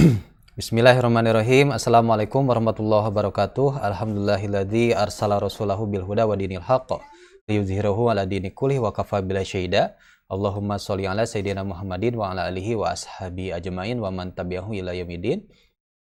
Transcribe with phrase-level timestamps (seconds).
[0.60, 1.76] Bismillahirrahmanirrahim.
[1.76, 3.84] Assalamualaikum warahmatullahi wabarakatuh.
[3.84, 7.04] Alhamdulillahilladzi arsala rasulahu bil huda wa dinil haqq
[7.44, 10.00] liyuzhirahu ala dini kulli wa kafa bila syahida.
[10.32, 14.96] Allahumma sholli ala sayyidina Muhammadin wa ala alihi wa ashabi ajmain wa man tabi'ahu ila
[14.96, 15.44] yaumil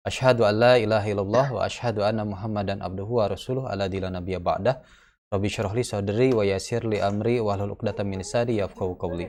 [0.06, 4.38] Asyhadu an la ilaha illallah wa asyhadu anna Muhammadan abduhu wa rasuluh ala dila nabiyya
[4.38, 4.86] ba'dah.
[5.34, 9.26] Rabbi syrah li sadri wa yassir li amri wa hlul 'uqdatam min lisani yafqahu qawli.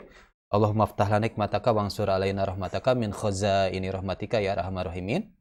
[0.52, 5.32] Allahumma aftah lana nikmataka wangsur alaina rahmataka min khazaini rahmatika ya arhamar rahimin.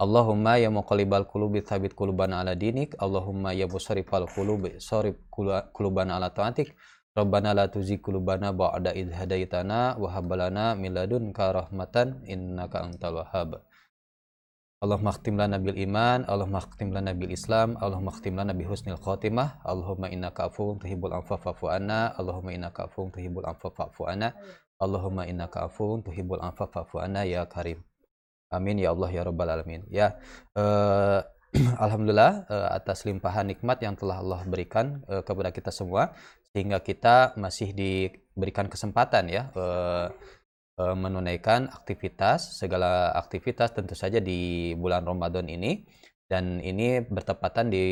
[0.00, 2.96] Allahumma ya muqallibal qulubi tsabbit qulubana ala dinik.
[2.96, 5.20] Allahumma ya musarrifal qulubi sarif
[5.76, 6.72] qulubana ala taatik.
[7.12, 13.20] Rabbana la tuzigh qulubana ba'da idh hadaitana wa hab lana min ladunka rahmatan innaka antal
[13.20, 13.60] wahhab.
[14.84, 19.00] Allahumma khtim lana bil iman, Allahumma khtim lana bil Islam, Allahumma khtim lana bi husnil
[19.00, 19.64] khatimah.
[19.64, 22.12] Allahumma innaka afuwun tuhibbul afwa fa'fu anna.
[22.20, 24.36] Allahumma innaka afuwun tuhibbul afwa fa'fu anna.
[24.76, 27.80] Allahumma innaka afuwun tuhibbul afwa fa'fu anna ya karim.
[28.52, 29.88] Amin ya Allah ya rabbal alamin.
[29.88, 30.20] Ya.
[30.52, 31.24] Uh,
[31.84, 36.12] Alhamdulillah uh, atas limpahan nikmat yang telah Allah berikan uh, kepada kita semua
[36.52, 40.10] sehingga kita masih diberikan kesempatan ya uh,
[40.74, 45.86] menunaikan aktivitas, segala aktivitas tentu saja di bulan Ramadan ini
[46.26, 47.86] dan ini bertepatan di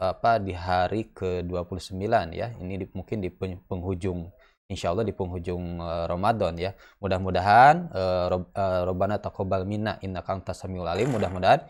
[0.00, 2.00] apa di hari ke-29
[2.32, 2.48] ya.
[2.56, 3.28] Ini di, mungkin di
[3.68, 4.32] penghujung
[4.72, 6.72] insya Allah di penghujung uh, Ramadan ya.
[7.04, 11.08] Mudah-mudahan uh, rob, uh, Robbana taqabbal minna alim.
[11.12, 11.60] Mudah-mudahan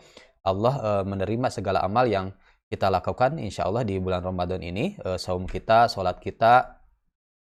[0.47, 2.31] Allah uh, menerima segala amal yang
[2.71, 6.79] kita lakukan insya Allah di bulan Ramadan ini, uh, saum kita, sholat kita,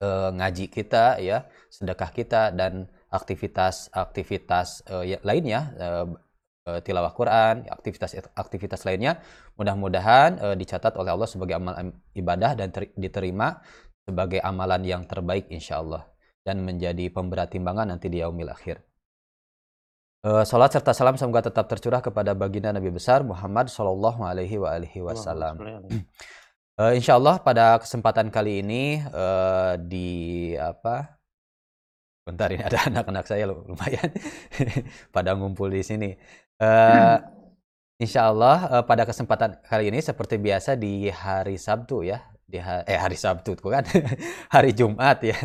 [0.06, 6.12] uh, ngaji kita ya, sedekah kita dan aktivitas-aktivitas uh, ya, lainnya uh,
[6.66, 9.22] tilawah Quran, aktivitas-aktivitas lainnya
[9.56, 13.62] mudah-mudahan uh, dicatat oleh Allah sebagai amal ibadah dan diterima
[14.06, 16.10] sebagai amalan yang terbaik insya Allah
[16.46, 18.82] dan menjadi pemberat timbangan nanti di yaumil akhir.
[20.26, 24.58] Uh, salat serta salam semoga tetap tercurah kepada baginda Nabi besar Muhammad Shallallahu Alaihi
[25.06, 25.62] Wasallam.
[26.76, 31.16] Uh, insya Allah pada kesempatan kali ini uh, di apa
[32.26, 34.10] Bentar ini ada anak-anak saya lumayan
[35.16, 36.18] pada ngumpul di sini.
[36.58, 37.22] Uh,
[38.02, 42.82] insya Allah uh, pada kesempatan kali ini seperti biasa di hari Sabtu ya, di ha
[42.90, 43.86] eh hari Sabtu kan,
[44.56, 45.38] hari Jumat ya.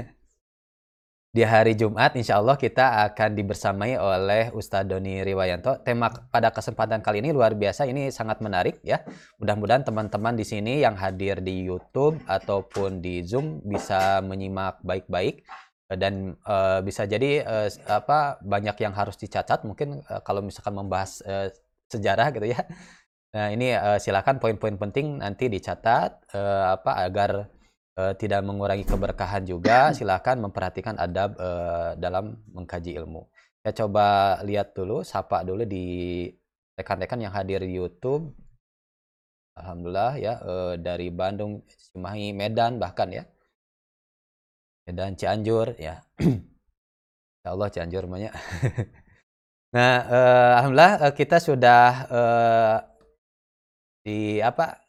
[1.31, 5.85] Di hari Jumat insya Allah kita akan dibersamai oleh Ustadz Doni Riwayanto.
[5.87, 9.05] Tema pada kesempatan kali ini luar biasa, ini sangat menarik ya.
[9.39, 15.47] Mudah-mudahan teman-teman di sini yang hadir di YouTube ataupun di Zoom bisa menyimak baik-baik
[15.99, 21.19] dan uh, bisa jadi uh, apa banyak yang harus dicatat mungkin uh, kalau misalkan membahas
[21.27, 21.51] uh,
[21.91, 22.62] sejarah gitu ya.
[23.31, 27.31] Nah ini uh, silakan poin-poin penting nanti dicatat uh, apa agar
[27.99, 29.91] uh, tidak mengurangi keberkahan juga.
[29.99, 33.27] Silakan memperhatikan adab uh, dalam mengkaji ilmu.
[33.61, 36.27] Saya coba lihat dulu sapa dulu di
[36.79, 38.31] rekan-rekan yang hadir di YouTube.
[39.59, 43.27] Alhamdulillah ya uh, dari Bandung Cimahi Medan bahkan ya
[44.89, 46.01] dan Cianjur ya.
[47.43, 48.33] ya Allah Cianjur banyak.
[49.77, 52.77] nah, uh, alhamdulillah uh, kita sudah uh,
[54.05, 54.81] di apa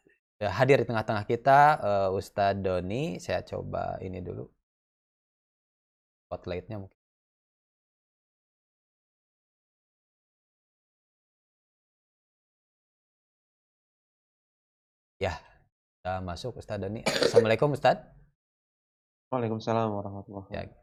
[0.41, 3.19] hadir di tengah-tengah kita uh, Ustadz Doni.
[3.19, 4.47] Saya coba ini dulu
[6.25, 6.97] spotlightnya mungkin.
[15.21, 15.37] Ya,
[16.01, 17.05] kita masuk Ustadz Doni.
[17.05, 18.20] Assalamualaikum Ustadz.
[19.31, 20.67] Waalaikumsalam warahmatullahi ya.
[20.67, 20.79] wabarakatuh.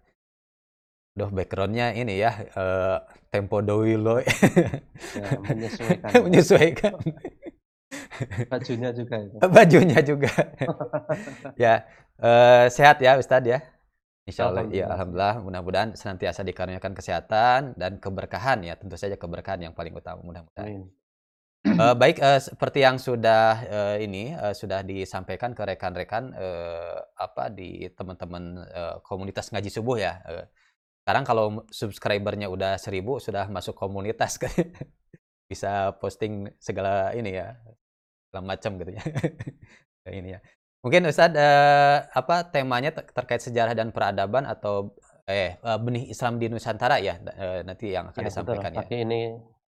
[1.21, 2.97] Duh, backgroundnya ini ya, uh,
[3.29, 4.25] tempo dowilo.
[4.25, 6.11] ya, menyesuaikan.
[6.25, 6.93] menyesuaikan.
[8.49, 9.37] Bajunya juga itu.
[9.57, 10.33] Bajunya juga.
[11.65, 11.85] ya,
[12.25, 13.61] uh, sehat ya Ustadz ya.
[14.25, 15.45] Insya Allah, ya Alhamdulillah.
[15.45, 18.81] Mudah-mudahan senantiasa dikaruniakan kesehatan dan keberkahan ya.
[18.81, 20.89] Tentu saja keberkahan yang paling utama mudah-mudahan.
[21.77, 27.53] Uh, baik, uh, seperti yang sudah uh, ini uh, sudah disampaikan ke rekan-rekan uh, apa
[27.53, 30.23] di teman-teman uh, komunitas ngaji subuh ya.
[30.25, 30.45] Uh,
[31.05, 34.53] sekarang kalau subscribernya udah seribu sudah masuk komunitas kan
[35.51, 37.57] bisa posting segala ini ya
[38.29, 39.03] segala macam gitu ya.
[40.21, 40.41] ini ya.
[40.81, 44.97] Mungkin Ustadz uh, apa temanya terkait sejarah dan peradaban atau
[45.29, 48.81] eh benih Islam di Nusantara ya uh, nanti yang akan ya, disampaikan betul.
[48.81, 48.81] ya.
[48.85, 49.21] Tapi ini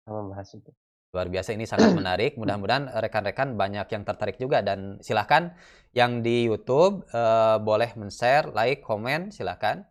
[0.09, 0.73] membahas itu.
[1.13, 2.41] Luar biasa ini sangat menarik.
[2.41, 5.53] Mudah-mudahan rekan-rekan banyak yang tertarik juga dan silahkan
[5.93, 9.85] yang di YouTube uh, boleh men-share, like, komen, silahkan.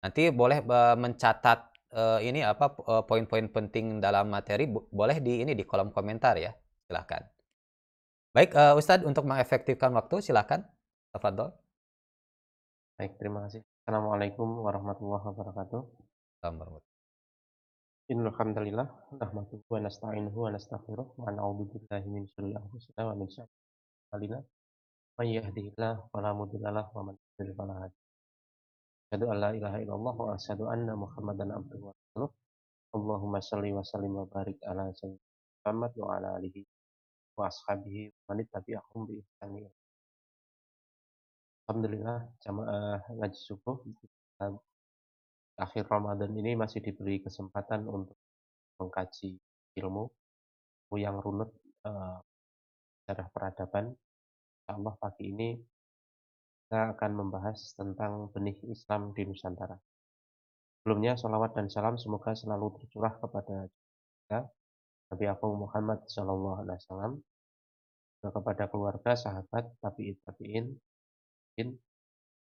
[0.00, 1.58] Nanti boleh uh, mencatat
[1.92, 2.72] uh, ini apa
[3.04, 6.54] poin-poin penting dalam materi boleh di ini di kolom komentar ya.
[6.86, 7.26] Silahkan.
[8.30, 10.62] Baik, uh, Ustadz untuk mengefektifkan waktu silahkan.
[11.10, 11.50] Tafadol.
[12.94, 13.66] Baik, terima kasih.
[13.82, 15.82] Assalamualaikum warahmatullahi wabarakatuh.
[16.38, 16.89] Assalamualaikum.
[19.22, 23.30] Nahmaduhu wa nasta'inuhu wa nastaghfiruh wa na'udzu billahi min syururi anfusina wa min
[24.10, 24.42] a'malina.
[25.14, 30.34] May yahdihillahu fala mudilla lahu wa man yudlil fala Asyhadu an la ilaha illallah wa
[30.34, 32.30] asyhadu anna Muhammadan abduhu wa rasuluh.
[32.98, 35.30] Allahumma shalli wa sallim wa barik ala sayyidina
[35.62, 36.66] Muhammad wa ala alihi
[37.38, 37.46] wa.
[41.70, 43.78] Alhamdulillah jamaah ngaji subuh
[45.60, 48.16] akhir Ramadan ini masih diberi kesempatan untuk
[48.80, 49.36] mengkaji
[49.76, 50.08] ilmu
[50.96, 51.52] yang runut
[51.84, 52.18] uh,
[53.06, 53.92] peradaban.
[54.66, 55.60] Allah pagi ini
[56.64, 59.76] kita akan membahas tentang benih Islam di Nusantara.
[60.80, 64.48] Sebelumnya, salawat dan salam semoga selalu tercurah kepada kita,
[65.12, 67.12] Nabi Agung Muhammad Sallallahu Alaihi Wasallam,
[68.22, 70.66] kepada keluarga, sahabat, tabiin, tabiin,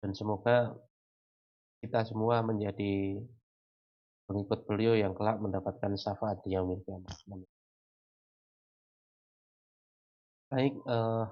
[0.03, 0.77] dan semoga
[1.79, 3.23] kita semua menjadi
[4.29, 7.17] pengikut beliau yang kelak mendapatkan syafaat di yaumil kiamah.
[10.53, 11.25] Baik, uh,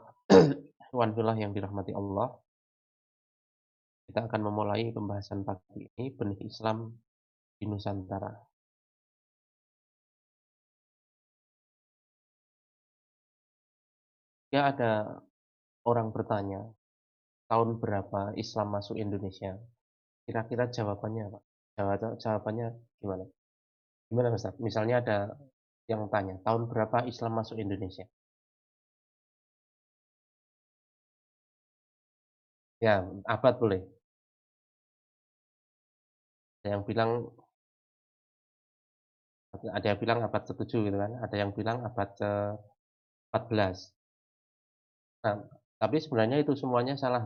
[0.97, 2.33] Wan yang dirahmati Allah,
[4.07, 6.95] kita akan memulai pembahasan pagi ini benih Islam
[7.59, 8.33] di Nusantara.
[14.55, 15.21] Ya ada
[15.85, 16.65] orang bertanya,
[17.51, 19.59] tahun berapa Islam masuk Indonesia?
[20.27, 21.39] Kira-kira jawabannya apa?
[22.23, 22.67] jawabannya
[23.01, 23.25] gimana?
[24.11, 24.55] Gimana Ustaz?
[24.67, 25.17] Misalnya ada
[25.91, 28.07] yang tanya, tahun berapa Islam masuk Indonesia?
[32.81, 32.95] Ya,
[33.35, 33.81] abad boleh.
[36.61, 37.11] Ada yang bilang
[39.77, 43.77] ada yang bilang abad ke-7 gitu kan, ada yang bilang abad ke-14.
[45.25, 45.37] Nah,
[45.81, 47.23] tapi sebenarnya itu semuanya salah.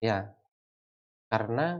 [0.00, 0.32] Ya,
[1.30, 1.78] karena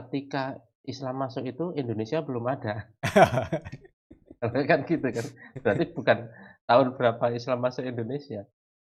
[0.00, 0.56] ketika
[0.88, 2.88] Islam masuk itu Indonesia belum ada.
[4.70, 5.26] kan gitu kan.
[5.60, 6.18] Berarti bukan
[6.64, 8.46] tahun berapa Islam masuk Indonesia.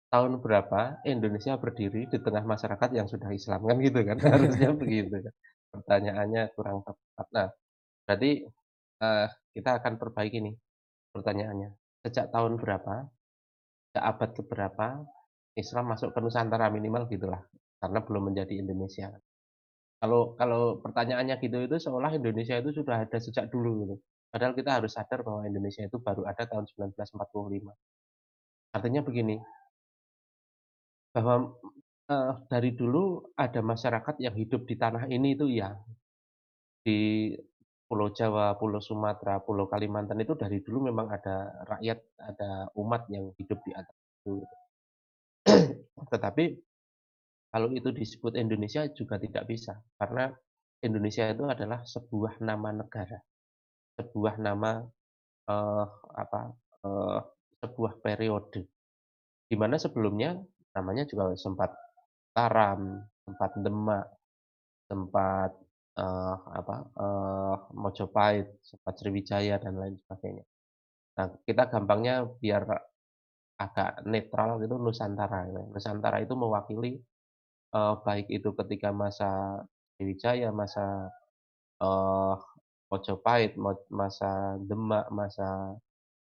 [0.08, 4.16] Tahun berapa Indonesia berdiri di tengah masyarakat yang sudah Islam kan gitu kan.
[4.32, 5.34] Harusnya begitu kan.
[5.74, 7.26] Pertanyaannya kurang tepat.
[7.34, 7.48] Nah,
[8.08, 8.30] berarti
[9.04, 10.56] uh, kita akan perbaiki nih
[11.12, 11.76] pertanyaannya.
[12.06, 13.04] Sejak tahun berapa?
[13.90, 14.86] Sejak abad keberapa
[15.58, 17.42] Islam masuk ke Nusantara minimal gitulah.
[17.82, 19.12] Karena belum menjadi Indonesia.
[19.98, 23.94] Kalau kalau pertanyaannya gitu itu seolah Indonesia itu sudah ada sejak dulu gitu.
[24.30, 27.72] Padahal kita harus sadar bahwa Indonesia itu baru ada tahun 1945.
[28.76, 29.40] Artinya begini,
[31.16, 31.56] bahwa
[32.12, 35.74] uh, dari dulu ada masyarakat yang hidup di tanah ini itu ya
[36.84, 37.32] di
[37.88, 43.32] Pulau Jawa, Pulau Sumatera, Pulau Kalimantan itu dari dulu memang ada rakyat, ada umat yang
[43.40, 44.44] hidup di atas itu.
[46.12, 46.67] Tetapi
[47.48, 50.28] kalau itu disebut Indonesia juga tidak bisa, karena
[50.84, 53.18] Indonesia itu adalah sebuah nama negara,
[53.98, 54.84] sebuah nama
[55.48, 56.40] uh, apa
[56.86, 57.20] uh,
[57.58, 58.68] sebuah periode,
[59.48, 60.38] di mana sebelumnya
[60.76, 61.74] namanya juga sempat
[62.36, 64.06] Taram, sempat Demak,
[64.86, 65.50] sempat
[65.98, 70.46] uh, apa uh, Mojopahit, sempat Sriwijaya dan lain sebagainya.
[71.18, 72.62] Nah, kita gampangnya biar
[73.58, 75.50] agak netral gitu Nusantara.
[75.50, 77.02] Nusantara itu mewakili
[77.74, 79.62] uh, baik itu ketika masa
[79.98, 81.10] Sriwijaya, masa,
[81.82, 82.38] uh,
[82.88, 83.58] Mojopahit,
[83.90, 85.76] masa Demak, masa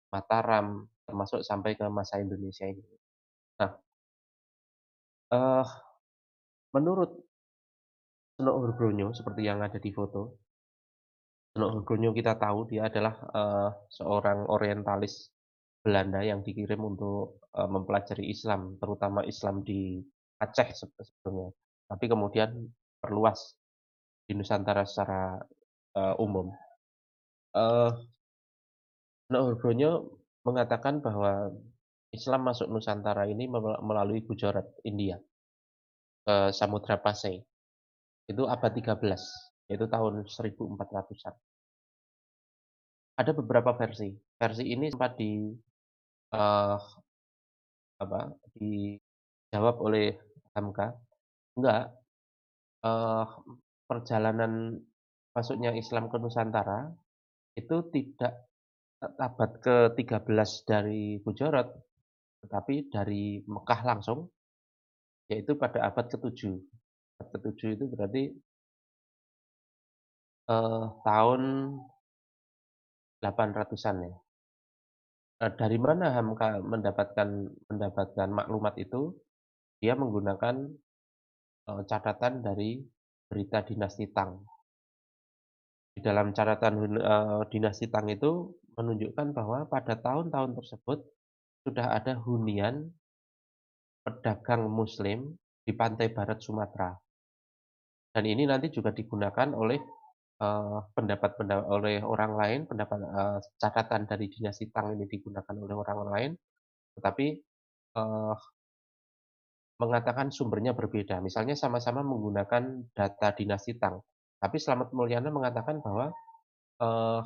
[0.08, 2.82] Mataram, termasuk sampai ke masa Indonesia ini.
[3.60, 3.76] Nah
[5.32, 5.66] uh,
[6.72, 7.10] menurut
[8.38, 10.38] Seno Hurgronyo seperti yang ada di foto,
[11.52, 15.34] Seno Hurgronyo kita tahu dia adalah, uh, seorang orientalis
[15.82, 19.98] Belanda yang dikirim untuk, uh, mempelajari Islam, terutama Islam di
[20.38, 21.50] Aceh sebetulnya,
[21.90, 22.54] tapi kemudian
[23.02, 23.58] perluas
[24.28, 25.40] di Nusantara secara
[25.98, 26.52] uh, umum.
[27.56, 27.90] Uh,
[29.28, 31.52] Nurgonyo mengatakan bahwa
[32.12, 33.44] Islam masuk Nusantara ini
[33.84, 35.20] melalui Gujarat, India,
[36.24, 37.40] ke Samudra Pasai.
[38.28, 41.34] Itu abad 13, yaitu tahun 1400-an.
[43.18, 44.14] Ada beberapa versi.
[44.40, 45.52] Versi ini sempat di
[46.32, 46.78] uh,
[47.98, 48.20] apa,
[48.56, 50.27] dijawab oleh
[50.58, 50.80] MK?
[51.58, 51.94] Enggak.
[52.78, 53.26] Uh,
[53.90, 54.78] perjalanan
[55.34, 56.90] masuknya Islam ke Nusantara
[57.58, 58.46] itu tidak
[59.02, 61.70] abad ke-13 dari Gujarat,
[62.46, 64.30] tetapi dari Mekah langsung,
[65.30, 66.54] yaitu pada abad ke-7.
[67.18, 68.22] Abad ke-7 itu berarti
[70.50, 71.42] uh, tahun
[73.22, 74.14] 800-an ya.
[75.38, 77.28] Nah, dari mana Hamka mendapatkan
[77.70, 79.14] mendapatkan maklumat itu?
[79.82, 80.56] Dia menggunakan,
[81.70, 82.82] uh, catatan dari
[83.30, 84.42] berita dinasti Tang.
[85.94, 86.74] Di dalam catatan
[87.50, 90.98] dinasti Tang itu menunjukkan bahwa pada tahun-tahun tersebut
[91.66, 92.94] sudah ada hunian
[94.06, 95.18] pedagang muslim
[95.66, 96.90] di pantai barat Sumatera.
[98.14, 99.78] Dan ini nanti juga digunakan oleh,
[100.40, 105.76] eee, pendapat penda oleh orang lain, pendapat eee, catatan dari dinasti Tang ini digunakan oleh
[105.76, 106.30] orang lain,
[106.98, 107.26] tetapi,
[107.98, 108.34] eee,
[109.82, 111.22] mengatakan sumbernya berbeda.
[111.22, 112.62] Misalnya sama-sama menggunakan
[112.94, 114.02] data dinasti Tang,
[114.42, 116.10] tapi Slamet Mulyana mengatakan bahwa,
[116.82, 117.22] eee,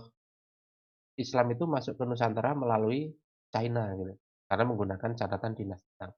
[1.20, 3.12] Islam itu masuk ke Nusantara melalui
[3.52, 4.14] China gitu,
[4.48, 6.12] karena menggunakan catatan dinasti Tang.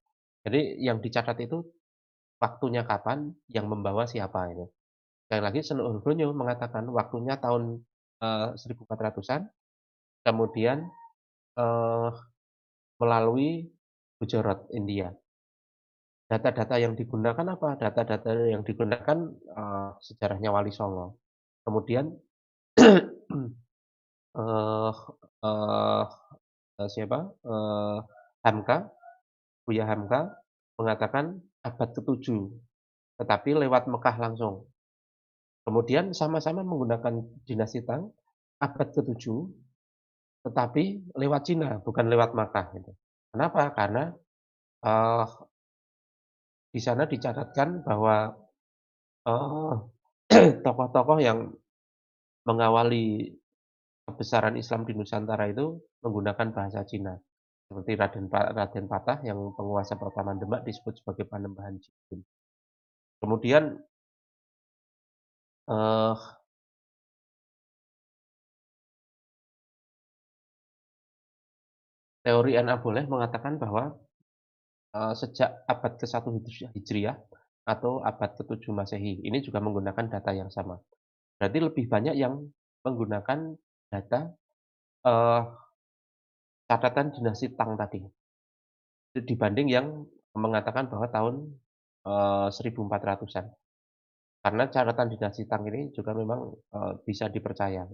[0.46, 1.62] Jadi yang dicatat itu
[2.42, 4.66] waktunya kapan, yang membawa siapa gitu.
[5.26, 7.80] Sekali lagi Seno Hurgonyo mengatakan waktunya tahun,
[8.22, 9.42] eee, 1400-an,
[10.26, 10.86] kemudian,
[11.58, 12.10] eee,
[13.02, 13.68] melalui
[14.20, 15.12] Gujarat, India.
[16.30, 17.76] Data-data yang digunakan apa?
[17.76, 21.20] Data-data yang digunakan, eee, sejarahnya Wali Songo.
[21.68, 22.08] Kemudian,
[22.78, 23.02] eee,
[25.44, 26.04] eee,
[26.90, 27.98] siapa, eee,
[28.46, 28.78] Hamka,
[29.66, 30.32] Buya Hamka
[30.80, 32.50] mengatakan abad ke-7,
[33.20, 34.68] tetapi lewat Mekah langsung.
[35.66, 38.12] Kemudian sama-sama menggunakan dinasti Tang,
[38.60, 39.48] abad ke-7,
[40.46, 40.84] tetapi
[41.16, 42.92] lewat Cina, bukan lewat Makkah gitu.
[43.34, 43.72] Kenapa?
[43.76, 44.12] Karena,
[44.84, 45.24] eee,
[46.74, 48.34] di sana dicatatkan bahwa,
[49.28, 49.72] eee,
[50.66, 51.52] tokoh-tokoh yang
[52.48, 53.34] mengawali
[54.08, 57.14] kebesaran Islam di Nusantara itu menggunakan bahasa Cina.
[57.70, 62.20] Seperti Raden Raden Patah yang penguasa pertama Demak disebut sebagai Panembahan Jin.
[63.22, 63.80] Kemudian
[65.68, 66.16] eee
[72.24, 72.80] teori N.A.
[72.80, 73.92] Boleh mengatakan bahwa,
[74.94, 77.16] eee, sejak abad ke-1 Hijri Hijriah
[77.68, 80.76] atau abad ke-7 Masehi, ini juga menggunakan data yang sama.
[81.40, 82.34] Berarti lebih banyak yang
[82.86, 83.56] menggunakan
[83.92, 84.20] data,
[85.06, 85.42] eee,
[86.70, 88.00] catatan dinasti Tang tadi.
[89.14, 89.86] Dibanding yang
[90.34, 91.34] mengatakan bahwa tahun,
[92.02, 93.46] eee, 1400-an.
[94.44, 97.86] Karena catatan dinasti Tang ini juga memang, eee, bisa dipercaya.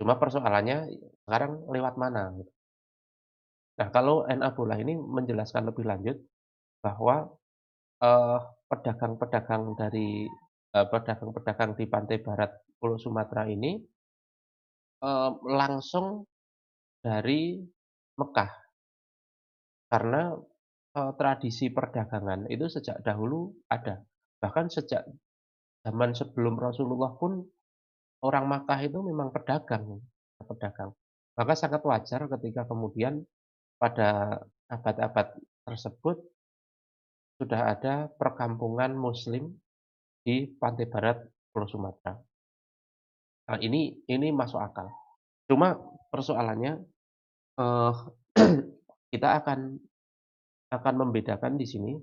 [0.00, 0.78] Cuma persoalannya
[1.24, 2.55] sekarang lewat mana gitu.
[3.80, 4.50] Nah, kalau N.A.
[4.56, 6.16] Bolah ini menjelaskan lebih lanjut
[6.84, 7.16] bahwa,
[8.06, 8.38] eee,
[8.70, 10.08] pedagang-pedagang dari
[10.76, 13.72] eee, pedagang-pedagang di pantai barat Pulau Sumatera ini,
[15.08, 16.06] eee, langsung
[17.04, 17.40] dari
[18.20, 18.52] Mekah.
[19.92, 20.22] Karena,
[20.98, 23.94] eee, tradisi perdagangan itu sejak dahulu ada.
[24.42, 25.02] Bahkan sejak
[25.86, 27.32] zaman sebelum Rasulullah pun
[28.28, 29.86] orang Makkah itu memang pedagang
[30.50, 30.92] pedagang.
[31.38, 33.14] Maka sangat wajar ketika kemudian
[33.76, 36.16] pada abad-abad tersebut
[37.36, 39.52] sudah ada perkampungan muslim
[40.24, 41.20] di pantai barat
[41.52, 42.16] Pulau Sumatera.
[43.46, 44.90] Nah ini ini masuk akal.
[45.46, 45.78] Cuma
[46.10, 46.82] persoalannya,
[47.60, 47.92] eee,
[49.12, 49.78] kita akan
[50.66, 51.94] akan membedakan di sini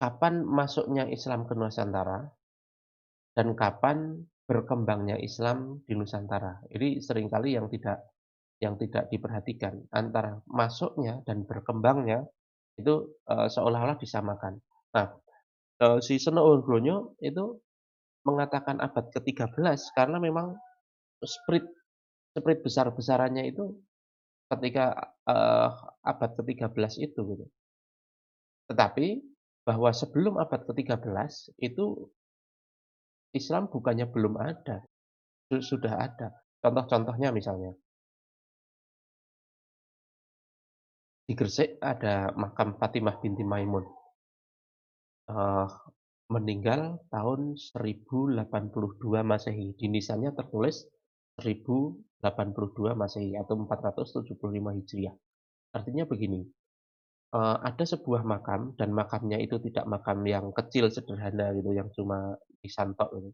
[0.00, 2.24] kapan masuknya Islam ke Nusantara
[3.36, 6.64] dan kapan berkembangnya Islam di Nusantara.
[6.72, 8.11] Ini sering kali yang tidak
[8.62, 12.22] yang tidak diperhatikan, antara masuknya dan berkembangnya
[12.80, 14.62] itu, eee, seolah-olah disamakan.
[14.96, 15.08] Nah,
[15.82, 16.46] eee, si Seno
[17.22, 17.44] itu
[18.28, 20.54] mengatakan abad ke-13 karena memang
[21.24, 21.66] spirit
[22.36, 23.64] spirit besar-besarannya itu
[24.52, 25.68] ketika, eee,
[26.06, 27.46] abad ke-13 itu gitu.
[28.70, 29.06] Tetapi
[29.66, 32.10] bahwa sebelum abad ke-13 itu
[33.32, 34.84] Islam bukannya belum ada,
[35.48, 36.28] su sudah ada.
[36.60, 37.72] Contoh-contohnya misalnya
[41.32, 43.88] Di Gresik ada makam Fatimah binti Maimun.
[45.32, 45.66] Eee,
[46.28, 49.72] meninggal tahun 1082 Masehi.
[49.80, 50.84] Di nisannya tertulis
[51.40, 55.16] 1082 Masehi atau 475 Hijriah.
[55.78, 56.40] Artinya begini,
[57.36, 62.36] eee, ada sebuah makam dan makamnya itu tidak makam yang kecil sederhana gitu, yang cuma
[62.62, 63.30] nisan tok gitu.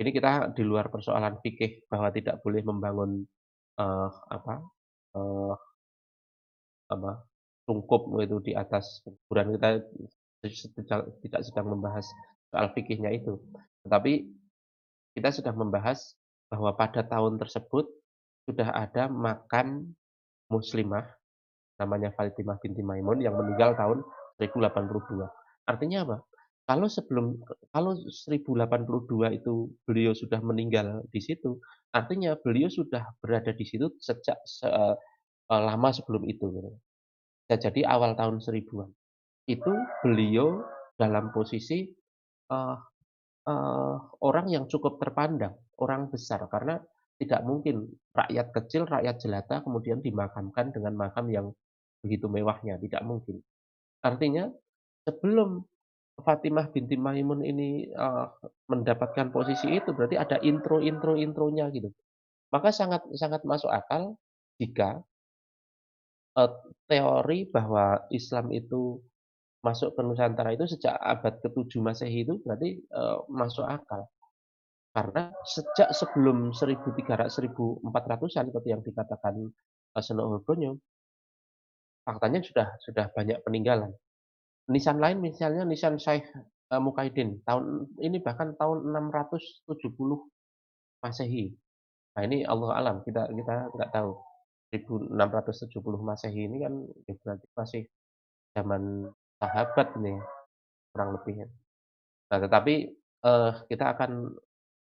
[0.00, 3.12] Ini kita di luar persoalan fikih bahwa tidak boleh membangun,
[3.80, 4.54] eee, apa,
[5.18, 5.54] eee
[6.88, 7.24] apa,
[7.68, 9.84] tungkup gitu di atas kuburan kita
[11.22, 12.06] tidak sedang membahas
[12.48, 13.36] soal fikihnya itu.
[13.84, 14.24] Tetapi
[15.18, 16.16] kita sedang membahas
[16.48, 17.84] bahwa pada tahun tersebut
[18.48, 19.92] sudah ada makam
[20.48, 21.04] muslimah
[21.78, 24.02] namanya Fatimah binti Maimun yang meninggal tahun
[24.40, 25.28] 1082.
[25.68, 26.16] Artinya apa?
[26.68, 27.40] Kalau sebelum
[27.72, 31.56] kalau 1082 itu beliau sudah meninggal di situ,
[31.96, 34.68] artinya beliau sudah berada di situ sejak se
[35.50, 36.70] eee, lama sebelum itu gitu.
[37.48, 38.90] Bisa jadi awal tahun 1000-an.
[39.50, 39.72] Itu
[40.04, 40.62] beliau
[41.00, 41.88] dalam posisi,
[42.52, 42.76] eee
[43.48, 46.78] eee, orang yang cukup terpandang, orang besar, karena
[47.20, 51.46] tidak mungkin rakyat kecil, rakyat jelata kemudian dimakamkan dengan makam yang
[52.04, 53.42] begitu mewahnya, tidak mungkin.
[54.04, 54.50] Artinya
[55.08, 55.64] sebelum
[56.20, 58.26] Fatimah binti Maimun ini, eee,
[58.70, 61.90] mendapatkan posisi itu, berarti ada intro intro intronya gitu.
[62.54, 64.16] Maka sangat sangat masuk akal
[64.62, 65.02] jika,
[66.36, 66.50] eee,
[66.90, 69.00] teori bahwa Islam itu
[69.66, 74.06] masuk ke Nusantara itu sejak abad ke-7 Masehi itu berarti, eee, masuk akal.
[74.96, 79.34] Karena sejak sebelum 1300 1400-an seperti yang dikatakan,
[79.96, 80.24] eee, Seno
[82.06, 83.92] faktanya sudah sudah banyak peninggalan.
[84.72, 86.26] Nisan lain misalnya nisan Syekh,
[86.72, 90.28] eee, Mukaiddin tahun ini bahkan tahun 670
[91.04, 91.52] Masehi.
[92.16, 94.12] Nah ini Allahu a'lam, kita kita nggak tahu.
[94.70, 96.74] 1670 Masehi ini kan
[97.08, 97.82] ya berarti masih
[98.52, 99.08] zaman
[99.40, 100.18] sahabat ini
[100.92, 101.48] kurang lebihnya.
[102.28, 102.74] Nah tetapi,
[103.24, 104.28] eee, kita akan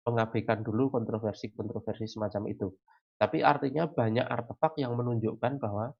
[0.04, 2.68] mengabaikan dulu kontroversi-kontroversi semacam itu.
[3.20, 5.92] Tapi artinya banyak artefak yang menunjukkan bahwa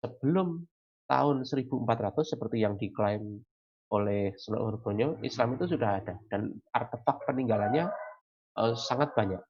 [0.00, 0.64] sebelum
[1.08, 3.40] tahun 1400 seperti yang diklaim
[3.92, 7.88] oleh Sunan Hurgonyo, Islam itu sudah ada dan artefak peninggalannya,
[8.58, 9.40] eee, sangat banyak.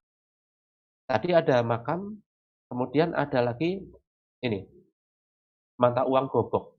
[1.04, 2.16] Tadi ada makam,
[2.74, 3.86] kemudian ada lagi
[4.42, 4.66] ini,
[5.78, 6.74] mata uang gobok.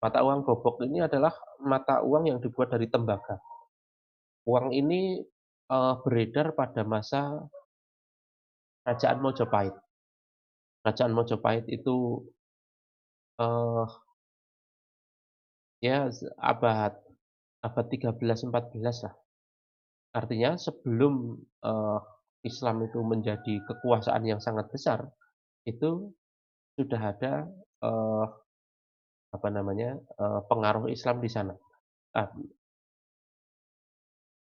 [0.00, 3.36] Mata uang gobok ini adalah mata uang yang dibuat dari tembaga.
[4.48, 5.20] Uang ini,
[5.68, 7.44] eee, beredar pada masa
[8.84, 9.76] Kerajaan Mojopahit.
[10.80, 12.24] Kerajaan Mojopahit itu,
[13.40, 13.84] eee
[15.84, 16.08] ya
[16.40, 16.96] abad
[17.60, 19.14] abad 13, 14 lah.
[20.16, 21.98] Artinya sebelum, eee,
[22.44, 25.00] Islam itu menjadi kekuasaan yang sangat besar,
[25.68, 26.12] itu
[26.78, 27.34] sudah ada,
[27.84, 28.24] eee,
[29.36, 31.54] apa namanya, eee, pengaruh Islam di sana.
[32.16, 32.28] Nah,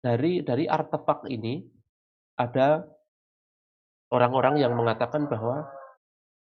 [0.04, 1.64] dari dari artefak ini
[2.40, 2.84] ada
[4.14, 5.66] orang-orang yang mengatakan bahwa,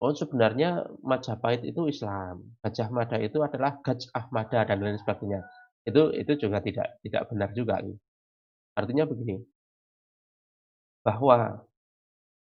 [0.03, 5.41] oh sebenarnya Majapahit itu Islam, Gajah Mada itu adalah Gajah Mada dan lain sebagainya.
[5.89, 7.75] Itu itu juga tidak tidak benar juga.
[8.79, 9.37] Artinya begini,
[11.05, 11.65] bahwa,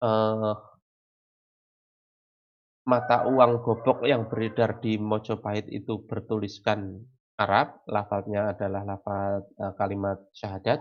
[0.02, 0.52] eee
[2.84, 7.00] mata uang gobok yang beredar di Mojopahit itu bertuliskan
[7.40, 10.80] Arab, lafadznya adalah lafadz, eee, kalimat syahadat,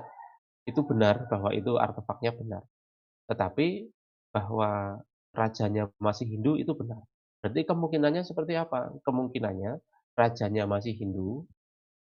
[0.69, 2.63] itu benar bahwa itu artefaknya benar.
[3.29, 3.67] Tetapi
[4.35, 4.99] bahwa
[5.33, 7.01] rajanya masih Hindu itu benar.
[7.41, 8.93] Berarti kemungkinannya seperti apa?
[9.05, 9.79] Kemungkinannya
[10.17, 11.45] rajanya masih Hindu,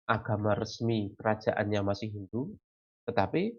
[0.08, 2.56] agama resmi kerajaannya masih Hindu,
[3.08, 3.54] tetapi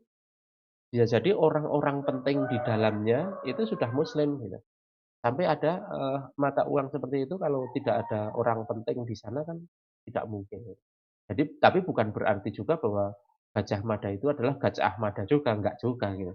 [0.92, 4.60] bisa jadi orang-orang penting di dalamnya itu sudah Muslim gitu.
[5.22, 9.58] Sampai ada, eee, mata uang seperti itu kalau tidak ada orang penting di sana kan
[10.10, 10.66] tidak mungkin.
[11.30, 13.14] Jadi tapi bukan berarti juga bahwa
[13.54, 16.34] Gajah Mada itu adalah Gajah Mada juga, enggak juga gitu.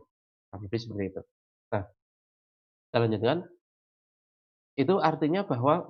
[0.54, 1.22] Lebih seperti itu.
[1.74, 1.84] Nah,
[2.90, 3.38] kita lanjutkan.
[4.76, 5.88] Itu artinya bahwa,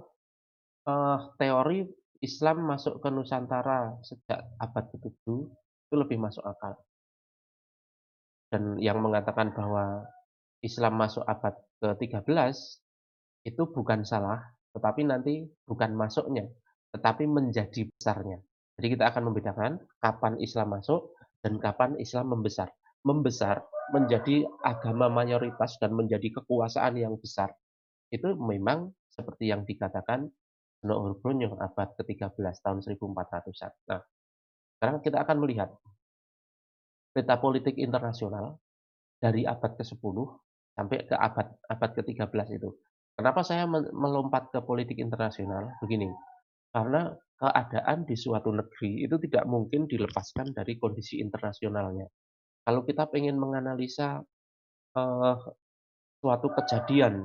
[0.88, 1.80] eee, teori
[2.22, 5.48] Islam masuk ke Nusantara sejak abad ke-7
[5.86, 6.78] itu lebih masuk akal.
[8.52, 10.06] Dan yang mengatakan bahwa
[10.62, 12.78] Islam masuk abad ke-13
[13.46, 14.42] itu bukan salah,
[14.74, 16.50] tetapi nanti bukan masuknya,
[16.90, 18.42] tetapi menjadi besarnya.
[18.76, 22.68] Jadi kita akan membedakan kapan Islam masuk dan kapan Islam membesar.
[23.06, 23.62] Membesar
[23.94, 27.54] menjadi agama mayoritas dan menjadi kekuasaan yang besar.
[28.10, 30.26] Itu memang seperti yang dikatakan
[30.82, 33.72] Seno Hurgonyo abad ke-13 tahun 1400-an.
[33.88, 34.02] Nah,
[34.76, 35.70] sekarang kita akan melihat
[37.16, 38.60] peta politik internasional
[39.16, 40.16] dari abad ke-10
[40.76, 42.70] sampai ke abad abad ke-13 itu.
[43.16, 43.64] Kenapa saya
[43.96, 45.72] melompat ke politik internasional?
[45.80, 46.12] Begini,
[46.68, 52.04] karena keadaan di suatu negeri itu tidak mungkin dilepaskan dari kondisi internasionalnya.
[52.68, 54.20] Kalau kita ingin menganalisa,
[54.96, 55.34] eee,
[56.20, 57.24] suatu kejadian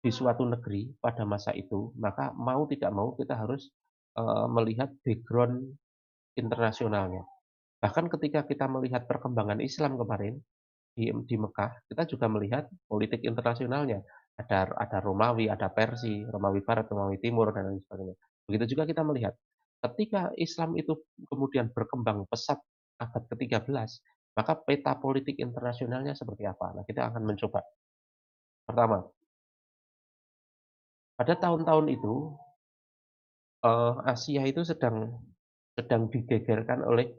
[0.00, 3.68] di suatu negeri pada masa itu, maka mau tidak mau kita harus,
[4.16, 5.76] eee, melihat background
[6.40, 7.24] internasionalnya.
[7.84, 10.40] Bahkan ketika kita melihat perkembangan Islam kemarin
[10.96, 14.00] di di Mekah, kita juga melihat politik internasionalnya.
[14.40, 18.16] Ada ada Romawi, ada Persia, Romawi Barat, Romawi Timur, dan lain sebagainya.
[18.48, 19.36] Begitu juga kita melihat,
[19.84, 20.96] ketika Islam itu
[21.28, 22.56] kemudian berkembang pesat
[23.00, 23.68] abad ke-13,
[24.36, 26.72] maka peta politik internasionalnya seperti apa?
[26.72, 27.60] Nah, kita akan mencoba.
[28.64, 29.04] Pertama,
[31.20, 32.32] pada tahun-tahun itu,
[33.66, 35.20] uh, Asia itu sedang
[35.76, 37.12] sedang digegerkan oleh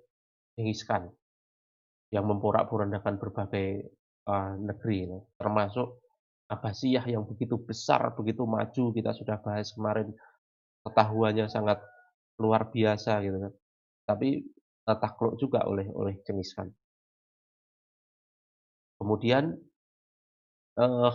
[0.57, 1.10] Genghis Khan
[2.12, 3.88] yang memporak-porandakan berbagai
[4.27, 5.07] uh, negeri,
[5.39, 6.01] termasuk
[6.51, 10.11] Abbasiyah yang begitu besar, begitu maju, kita sudah bahas kemarin,
[10.85, 11.79] ketahuannya sangat
[12.41, 13.53] luar biasa gitu kan.
[14.09, 14.29] Tapi,
[14.87, 16.69] takluk juga oleh oleh Genghis Khan.
[19.01, 19.57] Kemudian,
[20.77, 21.11] eee,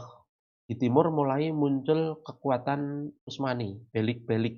[0.68, 4.57] di timur mulai muncul kekuatan Utsmani, Belik-Belik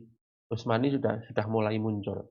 [0.52, 2.28] Utsmani sudah sudah mulai muncul.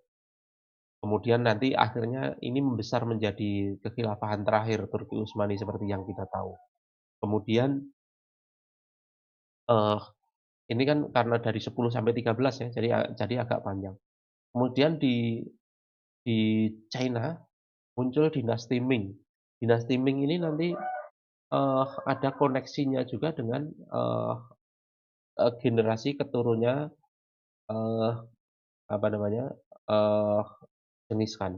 [1.03, 6.57] Kemudian nanti akhirnya ini membesar menjadi kekhilafahan terakhir Turki Utsmani seperti yang kita tahu.
[7.21, 7.81] Kemudian
[9.71, 9.99] eee,
[10.73, 12.87] ini kan karena dari 10 sampai 13 ya, jadi
[13.19, 13.95] jadi agak panjang.
[14.53, 15.43] Kemudian di
[16.25, 17.33] di China
[17.97, 19.05] muncul dinasti Ming.
[19.61, 20.69] Dinasti Ming ini nanti,
[21.55, 24.33] eee, ada koneksinya juga dengan, eee,
[25.63, 26.75] generasi keturunnya,
[27.71, 28.11] eee,
[28.95, 29.45] apa namanya,
[29.89, 30.41] eee,
[31.09, 31.55] Genghis Khan.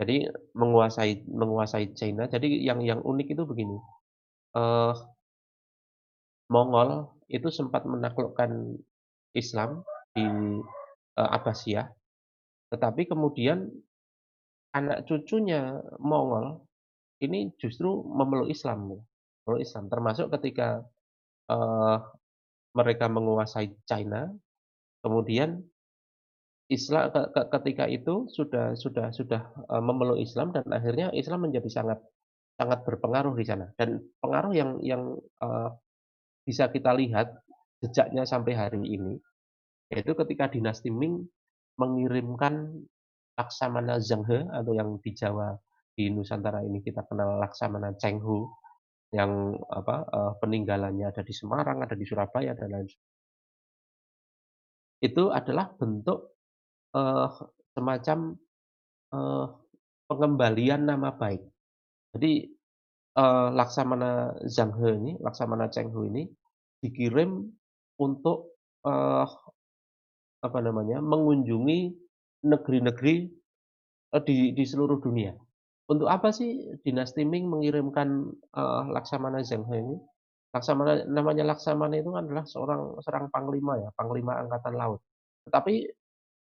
[0.00, 0.16] Jadi
[0.56, 2.24] menguasai menguasai China.
[2.24, 3.76] Jadi yang yang unik itu begini,
[4.58, 4.92] eee
[6.50, 8.76] Mongol itu sempat menaklukkan
[9.38, 9.82] Islam
[10.16, 10.26] di,
[11.18, 11.86] eee, Abbasiyah,
[12.74, 13.70] tetapi kemudian
[14.74, 16.62] anak cucunya Mongol
[17.24, 18.94] ini justru memeluk Islam,
[19.46, 19.84] memeluk Islam.
[19.92, 20.82] Termasuk ketika,
[21.50, 21.96] eee,
[22.76, 24.30] mereka menguasai China,
[25.04, 25.62] kemudian
[26.70, 31.66] Isla ke ke ketika itu sudah sudah sudah, eee, memeluk Islam dan akhirnya Islam menjadi
[31.66, 31.98] sangat
[32.60, 33.66] sangat berpengaruh di sana.
[33.78, 35.02] Dan pengaruh yang yang,
[35.42, 35.68] eee,
[36.50, 37.30] bisa kita lihat
[37.86, 39.14] jejaknya sampai hari ini,
[39.94, 41.26] yaitu ketika dinasti Ming
[41.78, 42.82] mengirimkan
[43.38, 45.54] Laksamana Zheng He atau yang di Jawa,
[45.94, 48.50] di Nusantara ini kita kenal Laksamana Cheng Ho
[49.14, 52.88] yang apa, eee, peninggalannya ada di Semarang, ada di Surabaya, dan lain
[55.00, 56.36] Itu adalah bentuk,
[56.96, 57.26] eee,
[57.76, 58.18] semacam,
[59.14, 59.46] eee,
[60.10, 61.42] pengembalian nama baik.
[62.16, 62.32] Jadi,
[63.18, 66.24] eee, Laksamana Zheng He ini, Laksamana Cheng Ho ini
[66.84, 67.48] dikirim
[68.00, 69.26] untuk, eee,
[70.44, 71.80] apa namanya, mengunjungi
[72.48, 73.16] negeri-negeri,
[74.14, 75.34] eee, di di seluruh dunia.
[75.90, 78.08] Untuk apa sih dinasti Ming mengirimkan,
[78.56, 79.96] eee, Laksamana Zheng He ini?
[80.54, 85.00] Laksamana namanya Laksamana itu adalah seorang seorang panglima ya, panglima angkatan laut.
[85.48, 85.74] Tetapi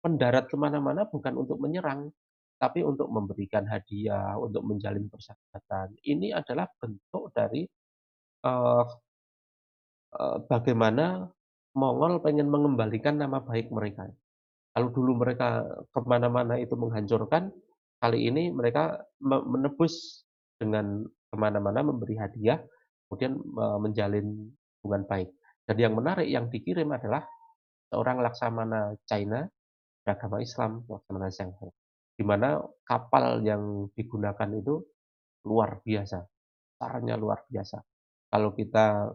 [0.07, 2.11] mendarat ke mana-mana bukan untuk menyerang,
[2.63, 5.95] tapi untuk memberikan hadiah, untuk menjalin persahabatan.
[6.07, 7.67] Ini adalah bentuk dari,
[8.47, 8.85] eee,
[10.49, 11.29] bagaimana
[11.79, 14.09] Mongol pengen mengembalikan nama baik mereka.
[14.75, 17.55] Kalau dulu mereka ke mana-mana itu menghancurkan,
[18.03, 20.25] kali ini mereka me menebus
[20.59, 22.59] dengan ke mana-mana memberi hadiah,
[23.07, 23.39] kemudian,
[23.79, 24.49] menjalin
[24.81, 25.29] hubungan baik.
[25.69, 27.23] Dan yang menarik yang dikirim adalah
[27.93, 29.45] seorang Laksamana China
[30.03, 31.69] beragama Islam, Laksamana Zheng He,
[32.17, 34.81] di mana kapal yang digunakan itu
[35.45, 37.79] luar biasa, besarnya luar biasa.
[38.33, 39.13] Kalau kita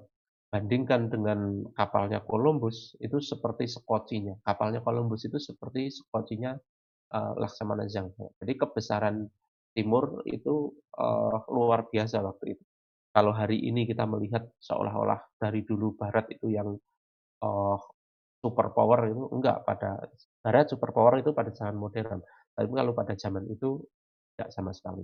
[0.53, 1.39] bandingkan dengan
[1.79, 4.35] kapalnya Columbus, itu seperti sekocinya.
[4.47, 6.53] Kapalnya Columbus itu seperti sekocinya,
[7.15, 8.27] eee, Laksamana Zheng He.
[8.41, 9.17] Jadi kebesaran
[9.77, 10.69] timur itu,
[11.01, 12.63] eee, luar biasa waktu itu.
[13.15, 16.69] Kalau hari ini kita melihat seolah-olah dari dulu barat itu yang,
[17.45, 17.77] eee,
[18.43, 19.91] super power itu, enggak, pada
[20.45, 22.21] barat super power itu pada zaman modern.
[22.55, 23.81] Tapi kalau pada zaman itu
[24.37, 25.03] tidak sama sekali.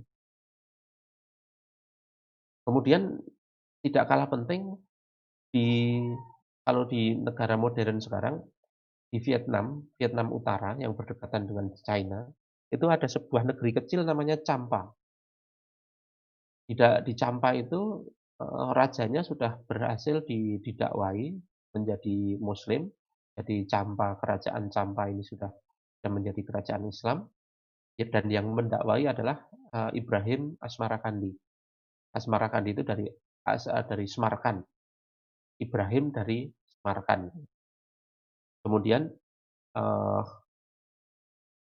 [2.66, 3.18] Kemudian
[3.84, 4.76] tidak kalah penting
[5.54, 5.68] di
[6.66, 8.36] kalau di negara modern sekarang,
[9.12, 12.26] di Vietnam, Vietnam Utara yang berdekatan dengan China,
[12.70, 14.86] itu ada sebuah negeri kecil namanya Champa.
[16.68, 18.06] Di da di Champa itu,
[18.40, 21.34] eee, rajanya sudah berhasil di didakwai
[21.74, 22.86] menjadi muslim.
[23.36, 25.50] Jadi Champa, kerajaan Champa ini sudah
[26.06, 27.28] menjadi kerajaan Islam,
[28.00, 29.38] ya dan yang mendakwai adalah,
[29.74, 31.32] eee, Ibrahim Asmarakandi.
[32.16, 33.06] Asmarakandi itu dari
[33.48, 34.62] eee, dari Semarkan.
[35.60, 37.30] Ibrahim dari Semarkan.
[38.64, 39.08] Kemudian,
[39.76, 40.22] eee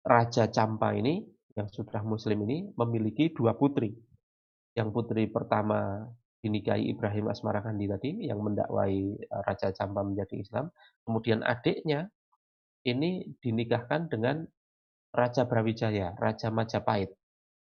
[0.05, 1.21] Raja Champa ini,
[1.53, 3.93] yang sudah muslim ini, memiliki 2 putri.
[4.73, 6.09] Yang putri pertama
[6.41, 10.73] dinikahi Ibrahim Asmarakandi tadi, yang mendakwai, eee, Raja Champa menjadi Islam.
[11.05, 12.09] Kemudian adiknya,
[12.89, 14.41] ini dinikahkan dengan
[15.13, 17.13] Raja Brawijaya, Raja Majapahit.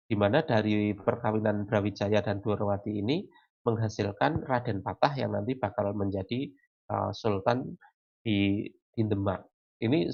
[0.06, 3.24] Di mana dari perkawinan Brawijaya dan Dwarawati ini
[3.66, 6.50] menghasilkan Raden Patah yang nanti bakal menjadi,
[6.90, 7.76] eee, sultan
[8.24, 9.42] di di Demak.
[9.82, 10.08] Ini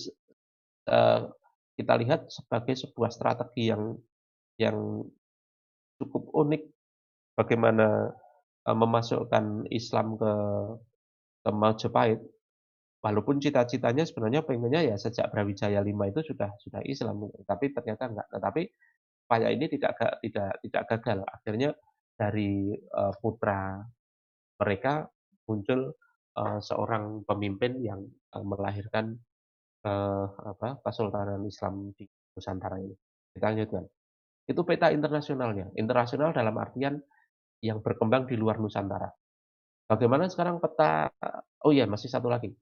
[0.89, 1.21] eee,
[1.79, 3.95] kita lihat sebagai sebuah strategi yang
[4.61, 4.79] yang
[6.01, 6.63] cukup unik
[7.39, 8.13] bagaimana,
[8.69, 10.33] eee, memasukkan Islam ke
[11.45, 12.21] ke Majapahit,
[13.05, 18.29] walaupun cita-citanya sebenarnya pengennya ya sejak Brawijaya V itu sudah sudah Islam, tapi ternyata enggak.
[18.35, 18.63] Tetapi
[19.29, 19.93] upaya ini tidak
[20.25, 21.19] tidak tidak gagal.
[21.29, 21.71] Akhirnya
[22.19, 23.79] dari, eee, putra
[24.59, 25.07] mereka
[25.47, 25.95] muncul,
[26.35, 28.03] eee, seorang pemimpin yang,
[28.35, 29.15] eee, melahirkan,
[29.87, 32.05] eee, apa, Kesultanan Islam di
[32.35, 32.95] Nusantara ini.
[33.35, 33.85] Kita lanjutkan.
[34.51, 35.71] Itu peta internasionalnya.
[35.79, 36.99] Internasional dalam artian
[37.63, 39.11] yang berkembang di luar Nusantara.
[39.89, 41.09] Bagaimana sekarang peta
[41.65, 42.53] oh iya masih satu lagi.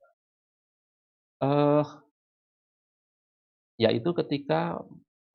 [1.43, 1.85] Uh,
[3.77, 4.81] yaitu ketika,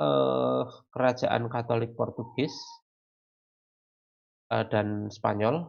[0.02, 2.54] uh, kerajaan Katolik Portugis
[4.52, 5.64] uh, dan Spanyol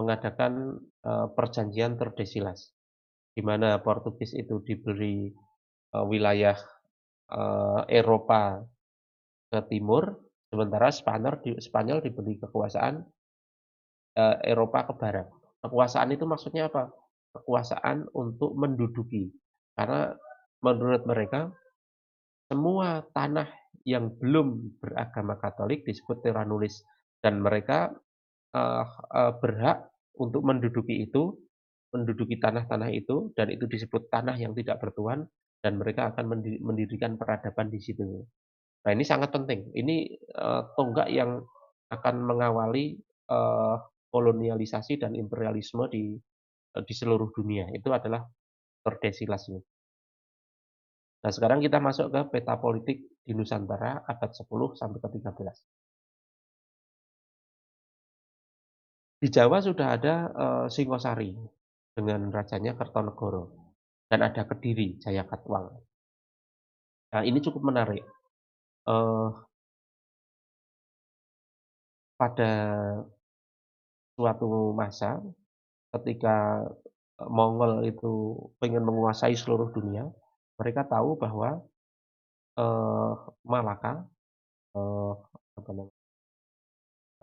[0.00, 2.72] mengadakan, uh, perjanjian Tordesillas,
[3.36, 5.28] di mana Portugis itu diberi,
[5.94, 6.56] uh, wilayah,
[7.86, 8.58] Eropa
[9.54, 10.18] ke timur,
[10.50, 13.06] sementara Spanyol Spanyol diberi kekuasaan,
[14.42, 15.30] Eropa ke barat.
[15.62, 16.90] Kekuasaan itu maksudnya apa?
[17.30, 19.30] Kekuasaan untuk menduduki,
[19.78, 20.10] karena
[20.58, 21.54] menurut mereka
[22.50, 23.46] semua tanah
[23.86, 26.82] yang belum beragama Katolik disebut terra nullius
[27.20, 27.92] dan mereka,
[28.56, 31.36] uh, uh, berhak untuk menduduki itu,
[31.90, 35.26] menduduki tanah-tanah itu dan itu disebut tanah yang tidak bertuan
[35.60, 38.24] dan mereka akan mendirikan peradaban di situ.
[38.80, 40.08] Nah ini sangat penting, ini,
[40.40, 41.44] uh, tonggak yang
[41.92, 42.96] akan mengawali,
[43.28, 43.76] uh,
[44.08, 46.16] kolonialisasi dan imperialisme di,
[46.76, 48.24] uh, di seluruh dunia, itu adalah
[48.80, 49.52] Tordesillas.
[51.20, 55.79] Nah sekarang kita masuk ke peta politik di Nusantara abad 10 sampai ke 13.
[59.20, 61.36] Di Jawa sudah ada, uh, Singosari
[61.92, 63.76] dengan rajanya Kertonegoro
[64.08, 65.76] dan ada Kediri, Jayakatwang.
[67.12, 68.00] Nah ini cukup menarik.
[68.88, 69.28] Uh,
[72.16, 72.52] pada
[74.16, 75.20] suatu masa
[75.92, 76.64] ketika
[77.20, 80.08] Mongol itu pengen menguasai seluruh dunia,
[80.56, 81.60] mereka tahu bahwa,
[83.44, 84.08] Malaka,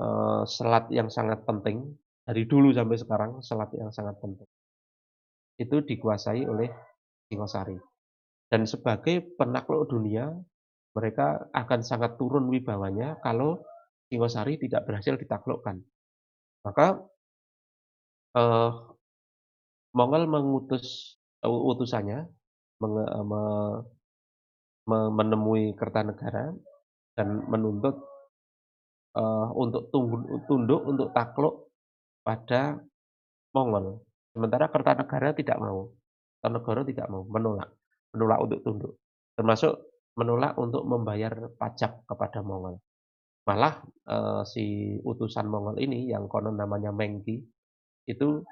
[0.01, 1.83] uh, selat yang sangat penting,
[2.25, 4.49] dari dulu sampai sekarang selat yang sangat penting.
[5.57, 6.69] Itu dikuasai oleh
[7.27, 7.77] Singosari.
[8.47, 10.31] Dan sebagai penakluk dunia,
[10.95, 13.59] mereka akan sangat turun wibawanya kalau
[14.07, 15.83] Singosari tidak berhasil ditaklukkan.
[16.63, 17.03] Maka,
[18.39, 18.71] uh,
[19.95, 22.27] Mongol mengutus uh, utusannya
[22.77, 23.43] menge me
[24.87, 26.53] me menemui Kertanegara
[27.17, 27.97] dan menuntut,
[29.17, 29.89] uh, untuk
[30.45, 31.73] tunduk untuk takluk
[32.21, 32.77] pada
[33.57, 34.05] Mongol.
[34.37, 35.89] Sementara Kertanegara tidak mau.
[36.37, 37.73] Kertanegara tidak mau, menolak
[38.13, 38.93] menolak untuk tunduk.
[39.37, 39.73] Termasuk
[40.17, 42.81] menolak untuk membayar pajak kepada Mongol.
[43.47, 47.39] Malah, uh, si utusan Mongol ini yang konon namanya Mengki,
[48.09, 48.43] itu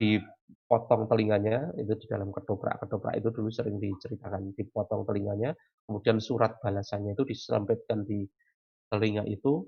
[0.00, 5.54] dipotong telinganya, itu di dalam ketoprak-ketoprak itu dulu sering diceritakan, dipotong telinganya,
[5.86, 8.26] kemudian surat balasannya itu diselempitkan di
[8.90, 9.62] telinga itu,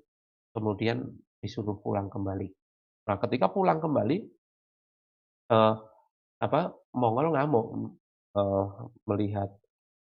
[0.53, 1.05] kemudian
[1.39, 2.49] disuruh pulang kembali.
[3.09, 4.21] Nah, ketika pulang kembali,
[5.55, 5.75] uh,
[6.39, 6.61] apa,
[6.93, 7.67] Mongol ngamuk,
[8.37, 8.67] uh,
[9.09, 9.49] melihat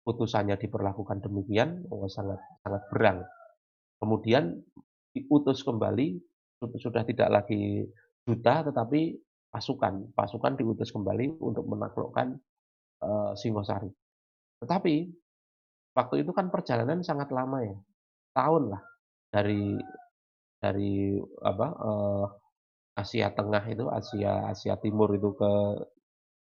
[0.06, 3.26] utusannya diperlakukan demikian, oh sangat sangat berang.
[4.02, 4.60] Kemudian
[5.14, 6.18] diutus kembali,
[6.58, 7.86] sudah tidak lagi
[8.22, 9.18] duta tetapi
[9.50, 10.14] pasukan.
[10.14, 12.38] Pasukan diutus kembali untuk menaklukkan,
[13.02, 13.90] uh, Singosari.
[14.62, 14.94] Tetapi,
[15.98, 17.76] waktu itu kan perjalanan sangat lama ya,
[18.34, 18.82] tahun lah,
[19.34, 19.74] dari
[20.62, 22.26] dari apa, uh,
[22.94, 25.52] Asia Tengah itu, Asia Asia Timur itu ke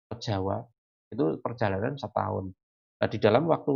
[0.07, 0.63] ke Jawa,
[1.11, 2.53] itu perjalanan setahun.
[3.01, 3.75] Nah, di dalam waktu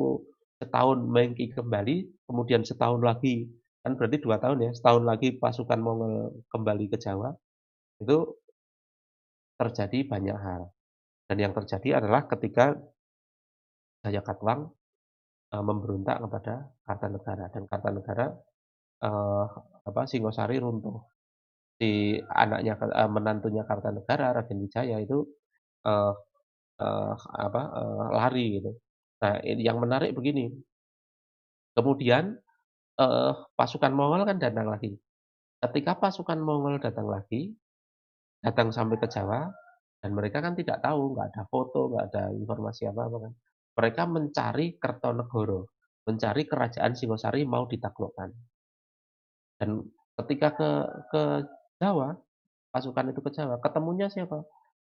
[0.63, 3.51] setahun Mengki kembali, kemudian setahun lagi,
[3.83, 7.35] kan berarti dua tahun ya, setahun lagi pasukan Mongol kembali ke Jawa,
[7.99, 8.17] itu
[9.59, 10.71] terjadi banyak hal.
[11.27, 12.79] Dan yang terjadi adalah ketika
[13.99, 14.71] Jayakatwang
[15.51, 18.27] uh, memberontak kepada Kartanegara dan Kartanegara
[19.03, 19.45] uh,
[19.85, 20.99] apa Singosari runtuh.
[21.79, 25.23] Si anaknya uh, menantunya Kartanegara Raden Wijaya itu
[25.87, 26.13] uh,
[26.79, 28.71] uh, apa uh, lari gitu.
[29.23, 30.51] Nah, yang menarik begini.
[31.75, 32.35] Kemudian
[32.99, 34.95] uh, pasukan Mongol kan datang lagi.
[35.59, 37.55] Ketika pasukan Mongol datang lagi,
[38.39, 39.51] Datang sampai ke Jawa,
[39.99, 43.33] dan mereka kan tidak tahu, nggak ada foto, nggak ada informasi apa-apa kan.
[43.75, 45.75] Mereka mencari Kertonegoro,
[46.07, 48.31] mencari kerajaan Singosari mau ditaklukkan.
[49.59, 49.83] Dan
[50.23, 50.69] ketika ke
[51.11, 51.23] ke
[51.83, 52.15] Jawa,
[52.71, 54.43] pasukan itu ke Jawa, ketemunya siapa?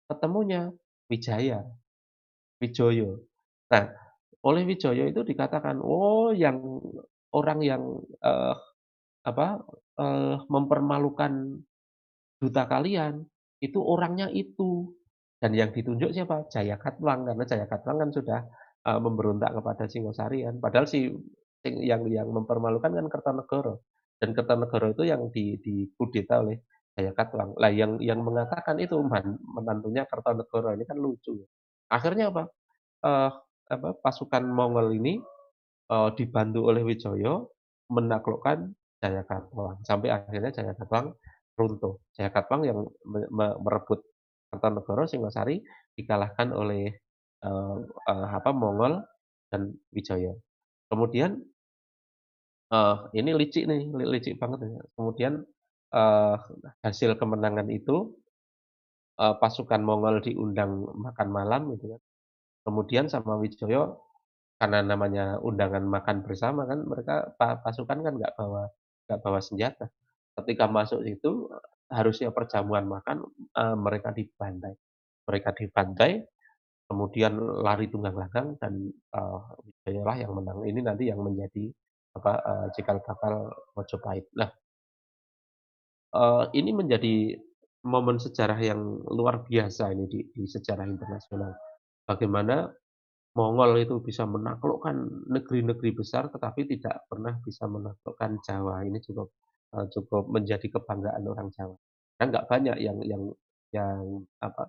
[0.08, 0.72] Ketemunya
[1.12, 1.60] Wijaya,
[2.60, 3.20] Wijoyo.
[3.72, 3.84] Nah,
[4.44, 6.58] oleh Wijoyo itu dikatakan, "Oh, yang
[7.32, 7.82] orang yang,
[8.22, 8.54] uh,
[9.24, 9.60] apa,
[10.00, 11.62] uh, mempermalukan
[12.42, 13.24] duta kalian,
[13.62, 14.92] itu orangnya itu.
[15.40, 16.46] Dan yang ditunjuk siapa?
[16.52, 18.40] Jaya Katwang karena Jaya Katwang kan sudah,
[18.86, 20.58] uh, memberontak kepada Singosari kan.
[20.62, 21.10] Padahal si
[21.66, 23.74] yang yang mempermalukan kan Kertanegara,
[24.22, 26.62] dan Kertanegara itu yang di dikudeta oleh
[26.94, 27.58] Jaya Katwang.
[27.58, 28.94] Lah yang yang mengatakan itu
[29.50, 31.42] menantunya Kertanegara, ini kan lucu.
[31.90, 32.46] Akhirnya apa?
[33.02, 33.30] Uh,
[33.66, 35.18] apa, pasukan Mongol ini,
[35.90, 37.42] uh, dibantu oleh Wijaya
[37.90, 41.10] menaklukkan Jayakarta, sampai akhirnya Jayakarta
[41.58, 41.98] runtuh.
[42.14, 44.00] Jayakarta yang me me merebut
[44.54, 45.58] Kertanegara, Singosari
[45.98, 46.94] dikalahkan oleh,
[47.44, 47.76] eee
[48.08, 49.02] eee, apa, Mongol
[49.50, 50.32] dan Wijaya.
[50.92, 51.40] Kemudian
[52.72, 54.60] eee, ini licik nih, li licik banget.
[54.96, 55.44] Kemudian,
[55.94, 56.36] eee,
[56.86, 58.12] hasil kemenangan itu,
[59.20, 62.02] eee, pasukan Mongol diundang makan malam gitu kan.
[62.66, 63.92] Kemudian sama Wijaya,
[64.60, 68.68] karena namanya undangan makan bersama kan, mereka pa pasukan kan nggak bawa
[69.08, 69.86] nggak bawa senjata.
[70.38, 71.48] Ketika masuk situ,
[71.92, 73.24] harusnya perjamuan makan,
[73.56, 74.74] eee, mereka dibantai.
[75.28, 76.12] Mereka dibantai,
[76.90, 79.38] kemudian lari tunggang langgang dan, eee,
[79.86, 80.58] Wijayalah yang menang.
[80.68, 81.70] Ini nanti yang menjadi
[82.18, 83.34] apa, eee, cikal bakal
[83.76, 84.26] Majapahit.
[84.38, 84.50] Nah
[86.12, 87.14] eee, ini menjadi
[87.88, 91.52] momen sejarah yang luar biasa ini di di sejarah internasional.
[92.08, 92.68] Bagaimana
[93.38, 98.82] Mongol itu bisa menaklukkan negeri-negeri besar, tetapi tidak pernah bisa menaklukkan Jawa.
[98.88, 99.28] Ini cukup,
[99.76, 101.76] eee, cukup menjadi kebanggaan orang Jawa.
[102.20, 103.24] Kan nggak banyak yang yang
[103.74, 104.02] yang
[104.42, 104.64] apa,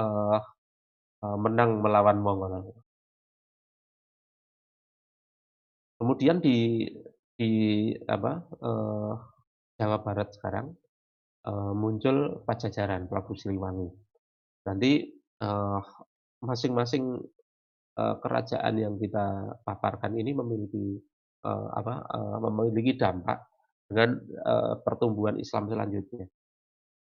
[0.00, 0.38] eee
[1.24, 2.83] eee, menang melawan Mongol.
[6.04, 6.84] Kemudian di
[7.32, 7.52] di
[8.04, 9.12] apa, eee,
[9.80, 10.68] Jawa Barat sekarang,
[11.48, 13.88] eee, muncul Pajajaran, Prabu Siliwangi.
[14.68, 14.92] Nanti,
[15.42, 15.80] eee,
[16.44, 17.04] masing-masing,
[17.98, 20.86] eee, kerajaan yang kita paparkan ini memiliki,
[21.46, 23.38] eee, apa, eee, memiliki dampak
[23.88, 26.26] dengan, eee, pertumbuhan Islam selanjutnya.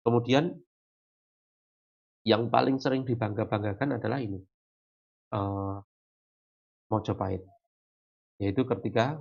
[0.06, 0.56] Kemudian
[2.24, 4.40] yang paling sering dibangga-banggakan adalah ini,
[5.36, 5.76] eee,
[6.90, 7.44] Majapahit.
[8.42, 9.20] Yaitu ketika,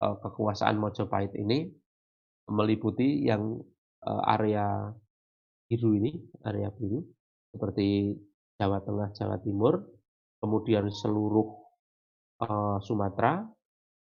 [0.00, 1.72] kekuasaan Majapahit ini
[2.52, 3.60] meliputi yang,
[4.06, 4.92] area
[5.66, 6.14] biru ini,
[6.46, 7.02] area biru,
[7.50, 8.14] seperti
[8.60, 9.82] Jawa Tengah, Jawa Timur,
[10.38, 11.48] kemudian seluruh,
[12.84, 13.42] Sumatera,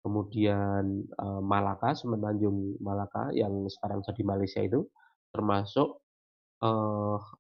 [0.05, 1.09] kemudian,
[1.43, 4.87] Malaka, Semenanjung Malaka yang sekarang jadi Malaysia itu,
[5.33, 5.99] termasuk,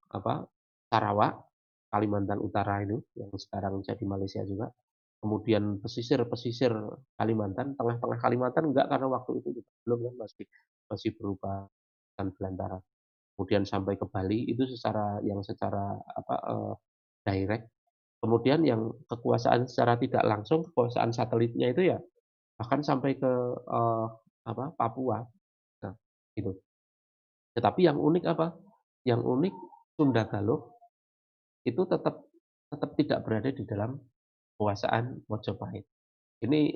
[0.09, 0.49] apa,
[0.89, 1.37] Sarawak,
[1.93, 4.73] Kalimantan Utara itu, yang sekarang jadi Malaysia juga.
[5.23, 6.71] Kemudian pesisir-pesisir
[7.19, 9.49] Kalimantan, tengah-tengah Kalimantan enggak, karena waktu itu
[9.83, 10.47] belum kan masih
[10.87, 11.67] masih berupa
[12.15, 12.79] hutan belantara.
[13.35, 16.73] Kemudian sampai ke Bali, itu secara yang secara apa, eee,
[17.27, 17.67] direct.
[18.23, 21.99] Kemudian yang kekuasaan secara tidak langsung, kekuasaan satelitnya itu ya
[22.61, 23.33] bahkan sampai ke,
[23.69, 24.07] eee,
[24.49, 25.23] apa, Papua.
[25.85, 25.95] Nah,
[26.39, 26.53] gitu.
[27.57, 28.55] Tetapi yang unik apa?
[29.07, 29.55] Yang unik
[29.99, 30.63] Sunda Galuh
[31.67, 32.27] itu tetap
[32.73, 33.97] tetap tidak berada di dalam
[34.59, 35.87] kekuasaan Majapahit.
[36.43, 36.75] Ini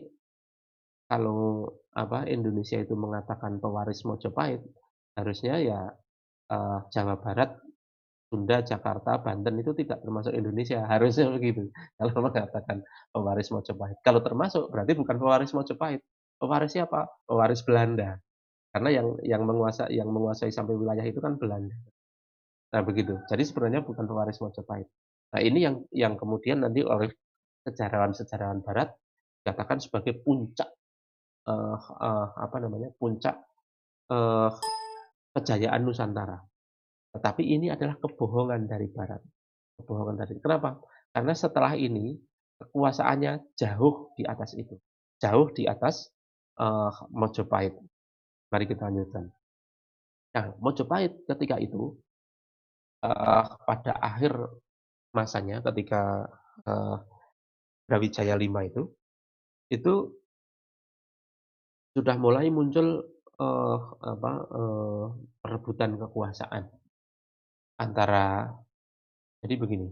[1.11, 4.63] kalau apa, Indonesia itu mengatakan pewaris Majapahit,
[5.19, 5.81] harusnya ya,
[6.47, 7.59] eee, Jawa Barat,
[8.33, 11.69] Sunda, Jakarta, Banten itu tidak termasuk Indonesia, harusnya begitu.
[11.99, 12.81] Kalau mengatakan
[13.13, 13.99] pewaris Majapahit.
[14.01, 16.01] Kalau termasuk, berarti bukan pewaris Majapahit.
[16.41, 17.11] Pewaris siapa?
[17.29, 18.17] Pewaris Belanda.
[18.73, 21.77] Karena yang yang menguasa yang menguasai sampai wilayah itu kan Belanda.
[22.73, 23.21] Nah begitu.
[23.29, 24.89] Jadi sebenarnya bukan pewaris Majapahit.
[25.37, 27.13] Nah ini yang yang kemudian nanti oleh
[27.67, 28.91] sejarawan-sejarawan barat
[29.43, 30.69] dikatakan sebagai puncak,
[31.49, 33.37] eee eee, apa namanya, puncak,
[34.13, 34.51] eee,
[35.37, 36.39] kejayaan Nusantara.
[37.15, 39.21] Tetapi ini adalah kebohongan dari barat,
[39.81, 40.81] kebohongan dari kenapa?
[41.13, 42.17] Karena setelah ini
[42.61, 44.77] kekuasaannya jauh di atas itu,
[45.21, 46.09] jauh di atas,
[46.61, 47.75] eee, Majapahit.
[48.53, 49.27] Mari kita lanjutkan.
[50.37, 51.93] Nah, Majapahit ketika itu,
[53.05, 54.33] eee, pada akhir
[55.17, 56.27] masanya ketika,
[56.69, 56.97] eee,
[57.93, 58.83] Brawijaya V itu,
[59.77, 59.95] itu
[61.97, 63.05] sudah mulai muncul,
[63.37, 65.05] eee, apa, eee,
[65.45, 66.65] perebutan kekuasaan
[67.81, 68.53] antara
[69.45, 69.89] jadi begini,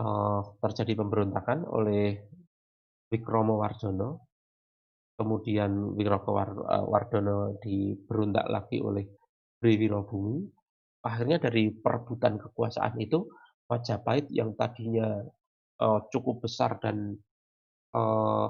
[0.00, 2.18] eee, terjadi pemberontakan oleh
[3.12, 4.10] Wikromowardono,
[5.18, 9.06] kemudian Wikrokowar eee, Wardono diberontak lagi oleh
[9.62, 10.38] Bri-Wirobumi,
[11.06, 13.26] akhirnya dari perebutan kekuasaan itu,
[13.70, 15.20] Majapahit yang tadinya,
[15.82, 17.16] eee, cukup besar dan,
[17.96, 18.46] eee,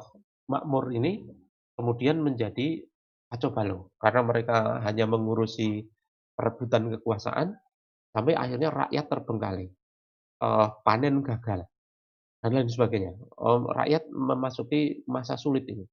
[0.53, 1.25] makmur ini,
[1.79, 2.83] kemudian menjadi
[3.33, 3.53] kacau.
[4.03, 5.85] Karena mereka hanya mengurusi
[6.39, 7.49] perebutan kekuasaan,
[8.15, 9.69] sampai akhirnya rakyat terbengkalai,
[10.45, 11.67] eee, panen gagal,
[12.43, 13.13] dan lain sebagainya.
[13.79, 15.85] Rakyat memasuki masa sulit ini.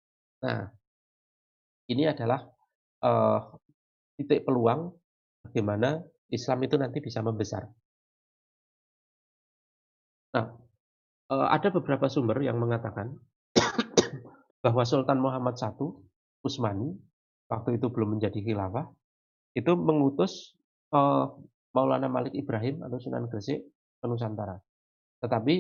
[0.46, 0.70] Nah,
[1.90, 2.42] ini adalah,
[4.20, 4.92] titik peluang
[5.48, 7.64] bagaimana Islam itu nanti bisa membesar.
[10.34, 10.48] Nah,
[11.30, 13.18] ada beberapa sumber yang mengatakan
[14.64, 15.70] bahwa Sultan Muhammad I
[16.46, 16.94] Utsmani,
[17.50, 18.86] waktu itu belum menjadi khilafah,
[19.58, 20.54] itu mengutus,
[20.94, 21.26] eee,
[21.74, 23.66] Maulana Malik Ibrahim atau Sunan Gresik
[23.98, 24.54] ke Nusantara.
[25.26, 25.56] Tetapi,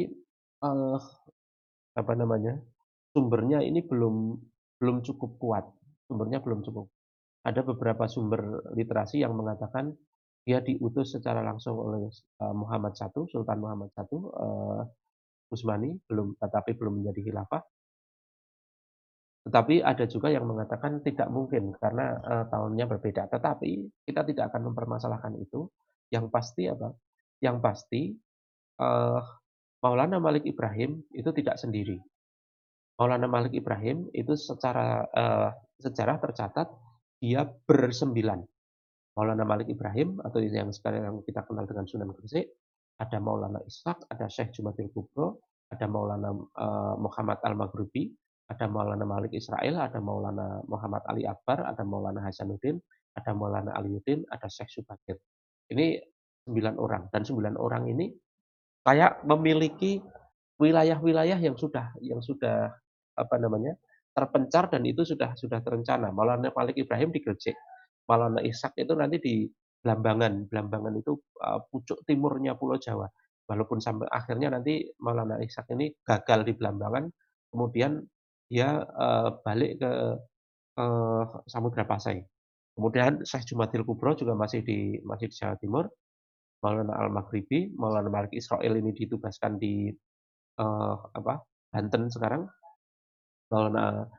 [0.62, 0.98] eee,
[1.96, 2.62] apa namanya,
[3.16, 4.38] sumbernya ini belum
[4.78, 5.66] belum cukup kuat.
[6.06, 6.86] sumbernya belum cukup.
[7.42, 9.90] Ada beberapa sumber literasi yang mengatakan
[10.46, 12.06] dia diutus secara langsung oleh
[12.46, 14.06] uh, Muhammad I, Sultan Muhammad I,
[15.52, 17.62] Utsmani, belum tetapi belum menjadi khilafah.
[19.46, 23.30] Tetapi ada juga yang mengatakan tidak mungkin karena uh, tahunnya berbeda.
[23.30, 25.70] Tetapi kita tidak akan mempermasalahkan itu.
[26.10, 26.90] Yang pasti apa?
[27.42, 28.02] Yang pasti
[28.82, 29.22] uh,
[29.86, 32.02] Maulana Malik Ibrahim itu tidak sendiri.
[32.98, 36.66] Maulana Malik Ibrahim itu secara uh, sejarah tercatat
[37.22, 38.42] dia bersembilan.
[39.14, 42.50] Maulana Malik Ibrahim atau yang sekarang kita kenal dengan Sunan Gresik,
[43.02, 48.12] ada Maulana Ishak, ada Syekh Jumatil Kubro, ada Maulana uh, Muhammad Al-Maghribi,
[48.48, 52.78] ada Maulana Malik Israel, ada Maulana Muhammad Ali Akbar, ada Maulana Hasanuddin,
[53.18, 55.18] ada Maulana Aliuddin, ada Syekh Subakir.
[55.72, 55.98] Ini
[56.46, 58.14] sembilan orang dan sembilan orang ini
[58.86, 59.98] kayak memiliki
[60.62, 62.70] wilayah-wilayah yang sudah yang sudah
[63.18, 63.74] apa namanya
[64.14, 66.14] terpencar dan itu sudah sudah terencana.
[66.14, 67.58] Maulana Malik Ibrahim di Gresik,
[68.08, 69.36] Maulana Ishak itu nanti di
[69.86, 70.50] Blambangan.
[70.50, 71.14] Blambangan itu
[71.46, 73.06] uh, pucuk timurnya Pulau Jawa.
[73.46, 77.06] Walaupun sampai akhirnya nanti Maulana Ishak ini gagal di Blambangan,
[77.54, 78.02] kemudian
[78.50, 79.92] dia uh, balik ke
[80.82, 82.26] uh, Samudra Pasai.
[82.74, 85.86] Kemudian Syekh Jumatil Kubro juga masih di masih di Jawa Timur.
[86.66, 89.94] Maulana Al-Maghribi, Maulana Malik Israel ini ditugaskan di
[90.58, 92.50] uh, apa Banten sekarang.
[93.54, 94.10] Maulana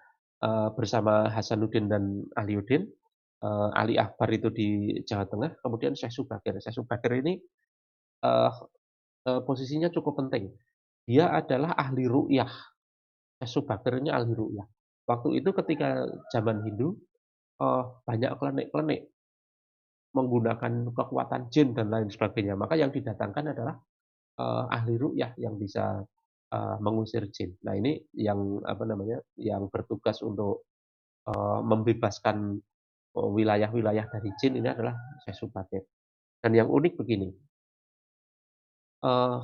[0.46, 2.86] uh, bersama Hasanuddin dan Aliuddin.
[3.46, 5.62] Uh, Ali Akbar itu di Jawa Tengah.
[5.62, 6.58] Kemudian Syekh Subakir.
[6.58, 7.38] Syekh Subakir ini
[8.26, 8.50] uh,
[9.30, 10.50] uh, posisinya cukup penting.
[11.06, 12.50] Dia adalah ahli ru'yah
[13.38, 14.66] Subakirnya ahli ru'yah.
[15.06, 16.02] Waktu itu ketika
[16.34, 16.98] zaman Hindu,
[17.62, 19.12] uh, banyak klenik-klenik
[20.16, 22.56] menggunakan kekuatan jin dan lain sebagainya.
[22.56, 23.76] Maka yang didatangkan adalah
[24.40, 26.00] uh, ahli ru'yah yang bisa
[26.50, 27.54] uh, mengusir jin.
[27.62, 30.66] Nah ini yang apa namanya, yang bertugas untuk
[31.28, 32.58] uh, membebaskan
[33.16, 34.92] wilayah-wilayah dari jin ini adalah
[35.24, 35.82] Syekh Subakir.
[36.44, 37.32] Dan yang unik begini,
[39.02, 39.40] uh,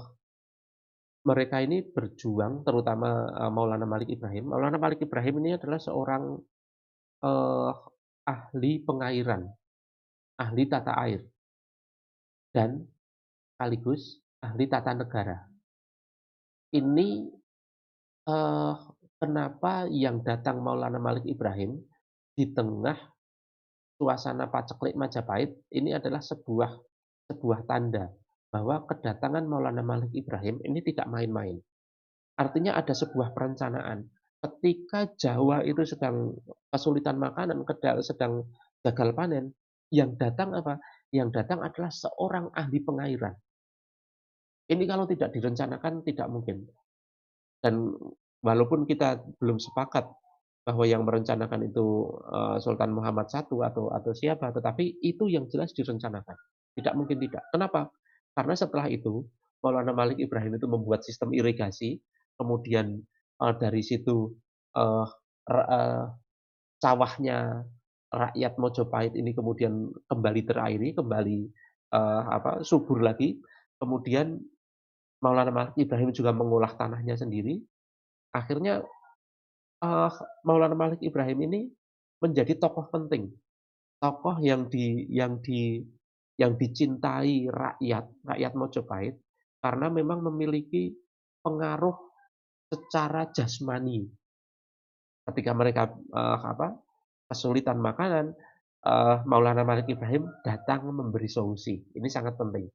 [1.23, 4.53] mereka ini berjuang, terutama uh, Maulana Malik Ibrahim.
[4.53, 6.37] Maulana Malik Ibrahim ini adalah seorang
[7.25, 7.73] uh,
[8.29, 9.49] ahli pengairan,
[10.37, 11.25] ahli tata air,
[12.53, 12.85] dan
[13.55, 15.39] sekaligus ahli tata negara.
[16.75, 17.09] Ini
[18.27, 18.75] uh,
[19.23, 21.79] kenapa yang datang Maulana Malik Ibrahim
[22.35, 23.12] di tengah
[24.03, 26.75] suasana paceklik Majapahit ini adalah sebuah
[27.31, 28.11] sebuah tanda
[28.51, 31.63] bahwa kedatangan Maulana Malik Ibrahim ini tidak main-main.
[32.35, 34.11] Artinya ada sebuah perencanaan.
[34.43, 36.35] Ketika Jawa itu sedang
[36.75, 37.63] kesulitan makanan,
[38.03, 38.43] sedang
[38.83, 39.55] gagal panen,
[39.95, 40.83] yang datang apa?
[41.15, 43.39] Yang datang adalah seorang ahli pengairan.
[44.67, 46.67] Ini kalau tidak direncanakan tidak mungkin.
[47.63, 47.95] Dan
[48.43, 50.11] walaupun kita belum sepakat
[50.63, 55.75] bahwa yang merencanakan itu eh, Sultan Muhammad I atau atau siapa, tetapi itu yang jelas
[55.75, 56.39] direncanakan.
[56.79, 57.43] Tidak mungkin tidak.
[57.51, 57.91] Kenapa?
[58.33, 59.27] Karena setelah itu,
[59.61, 62.01] Maulana Malik Ibrahim itu membuat sistem irigasi,
[62.41, 63.03] kemudian
[63.43, 64.33] uh, dari situ
[64.75, 65.07] uh,
[65.53, 66.05] uh,
[66.81, 67.63] sawahnya
[68.13, 71.49] rakyat Mojopahit ini kemudian kembali terairi, kembali
[71.93, 73.37] apa subur lagi.
[73.77, 74.41] Kemudian
[75.21, 77.61] Maulana Malik Ibrahim juga mengolah tanahnya sendiri.
[78.33, 78.81] Akhirnya
[79.83, 80.11] uh,
[80.47, 81.61] Maulana Malik Ibrahim ini
[82.22, 83.28] menjadi tokoh penting,
[83.99, 85.83] tokoh yang di yang di
[86.39, 89.14] yang dicintai rakyat, rakyat Mojopahit,
[89.61, 90.95] karena memang memiliki
[91.43, 91.95] pengaruh
[92.72, 94.07] secara jasmani.
[95.28, 96.74] Ketika mereka uh, apa
[97.28, 98.33] kesulitan makanan,
[98.87, 101.78] uh, Maulana Malik Ibrahim datang memberi solusi.
[101.95, 102.66] Ini sangat penting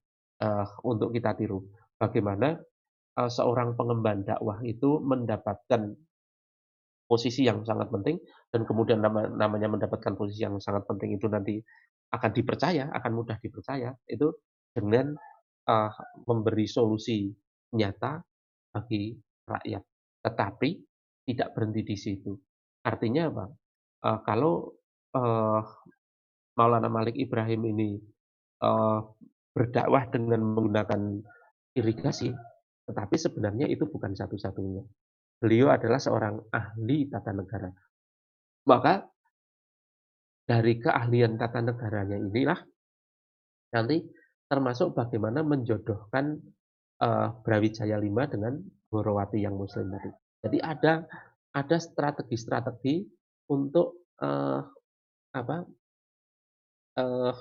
[0.43, 1.63] uh, untuk kita tiru.
[1.97, 2.55] Bagaimana
[3.19, 6.06] uh, seorang pengemban dakwah itu mendapatkan
[7.07, 8.19] posisi yang sangat penting
[8.51, 11.57] dan kemudian nama, namanya mendapatkan posisi yang sangat penting itu nanti
[12.11, 14.31] akan dipercaya, akan mudah dipercaya itu
[14.75, 15.15] dengan
[15.67, 15.91] uh,
[16.27, 17.31] memberi solusi
[17.75, 18.19] nyata
[18.71, 19.15] bagi
[19.47, 19.83] rakyat.
[20.23, 20.69] Tetapi
[21.27, 22.31] tidak berhenti di situ.
[22.83, 23.45] Artinya apa?
[24.03, 24.53] Uh, kalau
[25.15, 25.63] uh,
[26.55, 27.99] Maulana Malik Ibrahim ini
[28.63, 29.03] uh,
[29.51, 31.21] berdakwah dengan menggunakan
[31.75, 32.31] irigasi,
[32.87, 34.81] tetapi sebenarnya itu bukan satu-satunya.
[35.37, 37.69] Beliau adalah seorang ahli tata negara.
[38.67, 39.05] Maka
[40.47, 42.59] dari keahlian tata negaranya inilah
[43.75, 44.01] nanti
[44.47, 46.39] termasuk bagaimana menjodohkan
[47.03, 48.57] uh, Brawijaya V dengan
[48.87, 50.09] Borowati yang Muslim tadi.
[50.47, 51.03] Jadi ada
[51.51, 53.03] ada strategi-strategi
[53.51, 54.63] untuk uh,
[55.35, 55.57] apa
[56.97, 57.33] uh,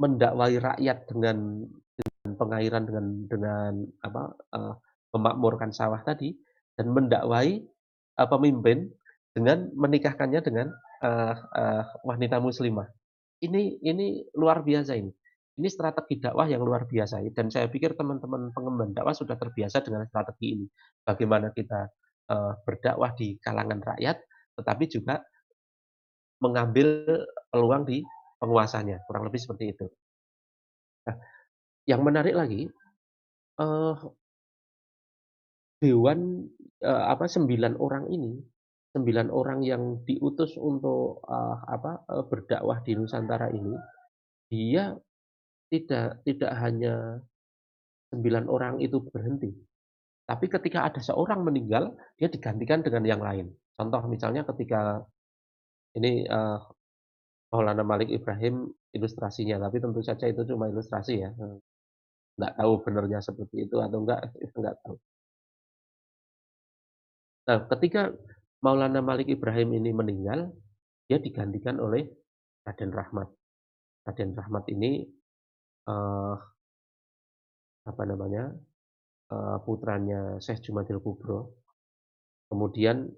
[0.00, 4.22] mendakwai rakyat dengan dengan pengairan dengan dengan apa
[4.56, 4.74] uh,
[5.14, 6.34] memakmurkan sawah tadi
[6.78, 7.62] dan mendakwai
[8.20, 8.90] uh, pemimpin
[9.34, 10.68] dengan menikahkannya dengan
[11.02, 12.86] eee eee, wanita muslimah.
[13.42, 15.10] Ini ini luar biasa ini.
[15.58, 20.06] Ini strategi dakwah yang luar biasa dan saya pikir teman-teman pengemban dakwah sudah terbiasa dengan
[20.06, 20.66] strategi ini.
[21.02, 21.90] Bagaimana kita,
[22.30, 24.16] eee, berdakwah di kalangan rakyat,
[24.58, 25.18] tetapi juga
[26.44, 26.88] mengambil
[27.50, 27.98] peluang di
[28.40, 29.86] penguasanya, kurang lebih seperti itu.
[31.06, 31.16] Nah,
[31.90, 32.62] yang menarik lagi,
[33.60, 33.94] eee
[35.82, 36.48] dewan,
[36.84, 38.32] eee, apa, 9 orang ini,
[38.94, 43.74] 9 orang yang diutus untuk, eee, apa, eee, berdakwah di Nusantara ini,
[44.52, 44.94] dia
[45.72, 47.20] tidak tidak hanya
[48.12, 49.50] 9 orang itu berhenti,
[50.28, 53.46] tapi ketika ada seorang meninggal, dia digantikan dengan yang lain.
[53.78, 55.02] Contoh misalnya ketika
[55.98, 56.58] ini, eee,
[57.52, 61.30] Maulana Malik Ibrahim ilustrasinya, tapi tentu saja itu cuma ilustrasi ya,
[62.38, 64.20] nggak tahu benernya seperti itu atau enggak,
[64.60, 64.96] nggak tahu.
[67.44, 68.08] Nah, ketika
[68.64, 70.48] Maulana Malik Ibrahim ini meninggal,
[71.04, 72.08] dia digantikan oleh
[72.64, 73.28] Raden Rahmat.
[74.08, 75.04] Raden Rahmat ini,
[75.84, 76.34] eee,
[77.84, 78.48] apa namanya,
[79.28, 81.60] eee, putranya Syekh Jumadil Kubro.
[82.48, 83.12] Kemudian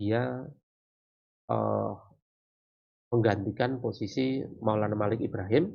[0.00, 0.48] dia,
[1.52, 1.92] eee,
[3.12, 5.68] menggantikan posisi Maulana Malik Ibrahim,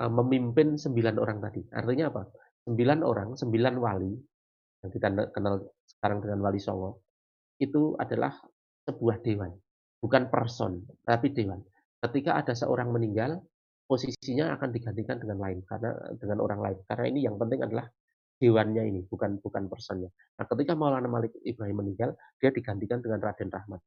[0.00, 1.64] eee, memimpin 9 orang tadi.
[1.72, 2.22] Artinya apa?
[2.68, 4.12] 9 orang, 9 wali
[4.84, 7.00] yang kita kenal sekarang dengan Wali Songo,
[7.56, 8.36] itu adalah
[8.84, 9.56] sebuah dewan,
[10.04, 11.64] bukan person, tapi dewan.
[12.04, 13.40] Ketika ada seorang meninggal,
[13.88, 16.78] posisinya akan digantikan dengan lain, karena dengan orang lain.
[16.84, 17.88] Karena ini yang penting adalah
[18.36, 20.12] dewannya ini, bukan bukan personnya.
[20.36, 23.80] Nah, ketika Maulana Malik Ibrahim meninggal, dia digantikan dengan Raden Rahmat.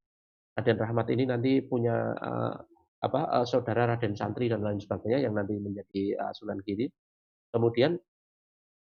[0.58, 2.54] Raden Rahmat ini nanti punya, eee,
[3.06, 6.90] apa, eee, saudara Raden Santri dan lain sebagainya yang nanti menjadi, eee, Sunan Giri.
[7.54, 7.94] Kemudian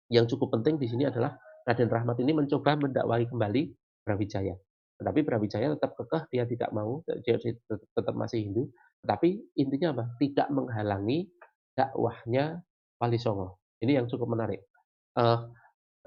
[0.10, 1.38] yang cukup penting di sini adalah
[1.70, 3.62] Raden Rahmat ini mencoba mendakwahi kembali
[4.02, 4.58] Brawijaya.
[4.98, 7.38] Tetapi Brawijaya tetap kekeh, dia tidak mau, dia
[7.70, 8.74] tetap masih Hindu.
[9.06, 10.06] Tetapi intinya apa?
[10.18, 11.30] Tidak menghalangi
[11.78, 12.58] dakwahnya
[12.98, 13.62] Wali Songo.
[13.86, 14.66] Ini yang cukup menarik.
[15.14, 15.46] Uh,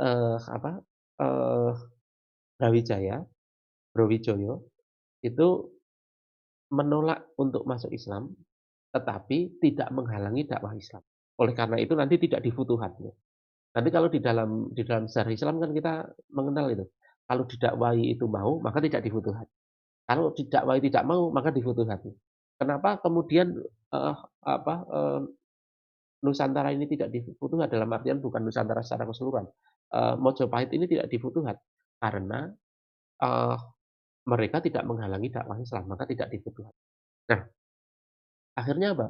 [0.02, 0.82] uh, apa,
[1.22, 1.72] uh,
[2.58, 3.22] Brawijaya,
[3.94, 4.66] Brawijoyo,
[5.22, 5.48] itu
[6.74, 8.34] menolak untuk masuk Islam,
[8.90, 11.06] tetapi tidak menghalangi dakwah Islam.
[11.38, 12.98] Oleh karena itu nanti tidak difutuhat.
[13.72, 15.92] Nanti kalau di dalam di dalam sejarah Islam kan kita
[16.36, 16.84] mengenal itu,
[17.24, 19.48] kalau didakwahi itu mau, maka tidak difutuhat.
[20.04, 22.04] Kalau didakwahi tidak mau, maka difutuhat.
[22.60, 23.56] Kenapa kemudian,
[23.96, 25.20] uh, apa, uh,
[26.22, 29.48] Nusantara ini tidak difutuhat dalam artian bukan Nusantara secara keseluruhan.
[29.88, 31.56] Uh, Mojopahit ini tidak difutuhat
[31.96, 32.52] karena,
[33.24, 33.56] uh,
[34.28, 36.70] mereka tidak menghalangi dakwah Islam, maka tidak difutuhat.
[37.32, 37.40] Nah,
[38.54, 39.08] akhirnya apa?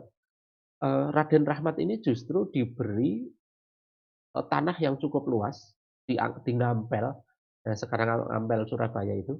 [0.82, 3.26] Uh, Raden Rahmat ini justru diberi
[4.32, 5.76] tanah yang cukup luas
[6.08, 7.06] di di Ngampel,
[7.68, 9.36] nah sekarang Ngampel Surabaya itu,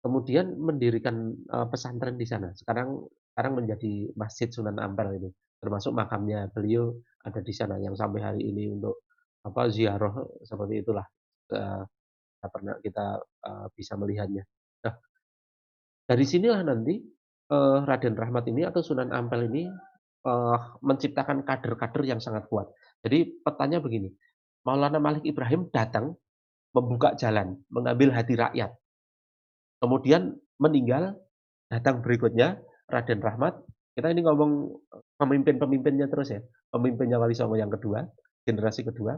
[0.00, 2.48] kemudian mendirikan, uh, pesantren di sana.
[2.56, 3.04] Sekarang
[3.36, 5.30] sekarang menjadi Masjid Sunan Ampel ini,
[5.60, 9.04] termasuk makamnya beliau ada di sana yang sampai hari ini untuk
[9.44, 11.04] apa, ziarah seperti itulah,
[11.52, 11.84] uh,
[12.40, 13.06] kita pernah kita,
[13.76, 14.40] bisa melihatnya.
[14.88, 14.94] Nah,
[16.08, 16.96] dari sinilah nanti,
[17.50, 19.68] Raden Rahmat ini atau Sunan Ampel ini,
[20.80, 22.72] menciptakan kader-kader yang sangat kuat.
[23.04, 24.08] Jadi petanya begini,
[24.60, 26.16] Maulana Malik Ibrahim datang,
[26.76, 28.70] membuka jalan, mengambil hati rakyat.
[29.80, 31.16] Kemudian meninggal,
[31.72, 33.56] datang berikutnya Raden Rahmat.
[33.96, 34.68] Kita ini ngomong
[35.16, 38.04] pemimpin-pemimpinnya terus ya, pemimpinnya Wali Songo yang kedua,
[38.44, 39.16] generasi kedua.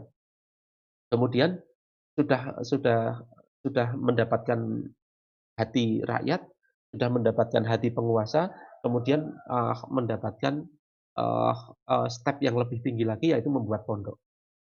[1.11, 1.59] Kemudian
[2.15, 3.21] sudah sudah
[3.61, 4.59] sudah mendapatkan
[5.59, 6.41] hati rakyat,
[6.95, 8.49] sudah mendapatkan hati penguasa,
[8.81, 10.65] kemudian uh, mendapatkan
[11.19, 14.22] uh, uh, step yang lebih tinggi lagi yaitu membuat pondok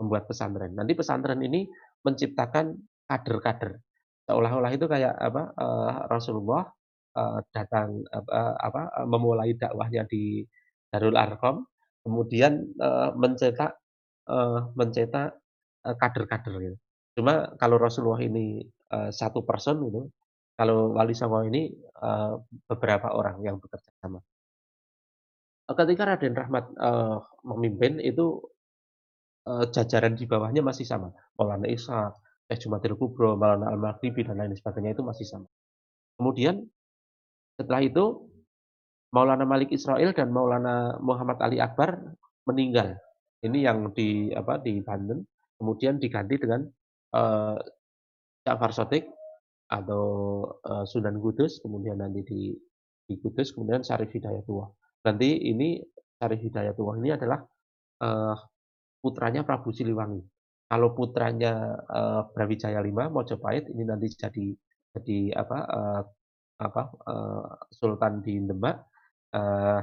[0.02, 0.74] membuat pesantren.
[0.74, 1.70] Nanti pesantren ini
[2.02, 2.74] menciptakan
[3.06, 3.78] kader-kader.
[4.26, 6.66] Seolah-olah itu kayak apa, uh, Rasulullah,
[7.14, 10.42] uh, datang uh, apa, memulai dakwahnya di
[10.90, 11.62] Darul Arqam,
[12.02, 13.78] kemudian, uh, mencetak
[14.26, 15.38] uh, mencetak,
[15.86, 16.76] uh, kader-kader gitu.
[17.18, 20.10] Cuma kalau Rasulullah ini, uh, satu person gitu,
[20.58, 21.70] kalau Wali Songo ini,
[22.02, 24.18] uh, beberapa orang yang bekerja sama.
[25.72, 28.44] Ketika Raden Rahmat, uh, memimpin itu
[29.48, 31.10] uh, jajaran di bawahnya masih sama.
[31.38, 32.12] Maulana Ishaq,
[32.48, 35.48] Syekh Jumadil Kubro, Maulana Al-Maghribi dan lain sebagainya itu masih sama.
[36.18, 36.62] Kemudian
[37.56, 38.28] setelah itu
[39.12, 42.00] Maulana Malik Israel dan Maulana Muhammad Ali Akbar
[42.48, 42.96] meninggal.
[43.42, 45.26] Ini yang di apa di Banten,
[45.58, 46.62] kemudian diganti dengan
[47.12, 47.58] uh,
[48.46, 49.04] Ja'far Sotik
[49.66, 50.04] atau
[50.62, 52.40] uh, Sunan Kudus, kemudian nanti di
[53.02, 54.70] di Kudus, kemudian Syarif Hidayatullah.
[55.10, 55.82] Nanti ini
[56.16, 57.42] Syarif Hidayatullah ini adalah
[58.00, 58.36] uh,
[59.02, 60.22] putranya Prabu Siliwangi.
[60.70, 64.46] Kalau putranya, eee, Brawijaya V, Mojopahit ini nanti jadi
[64.96, 66.02] jadi apa, eee
[66.62, 67.44] apa, eee,
[67.74, 68.76] sultan di Demak,
[69.36, 69.80] eee,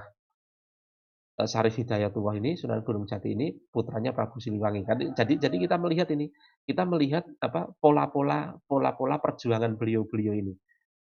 [1.39, 4.84] Syarif Hidayatullah ini, Sunan Gunung Jati ini putranya Prabu Siliwangi
[5.15, 6.28] jadi jadi kita melihat ini,
[6.67, 10.51] kita melihat apa, pola-pola pola-pola perjuangan beliau-beliau ini,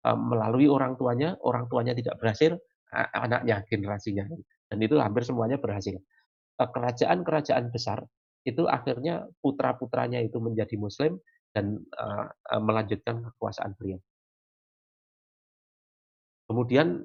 [0.06, 2.54] melalui orang tuanya, orang tuanya tidak berhasil,
[2.94, 4.24] anaknya, generasinya,
[4.70, 5.98] dan itu hampir semuanya berhasil.
[6.60, 8.02] Eee, kerajaan-kerajaan besar
[8.46, 11.18] itu akhirnya putra-putranya itu menjadi muslim
[11.54, 14.00] dan, eee eee, melanjutkan kekuasaan beliau.
[16.48, 17.04] Kemudian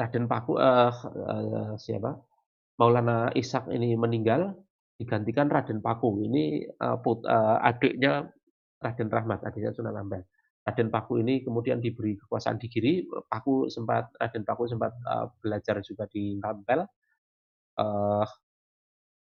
[0.00, 2.16] Raden Paku eee eee, siapa,
[2.80, 4.54] Maulana Ishak ini meninggal,
[5.00, 6.24] digantikan Raden Paku.
[6.24, 8.28] Ini, eee, put eee, adiknya
[8.84, 10.24] Raden Rahmat, adiknya Sunan Ampel.
[10.68, 12.94] Raden Paku ini kemudian diberi kekuasaan di Giri,
[13.28, 16.80] Paku sempat Raden Paku sempat, eee, belajar juga di Ampel.
[17.80, 18.24] Eee,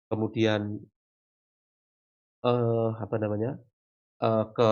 [0.10, 0.62] kemudian
[2.44, 3.56] eee, apa namanya,
[4.24, 4.70] eee, ke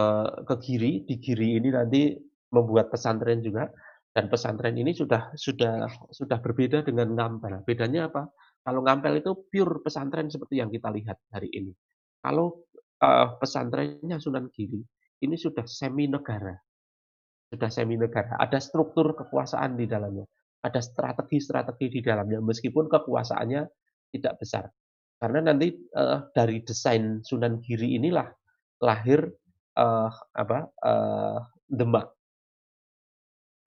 [0.49, 2.15] ke Giri, di Giri ini nanti
[2.55, 3.69] membuat pesantren juga,
[4.15, 7.63] dan pesantren ini sudah sudah sudah berbeda dengan Ngampel.
[7.67, 8.29] Bedanya apa?
[8.65, 11.73] Kalau Ngampel itu pure pesantren seperti yang kita lihat hari ini.
[12.23, 12.65] Kalau,
[13.03, 14.81] eee, pesantrennya Sunan Giri,
[15.25, 16.55] ini sudah semi negara.
[17.53, 20.25] Sudah semi negara, ada struktur kekuasaan di dalamnya,
[20.65, 23.61] ada strategi-strategi di dalamnya, meskipun kekuasaannya
[24.11, 24.65] tidak besar.
[25.21, 28.27] Karena nanti, eee, dari desain Sunan Giri inilah
[28.83, 29.21] lahir,
[29.77, 31.37] eee, apa, eee,
[31.73, 32.13] Demak.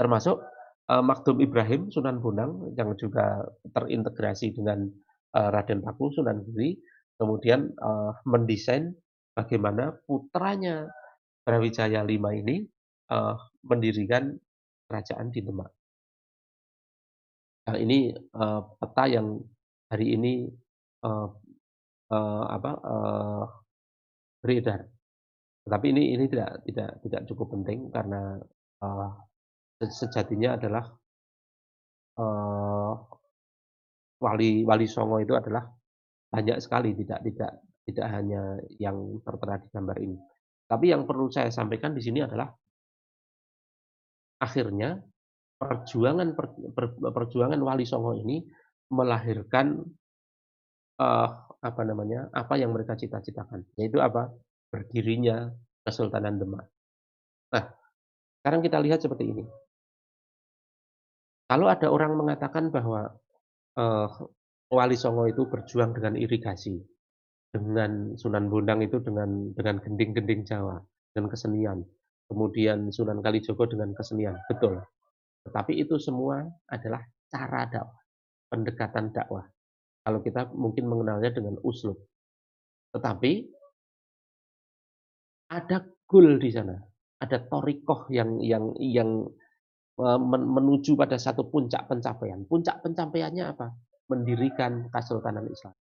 [0.01, 0.37] Termasuk,
[0.93, 4.85] eee, Makdum Ibrahim, Sunan Bonang yang juga terintegrasi dengan,
[5.33, 6.77] eee, Raden Paku, Sunan Giri,
[7.17, 8.93] kemudian, eee, mendesain
[9.33, 10.85] bagaimana putranya
[11.45, 12.65] Brawijaya V ini,
[13.13, 13.35] eee,
[13.65, 14.37] mendirikan
[14.89, 15.73] kerajaan di Demak.
[17.67, 19.43] Nah ini, eee, peta yang
[19.91, 20.47] hari ini,
[21.07, 21.27] eee
[22.15, 23.45] eee, apa, eee,
[24.43, 24.81] beredar.
[25.67, 28.39] Tetapi ini ini tidak tidak tidak cukup penting karena,
[29.81, 30.85] se sejatinya adalah
[32.19, 32.93] eee,
[34.25, 35.65] Wali Wali Songo itu adalah
[36.33, 37.53] banyak sekali, tidak tidak
[37.87, 38.43] tidak hanya
[38.81, 40.17] yang tertera di gambar ini.
[40.69, 42.49] Tapi yang perlu saya sampaikan di sini adalah
[44.41, 45.01] akhirnya
[45.57, 46.47] perjuangan per
[46.77, 48.45] per perjuangan Wali Songo ini
[48.93, 49.81] melahirkan,
[51.01, 51.29] eee,
[51.63, 54.31] apa namanya, apa yang mereka cita-citakan, yaitu apa,
[54.73, 55.51] berdirinya
[55.87, 56.67] Kesultanan Demak.
[57.55, 57.65] Nah,
[58.43, 59.45] sekarang kita lihat seperti ini.
[61.47, 63.07] Kalau ada orang mengatakan bahwa,
[63.79, 64.09] eee,
[64.73, 66.75] Wali Songo itu berjuang dengan irigasi,
[67.55, 70.79] dengan Sunan Bonang itu dengan dengan gending-gending Jawa,
[71.15, 71.79] dengan kesenian,
[72.29, 74.83] kemudian Sunan Kalijogo dengan kesenian, betul.
[75.47, 78.01] Tetapi itu semua adalah cara dakwah,
[78.51, 79.47] pendekatan dakwah.
[80.07, 81.99] Kalau kita mungkin mengenalnya dengan uslub.
[82.95, 83.33] Tetapi
[85.51, 86.79] ada goal di sana,
[87.19, 89.27] ada thoriqoh yang yang yang
[89.99, 92.47] men menuju pada satu puncak pencapaian.
[92.47, 93.75] Puncak pencapaiannya apa?
[94.07, 95.75] Mendirikan Kesultanan Islam.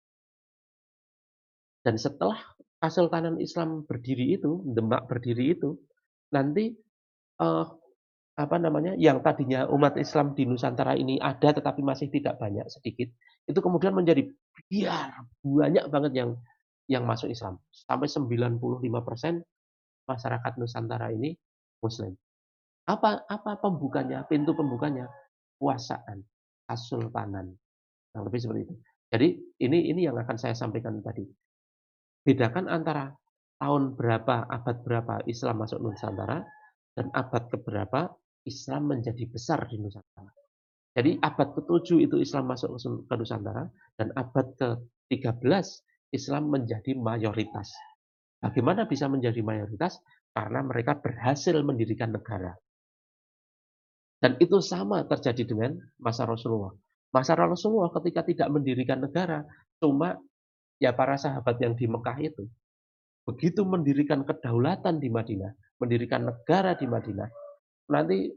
[1.84, 2.40] Dan setelah
[2.80, 5.76] Kesultanan Islam berdiri itu, Demak berdiri itu,
[6.32, 6.72] nanti,
[7.40, 7.64] eee,
[8.40, 13.12] apa namanya, yang tadinya umat Islam di Nusantara ini ada tetapi masih tidak banyak, sedikit,
[13.44, 14.24] itu kemudian menjadi
[14.68, 16.30] biar banyak banget yang
[16.88, 17.60] yang masuk Islam.
[17.72, 19.40] Sampai 95%
[20.04, 21.32] masyarakat Nusantara ini
[21.80, 22.12] muslim.
[22.84, 25.08] Apa apa pembukanya, pintu pembukanya?
[25.56, 26.20] Kuasaan,
[26.68, 27.56] kesultanan,
[28.12, 28.74] kurang lebih seperti itu.
[29.08, 29.28] Jadi
[29.64, 31.24] ini ini yang akan saya sampaikan tadi.
[32.24, 33.12] Bedakan antara
[33.60, 36.44] tahun berapa, abad berapa Islam masuk Nusantara,
[36.92, 38.12] dan abad keberapa
[38.44, 40.43] Islam menjadi besar di Nusantara.
[40.94, 43.66] Jadi abad ke-7 itu Islam masuk ke Nusantara,
[43.98, 45.66] dan abad ke-13
[46.14, 47.74] Islam menjadi mayoritas.
[48.38, 49.98] Bagaimana bisa menjadi mayoritas?
[50.30, 52.54] Karena mereka berhasil mendirikan negara.
[54.22, 56.72] Dan itu sama terjadi dengan masa Rasulullah.
[57.10, 59.42] Masa Rasulullah ketika tidak mendirikan negara,
[59.82, 60.18] cuma
[60.78, 62.46] ya para sahabat yang di Mekah itu,
[63.26, 67.28] begitu mendirikan kedaulatan di Madinah, mendirikan negara di Madinah,
[67.90, 68.30] nanti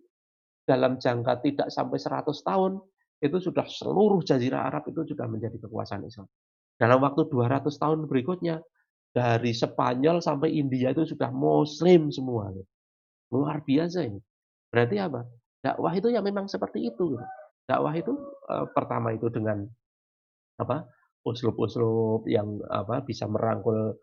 [0.68, 2.84] dalam jangka tidak sampai 100 tahun,
[3.24, 6.28] itu sudah seluruh jazirah Arab itu sudah menjadi kekuasaan Islam.
[6.78, 8.61] Dalam waktu 200 tahun berikutnya,
[9.15, 12.53] dari Spanyol sampai India itu sudah muslim semua.
[13.34, 14.22] Luar biasa ini.
[14.70, 15.26] Berarti apa?
[15.63, 17.18] Dakwah itu ya memang seperti itu.
[17.65, 18.13] Dakwah itu,
[18.45, 19.65] eee, pertama itu dengan
[20.61, 20.86] apa,
[21.26, 23.97] uslub-uslub yang apa, bisa merangkul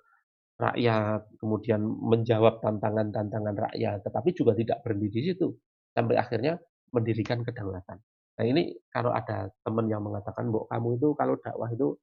[0.59, 5.51] rakyat, kemudian menjawab tantangan-tantangan rakyat, tetapi juga tidak berhenti di situ,
[5.95, 6.59] sampai akhirnya
[6.93, 7.99] mendirikan kedaulatan.
[8.35, 11.95] Nah ini kalau ada teman yang mengatakan, "Mbok kamu itu kalau dakwah itu,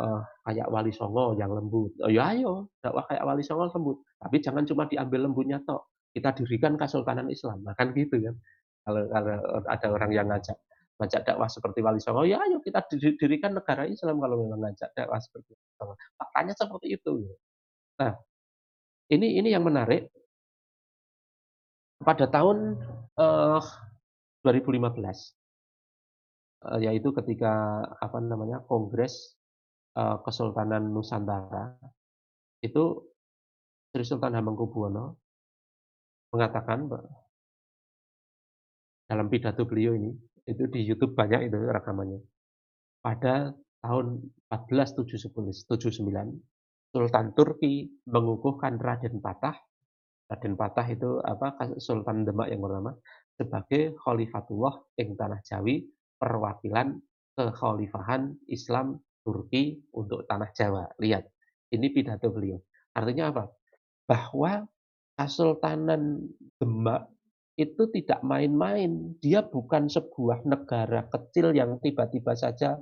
[0.00, 4.36] eee, kayak Wali Songo yang lembut." Oh ya ayo, dakwah kayak Wali Songo lembut, tapi
[4.44, 8.36] jangan cuma diambil lembutnya tok, kita dirikan Kesultanan Islam, nah kan gitu kan.
[8.84, 9.34] Kalau kalau
[9.68, 10.58] ada orang yang ngajak
[11.00, 12.84] ngajak dakwah seperti Wali Songo, ya ayo kita
[13.18, 15.84] dirikan negara Islam kalau memang ngajak dakwah seperti itu.
[16.20, 17.12] Faktanya seperti itu.
[18.00, 18.12] Nah,
[19.12, 20.08] ini ini yang menarik.
[22.02, 22.82] Pada tahun
[23.18, 23.62] uh,
[24.44, 24.92] 2015,
[26.68, 29.36] uh, yaitu ketika apa namanya Kongres
[29.96, 31.76] uh, Kesultanan Nusantara
[32.62, 33.02] itu
[33.92, 35.18] Sri Sultan Hamengkubuwono
[36.32, 36.88] mengatakan
[39.04, 40.16] dalam pidato beliau ini
[40.48, 42.24] itu di YouTube banyak itu rekamannya.
[43.02, 43.52] Pada
[43.82, 45.68] tahun 1479
[46.92, 49.56] Sultan Turki mengukuhkan Raden Patah
[50.32, 52.96] Raden Patah itu apa Sultan Demak yang pertama
[53.36, 55.84] sebagai Khalifatullah ing tanah Jawi
[56.16, 56.96] perwakilan
[57.36, 60.88] kekhalifahan Islam Turki untuk tanah Jawa.
[60.96, 61.28] Lihat,
[61.76, 62.56] ini pidato beliau.
[62.96, 63.44] Artinya apa?
[64.08, 64.64] Bahwa
[65.12, 66.24] Kesultanan
[66.56, 67.12] Demak
[67.60, 69.12] itu tidak main-main.
[69.20, 72.80] Dia bukan sebuah negara kecil yang tiba-tiba saja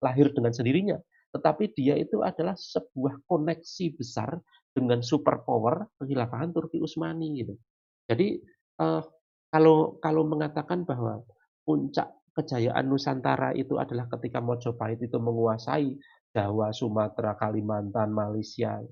[0.00, 0.96] lahir dengan sendirinya.
[1.36, 4.40] Tetapi dia itu adalah sebuah koneksi besar
[4.76, 7.56] dengan superpower penghilafahan Turki Utsmani gitu.
[8.04, 8.44] Jadi
[8.76, 9.00] uh,
[9.48, 11.24] kalau kalau mengatakan bahwa
[11.64, 15.96] puncak kejayaan Nusantara itu adalah ketika Mojopahit itu menguasai
[16.36, 18.84] Jawa, Sumatera, Kalimantan, Malaysia.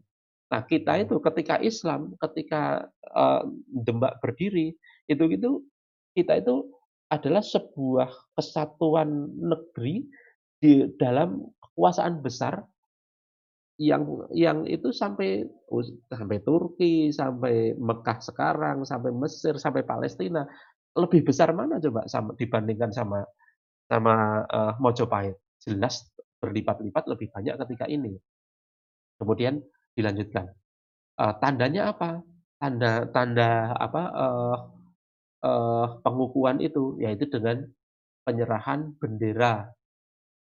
[0.48, 4.72] Nah, kita itu ketika Islam, ketika uh, Demak berdiri,
[5.04, 5.60] itu itu
[6.16, 6.72] kita itu
[7.12, 10.08] adalah sebuah kesatuan negeri
[10.56, 12.64] di dalam kekuasaan besar
[13.74, 20.46] yang yang itu sampai oh, sampai Turki, sampai Mekah sekarang, sampai Mesir, sampai Palestina.
[20.94, 23.26] Lebih besar mana coba sama dibandingkan sama
[23.90, 25.34] sama, uh, Mojopahit?
[25.58, 26.06] Jelas
[26.38, 28.14] berlipat-lipat lebih banyak ketika ini.
[29.18, 29.58] Kemudian
[29.98, 30.54] dilanjutkan,
[31.18, 32.22] uh, tandanya apa?
[32.62, 34.58] Tanda tanda apa, uh,
[35.42, 37.66] uh, pengukuhan itu, yaitu dengan
[38.22, 39.66] penyerahan bendera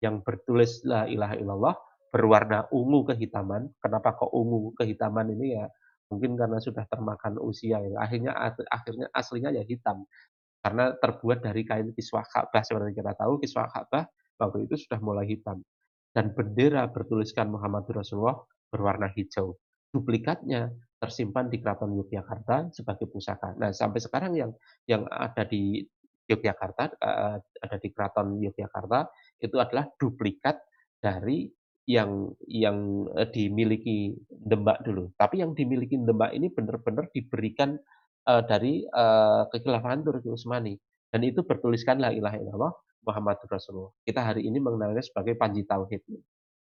[0.04, 1.76] yang bertulis La ilaha illallah
[2.12, 3.72] berwarna ungu kehitaman.
[3.80, 5.66] Kenapa kok ungu kehitaman ini ya?
[6.12, 7.96] Mungkin karena sudah termakan usia ya.
[7.96, 8.36] Akhirnya
[8.68, 10.04] akhirnya aslinya ya hitam.
[10.60, 14.06] Karena terbuat dari kain kiswah Ka'bah seperti kita tahu kiswah Ka'bah
[14.38, 15.64] waktu itu sudah mulai hitam.
[16.12, 18.36] Dan bendera bertuliskan Muhammad Rasulullah
[18.68, 19.56] berwarna hijau.
[19.88, 20.68] Duplikatnya
[21.00, 23.56] tersimpan di Keraton Yogyakarta sebagai pusaka.
[23.56, 24.52] Nah, sampai sekarang yang
[24.86, 25.82] yang ada di
[26.28, 29.10] Yogyakarta, uh, ada di Keraton Yogyakarta
[29.42, 30.62] itu adalah duplikat
[31.02, 31.50] dari
[31.86, 35.10] yang yang uh, dimiliki Demak dulu.
[35.18, 37.78] Tapi yang dimiliki Demak ini benar-benar diberikan
[38.26, 40.78] uh, dari uh, kekhilafahan Turki Utsmani
[41.10, 42.72] dan itu bertuliskan la ilaha illallah
[43.02, 43.92] Muhammadur Rasulullah.
[44.06, 46.02] Kita hari ini mengenalnya sebagai Panji Tauhid.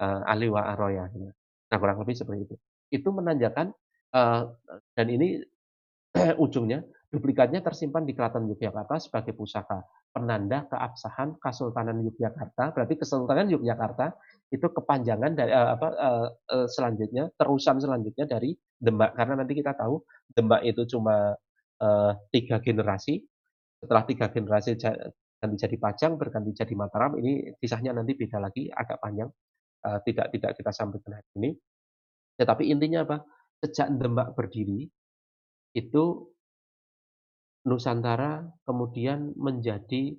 [0.02, 1.06] Uh, Ali wa Aroya.
[1.06, 2.56] Nah, kurang lebih seperti itu.
[2.90, 3.70] Itu menandakan
[4.14, 4.50] uh,
[4.98, 5.38] dan ini
[6.44, 6.82] ujungnya
[7.12, 12.72] duplikatnya tersimpan di Keraton Yogyakarta sebagai pusaka penanda keabsahan Kesultanan Yogyakarta.
[12.72, 14.16] Berarti Kesultanan Yogyakarta
[14.52, 19.16] itu kepanjangan dari uh, apa uh, uh, selanjutnya terusan selanjutnya dari Demak.
[19.16, 19.96] Karena nanti kita tahu
[20.28, 21.32] Demak itu cuma
[21.80, 23.24] uh, tiga generasi.
[23.80, 24.76] Setelah tiga generasi
[25.40, 29.32] ganti jadi Pajang berganti jadi Mataram ini kisahnya nanti beda lagi agak panjang.
[29.82, 31.50] Uh, tidak tidak kita sampaikan hari ini.
[32.36, 33.16] Tetapi intinya apa?
[33.64, 34.84] Sejak Demak berdiri
[35.72, 36.04] itu
[37.64, 40.12] Nusantara kemudian menjadi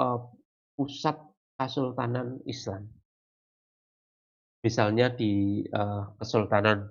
[0.00, 0.22] uh,
[0.78, 1.18] pusat
[1.60, 2.88] Kesultanan Islam
[4.60, 6.84] Misalnya di uh, Kesultanan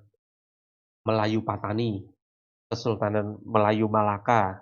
[1.05, 2.01] Melayu Patani,
[2.65, 4.57] Kesultanan Melayu Malaka,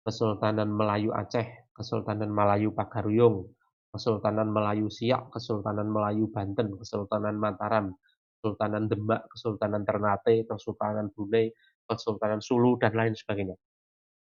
[0.00, 3.44] Kesultanan Melayu Aceh, Kesultanan Melayu Pagaruyung,
[3.92, 7.92] Kesultanan Melayu Siak, Kesultanan Melayu Banten, Kesultanan Mataram,
[8.40, 11.52] Kesultanan Demak, Kesultanan Ternate, Kesultanan Brunei,
[11.84, 13.56] Kesultanan Sulu dan lain sebagainya.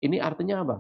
[0.04, 0.78] Ini artinya apa?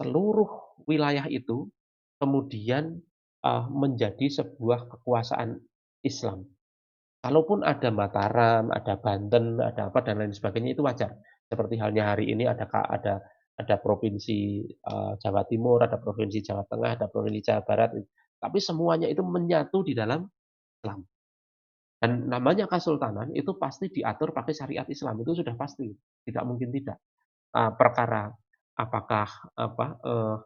[0.00, 1.68] Seluruh wilayah itu
[2.16, 2.96] kemudian
[3.44, 5.60] uh, menjadi sebuah kekuasaan
[6.04, 6.44] Islam.
[7.24, 11.16] Kalaupun ada Mataram, ada Banten, ada apa dan lain sebagainya itu wajar.
[11.48, 13.24] Seperti halnya hari ini ada ada
[13.56, 17.96] ada provinsi uh, Jawa Timur, ada provinsi Jawa Tengah, ada provinsi Jawa Barat.
[18.36, 20.28] Tapi semuanya itu menyatu di dalam
[20.84, 21.00] Islam.
[21.96, 25.88] Dan namanya kesultanan itu pasti diatur pakai syariat Islam itu sudah pasti,
[26.28, 27.00] tidak mungkin tidak.
[27.54, 28.28] Uh, perkara
[28.76, 30.36] apakah apa uh,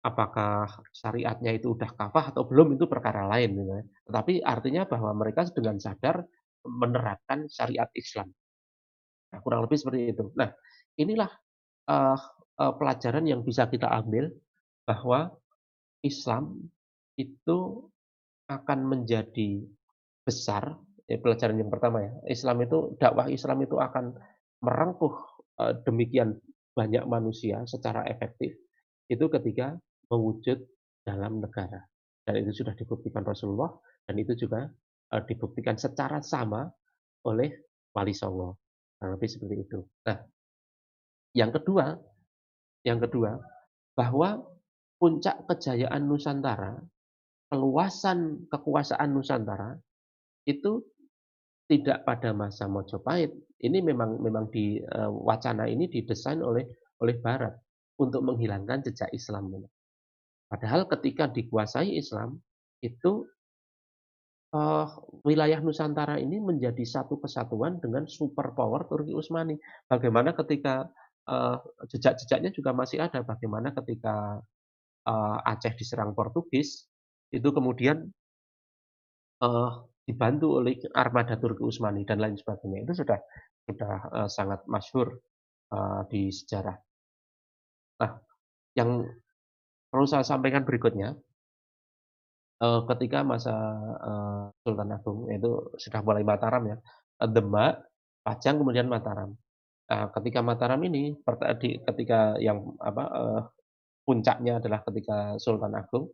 [0.00, 3.84] Apakah syariatnya itu udah kafah atau belum itu perkara lain gitu ya.
[4.08, 6.24] Tetapi artinya bahwa mereka dengan sadar
[6.64, 8.32] menerapkan syariat Islam.
[9.30, 10.32] Nah, kurang lebih seperti itu.
[10.36, 10.48] Nah,
[10.96, 11.28] inilah
[11.92, 12.18] uh,
[12.56, 14.32] uh, pelajaran yang bisa kita ambil
[14.88, 15.36] bahwa
[16.00, 16.64] Islam
[17.20, 17.84] itu
[18.48, 19.60] akan menjadi
[20.24, 20.80] besar.
[21.04, 24.16] Ya, pelajaran yang pertama ya, Islam itu dakwah Islam itu akan
[24.64, 25.14] merengkuh
[25.60, 26.40] uh, demikian
[26.72, 28.56] banyak manusia secara efektif
[29.10, 29.74] itu ketika
[30.10, 30.58] mewujud
[31.06, 31.80] dalam negara.
[32.26, 33.72] Dan itu sudah dibuktikan Rasulullah
[34.04, 34.68] dan itu juga
[35.14, 36.68] uh, dibuktikan secara sama
[37.24, 37.50] oleh
[37.94, 38.60] Wali Songo.
[39.00, 39.80] Lebih seperti itu.
[40.04, 40.20] Nah,
[41.32, 41.96] yang kedua,
[42.84, 43.40] yang kedua
[43.96, 44.44] bahwa
[45.00, 46.76] puncak kejayaan Nusantara,
[47.48, 49.72] peluasan kekuasaan Nusantara
[50.44, 50.84] itu
[51.64, 53.32] tidak pada masa Mojopahit.
[53.56, 56.68] Ini memang memang di uh, wacana ini didesain oleh
[57.00, 57.56] oleh Barat
[57.96, 59.48] untuk menghilangkan jejak Islam.
[60.50, 62.42] Padahal ketika dikuasai Islam
[62.82, 63.22] itu
[64.50, 64.86] uh,
[65.22, 69.54] wilayah Nusantara ini menjadi satu kesatuan dengan superpower Turki Utsmani.
[69.86, 70.90] Bagaimana ketika
[71.30, 73.22] uh, jejak-jejaknya juga masih ada.
[73.22, 74.42] Bagaimana ketika
[75.06, 76.90] uh, Aceh diserang Portugis,
[77.30, 78.10] itu kemudian
[79.46, 82.90] uh, dibantu oleh armada Turki Utsmani dan lain sebagainya.
[82.90, 83.18] Itu sudah
[83.70, 85.14] sudah uh, sangat masyhur
[85.70, 86.74] uh, di sejarah.
[88.02, 88.18] Nah,
[88.74, 89.06] yang
[89.90, 91.18] perlu saya sampaikan berikutnya
[92.62, 93.54] uh, ketika masa
[94.00, 96.76] uh, Sultan Agung yaitu sudah mulai Mataram ya,
[97.26, 97.84] Demak,
[98.22, 99.34] Pajang kemudian Mataram.
[99.90, 101.18] Ketika Mataram ini
[101.82, 103.10] ketika yang apa
[104.06, 106.06] puncaknya adalah ketika Sultan Agung.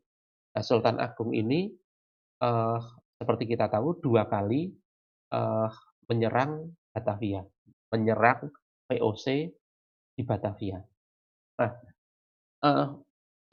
[0.57, 1.69] Nah, Sultan Agung ini
[3.21, 4.73] seperti kita tahu dua kali
[6.09, 7.45] menyerang Batavia,
[7.93, 8.49] menyerang
[8.89, 9.53] VOC
[10.17, 10.81] di Batavia.
[11.61, 11.73] Nah,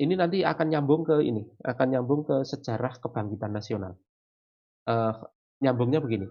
[0.02, 3.94] ini nanti akan nyambung ke ini, akan nyambung ke sejarah kebangkitan nasional.
[4.84, 5.14] Uh,
[5.62, 6.28] nyambungnya begini,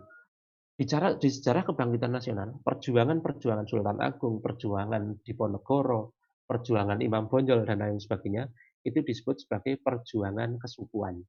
[0.75, 8.03] bicara di sejarah kebangkitan nasional, perjuangan-perjuangan Sultan Agung, perjuangan Diponegoro, perjuangan Imam Bonjol dan lain
[8.03, 8.51] sebagainya,
[8.83, 11.23] itu disebut sebagai perjuangan kesukuan.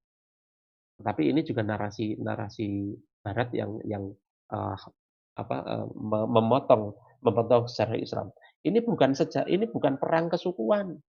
[0.98, 4.04] Tapi ini juga narasi narasi Barat yang yang
[4.52, 4.76] uh,
[5.40, 5.88] apa uh,
[6.28, 6.92] memotong
[7.24, 8.28] memotong sejarah Islam.
[8.68, 11.00] Ini bukan sejak ini bukan perang kesukuan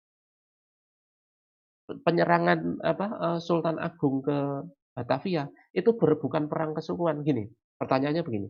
[1.84, 4.64] penyerangan apa uh, Sultan Agung ke
[4.94, 7.50] Batavia itu ber, bukan perang kesukuan gini.
[7.76, 8.48] Pertanyaannya begini.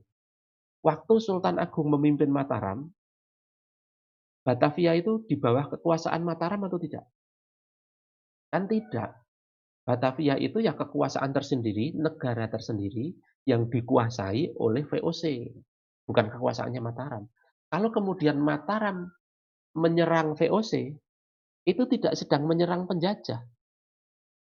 [0.85, 2.85] Waktu Sultan Agung memimpin Mataram,
[4.45, 7.09] Batavia itu di bawah kekuasaan Mataram atau tidak?
[8.53, 9.25] Kan tidak.
[9.85, 13.17] Batavia itu ya kekuasaan tersendiri, negara tersendiri
[13.49, 15.53] yang dikuasai oleh VOC,
[16.05, 17.25] bukan kekuasaannya Mataram.
[17.73, 19.09] Kalau kemudian Mataram
[19.77, 20.97] menyerang VOC,
[21.65, 23.41] itu tidak sedang menyerang penjajah.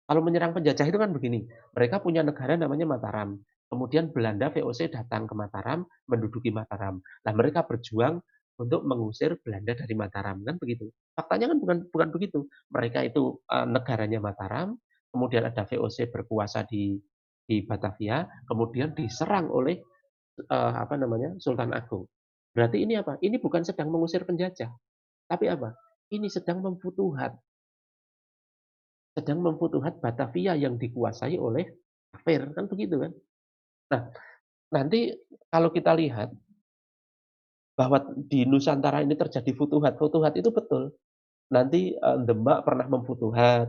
[0.10, 3.40] Kalau menyerang penjajah itu kan begini, mereka punya negara namanya Mataram.
[3.72, 7.00] Kemudian Belanda VOC datang ke Mataram, menduduki Mataram.
[7.00, 8.20] Nah, mereka berjuang
[8.60, 10.92] untuk mengusir Belanda dari Mataram kan begitu.
[11.16, 12.46] Faktanya kan bukan bukan begitu.
[12.70, 14.76] Mereka itu uh, negaranya Mataram,
[15.16, 17.00] kemudian ada VOC berkuasa di
[17.48, 19.80] di Batavia, kemudian diserang oleh
[20.52, 22.06] uh, apa namanya Sultan Agung.
[22.52, 23.16] Berarti ini apa?
[23.24, 24.72] Ini bukan sedang mengusir penjajah,
[25.32, 25.72] tapi apa?
[26.12, 27.40] Ini sedang memfutuhat.
[29.16, 31.68] Sedang memfutuhat Batavia yang dikuasai oleh
[32.12, 33.12] kafir, kan begitu kan?
[33.92, 34.02] Nah,
[34.72, 35.12] nanti
[35.52, 36.32] kalau kita lihat
[37.76, 40.96] bahwa di Nusantara ini terjadi futuhat, futuhat itu betul.
[41.52, 43.68] Nanti uh, Demak pernah memfutuhat,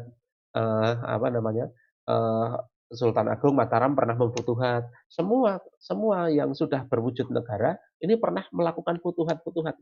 [0.55, 1.67] uh, apa namanya,
[2.07, 2.63] uh,
[2.93, 4.87] Sultan Agung Mataram pernah memfutuhat.
[5.09, 9.81] Semua semua yang sudah berwujud negara ini pernah melakukan futuhat-futuhat.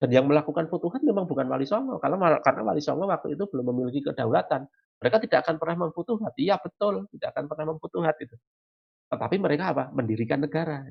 [0.00, 3.68] Dan yang melakukan futuhat memang bukan Wali Songo, karena karena Wali Songo waktu itu belum
[3.68, 4.64] memiliki kedaulatan.
[4.96, 6.32] Mereka tidak akan pernah memfutuhat.
[6.40, 8.36] Iya betul, tidak akan pernah memfutuhat itu.
[9.12, 9.84] Tetapi mereka apa?
[9.92, 10.88] Mendirikan negara.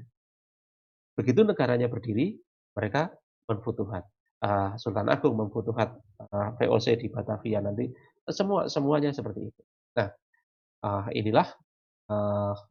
[1.18, 2.38] Begitu negaranya berdiri,
[2.78, 3.10] mereka
[3.50, 4.06] menfutuhat.
[4.40, 6.00] Uh, Sultan Agung memfutuhat
[6.32, 7.92] uh, VOC di Batavia nanti
[8.30, 9.62] semua semuanya seperti itu.
[10.00, 10.10] Nah,
[10.86, 11.48] uh, inilah
[12.10, 12.66] apa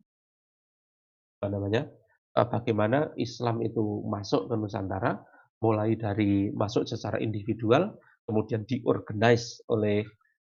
[1.46, 1.86] namanya?
[2.34, 5.18] Bagaimana Islam itu masuk ke Nusantara
[5.58, 7.98] mulai dari masuk secara individual,
[8.28, 10.06] kemudian diorganize oleh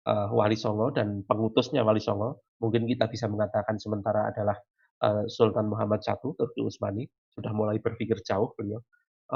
[0.09, 2.45] uh, Wali Songo dan pengutusnya Wali Songo.
[2.63, 4.57] Mungkin kita bisa mengatakan sementara adalah
[5.03, 7.03] uh, Sultan Muhammad I Turki Utsmani
[7.35, 8.79] sudah mulai berpikir jauh beliau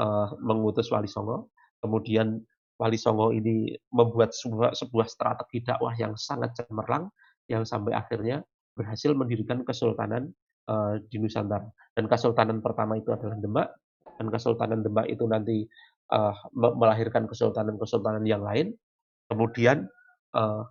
[0.00, 1.52] uh, mengutus Wali Songo.
[1.84, 2.40] Kemudian
[2.80, 7.12] Wali Songo ini membuat sebuah, sebuah strategi dakwah yang sangat cemerlang
[7.50, 8.40] yang sampai akhirnya
[8.72, 10.32] berhasil mendirikan kesultanan
[10.70, 11.68] uh, di Nusantara.
[11.92, 13.68] Dan kesultanan pertama itu adalah Demak,
[14.20, 15.64] dan Kesultanan Demak itu nanti
[16.12, 18.76] uh, melahirkan kesultanan-kesultanan yang lain,
[19.32, 19.88] kemudian
[20.36, 20.68] uh,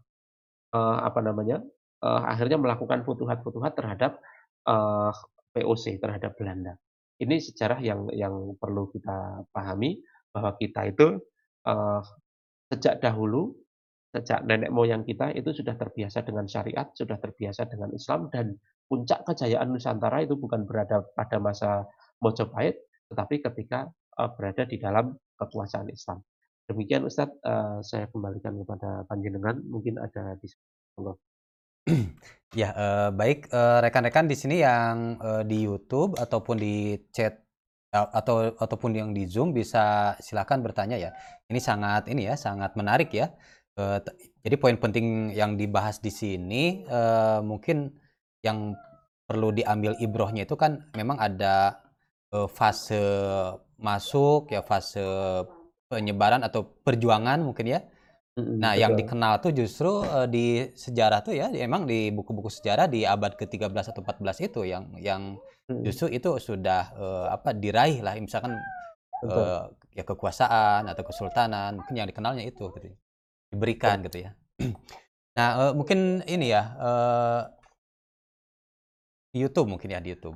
[0.78, 1.66] uh, apa namanya
[2.06, 4.22] uh, akhirnya melakukan futuhat-futuhat terhadap
[4.70, 5.10] uh,
[5.58, 6.78] POC terhadap Belanda.
[7.18, 9.98] Ini sejarah yang yang perlu kita pahami
[10.30, 11.18] bahwa kita itu
[11.66, 12.06] uh,
[12.70, 13.58] sejak dahulu
[14.10, 18.58] sejak nenek moyang kita itu sudah terbiasa dengan syariat, sudah terbiasa dengan Islam dan
[18.90, 21.86] puncak kejayaan Nusantara itu bukan berada pada masa
[22.18, 23.90] Mojopahit, tetapi ketika
[24.22, 26.22] uh, berada di dalam kekuasaan Islam.
[26.70, 30.54] Demikian Ustadz, eee, saya kembalikan kepada panjenengan, mungkin ada dis
[30.94, 31.18] monggo.
[32.50, 37.46] Ya, eee, baik, rekan-rekan di sini yang, di YouTube ataupun di chat
[37.94, 41.14] atau ataupun yang di Zoom bisa silakan bertanya ya.
[41.46, 43.30] Ini sangat ini ya, sangat menarik ya.
[44.42, 46.90] Jadi poin penting yang dibahas di sini,
[47.46, 47.94] mungkin
[48.42, 48.74] yang
[49.30, 51.86] perlu diambil ibrohnya itu kan memang ada,
[52.50, 53.02] fase
[53.80, 55.02] masuk ya, fase
[55.90, 57.80] penyebaran atau perjuangan mungkin ya.
[58.60, 59.00] Nah, yang betul.
[59.00, 63.88] dikenal tuh justru, eee, di sejarah tuh ya, emang di buku-buku sejarah di abad ke-13
[63.96, 65.40] atau 14 itu yang yang
[65.80, 68.60] justru itu sudah, eee, apa, diraih lah misalkan,
[69.24, 69.48] betul.
[69.48, 69.64] eee,
[70.00, 73.56] ya kekuasaan atau kesultanan, mungkin yang dikenalnya itu gitu ya, Betul.
[73.56, 74.32] diberikan gitu ya.
[75.40, 76.64] Nah, eee, mungkin ini ya,
[79.32, 80.36] di YouTube mungkin ya, di YouTube.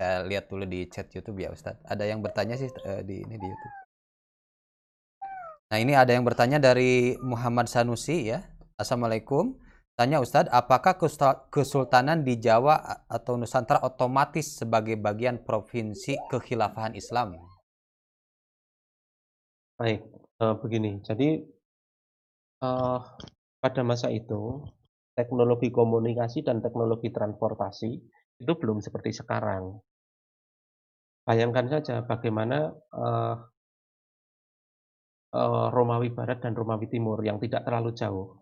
[0.00, 1.84] Saya lihat dulu di chat YouTube ya, Ustadz.
[1.84, 3.74] Ada yang bertanya sih, eee, di ini, di YouTube.
[5.68, 8.40] Nah, ini ada yang bertanya dari Muhammad Sanusi ya.
[8.80, 9.60] Assalamualaikum.
[10.00, 10.96] Tanya Ustadz, apakah
[11.52, 17.36] Kesultanan di Jawa atau Nusantara otomatis sebagai bagian provinsi kekhilafahan Islam?
[19.76, 20.00] Baik,
[20.40, 21.44] eee, begini, jadi,
[22.64, 22.98] eee,
[23.60, 24.64] pada masa itu,
[25.12, 27.90] teknologi komunikasi dan teknologi transportasi
[28.40, 29.76] itu belum seperti sekarang.
[31.30, 33.34] Bayangkan saja bagaimana, eee
[35.34, 38.34] eee, Romawi Barat dan Romawi Timur yang tidak terlalu jauh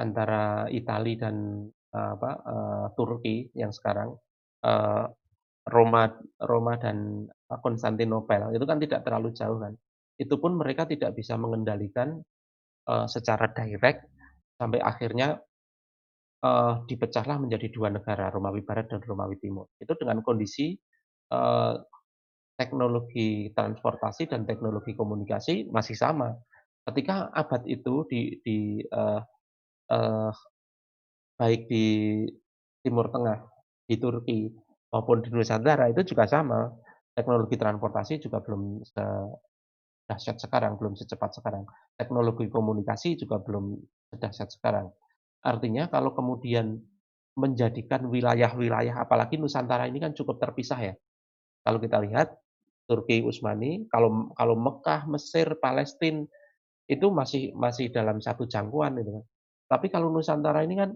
[0.00, 4.14] antara Itali dan, eee, apa, eee, Turki yang sekarang,
[4.66, 5.04] eee,
[5.70, 6.10] Roma
[6.42, 7.26] Roma dan,
[7.62, 9.74] Konstantinopel itu kan tidak terlalu jauh kan.
[10.18, 12.18] Itu pun mereka tidak bisa mengendalikan,
[12.88, 14.06] eee, secara direct
[14.60, 15.38] sampai akhirnya,
[16.44, 19.68] eee, dipecahlah menjadi 2 negara, Romawi Barat dan Romawi Timur.
[19.80, 20.74] Itu dengan kondisi,
[21.32, 21.74] eee,
[22.56, 26.32] teknologi transportasi dan teknologi komunikasi masih sama.
[26.88, 29.20] Ketika abad itu di di, eee
[29.92, 30.30] eee,
[31.36, 31.84] baik di
[32.84, 33.38] Timur Tengah,
[33.88, 34.48] di Turki,
[34.92, 36.70] maupun di Nusantara itu juga sama.
[37.16, 41.64] Teknologi transportasi juga belum sedahsyat sekarang, belum secepat sekarang.
[41.96, 43.76] Teknologi komunikasi juga belum
[44.12, 44.92] sedahsyat sekarang.
[45.44, 46.80] Artinya kalau kemudian
[47.36, 50.94] menjadikan wilayah-wilayah apalagi Nusantara ini kan cukup terpisah ya.
[51.66, 52.32] Kalau kita lihat
[52.88, 56.24] Turki Utsmani, kalau kalau Mekah, Mesir, Palestina
[56.90, 59.24] itu masih masih dalam satu jangkauan gitu kan.
[59.72, 60.90] Tapi kalau Nusantara ini kan,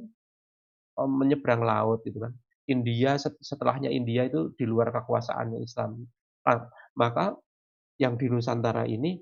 [0.98, 2.34] eee, menyeberang laut gitu kan.
[2.70, 6.04] India set setelahnya India itu di luar kekuasaannya Islam.
[6.48, 6.60] Nah,
[6.98, 7.34] maka
[8.00, 9.18] yang di Nusantara ini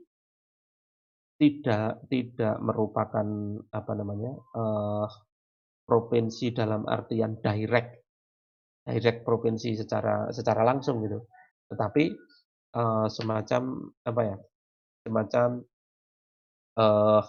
[1.38, 3.26] tidak tidak merupakan
[3.70, 5.06] apa namanya, eee,
[5.88, 8.04] provinsi dalam artian direct
[8.86, 11.22] direct provinsi secara secara langsung gitu.
[11.70, 12.04] Tetapi,
[12.78, 13.62] eee, semacam
[14.10, 14.36] apa ya,
[15.06, 15.48] semacam,
[16.76, 17.22] eee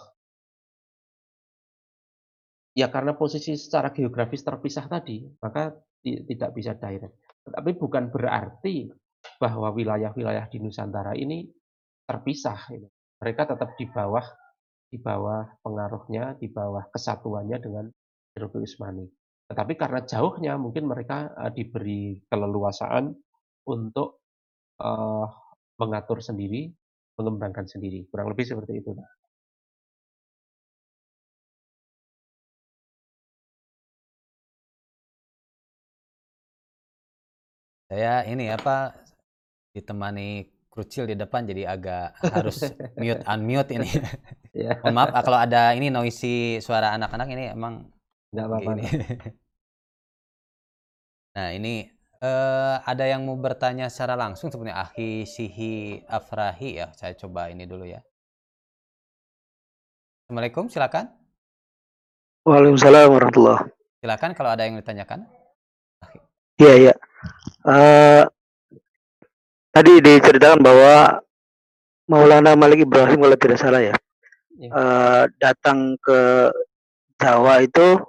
[2.78, 7.16] Ya karena posisi secara geografis terpisah tadi, maka ti tidak bisa direct.
[7.50, 8.88] Tetapi bukan berarti
[9.42, 11.44] bahwa wilayah-wilayah di Nusantara ini
[12.08, 12.88] terpisah gitu.
[13.20, 14.24] Mereka tetap di bawah
[14.90, 17.86] di bawah pengaruhnya, di bawah kesatuannya dengan
[18.34, 19.06] Turki Utsmani.
[19.50, 23.12] Tetapi karena jauhnya mungkin mereka, eee, diberi keleluasaan
[23.70, 24.19] untuk,
[24.84, 25.26] eee,
[25.82, 26.62] mengatur sendiri,
[27.18, 29.10] mengembangkan sendiri, kurang lebih seperti itu, Mbak.
[37.90, 38.94] Saya ini apa,
[39.74, 42.58] ditemani krucil di depan jadi agak harus
[43.00, 43.90] mute unmute ini.
[44.54, 47.90] Iya, Mohon maaf, ah, kalau ada ini noisy suara anak-anak ini emang
[48.34, 48.72] nggak apa-apa.
[51.36, 51.70] Nah ini,
[52.20, 57.64] eee, ada yang mau bertanya secara langsung sebenarnya Akhi Sihi Afrahi ya, saya coba ini
[57.64, 58.04] dulu ya.
[60.28, 61.10] Assalamualaikum, silakan.
[62.46, 63.60] Waalaikumsalam warahmatullah.
[64.00, 65.26] Silakan kalau ada yang ditanyakan.
[66.60, 66.94] Iya iya.
[67.66, 68.24] Eee,
[69.74, 71.24] tadi diceritakan bahwa
[72.10, 73.96] Maulana Malik Ibrahim kalau tidak salah ya,
[74.60, 76.52] Iya, eee, datang ke
[77.20, 78.00] Jawa itu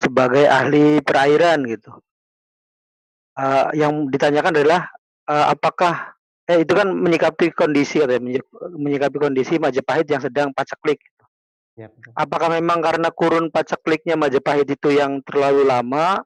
[0.00, 1.94] sebagai ahli perairan gitu.
[3.34, 4.86] Eee, yang ditanyakan adalah,
[5.26, 6.14] eee, apakah
[6.44, 8.40] eh, itu kan menyikapi kondisi katanya, menyi
[8.76, 11.00] menyikapi kondisi Majapahit yang sedang paceklik.
[11.90, 12.12] betul.
[12.14, 16.22] Apakah memang karena kurun pacekliknya Majapahit itu yang terlalu lama,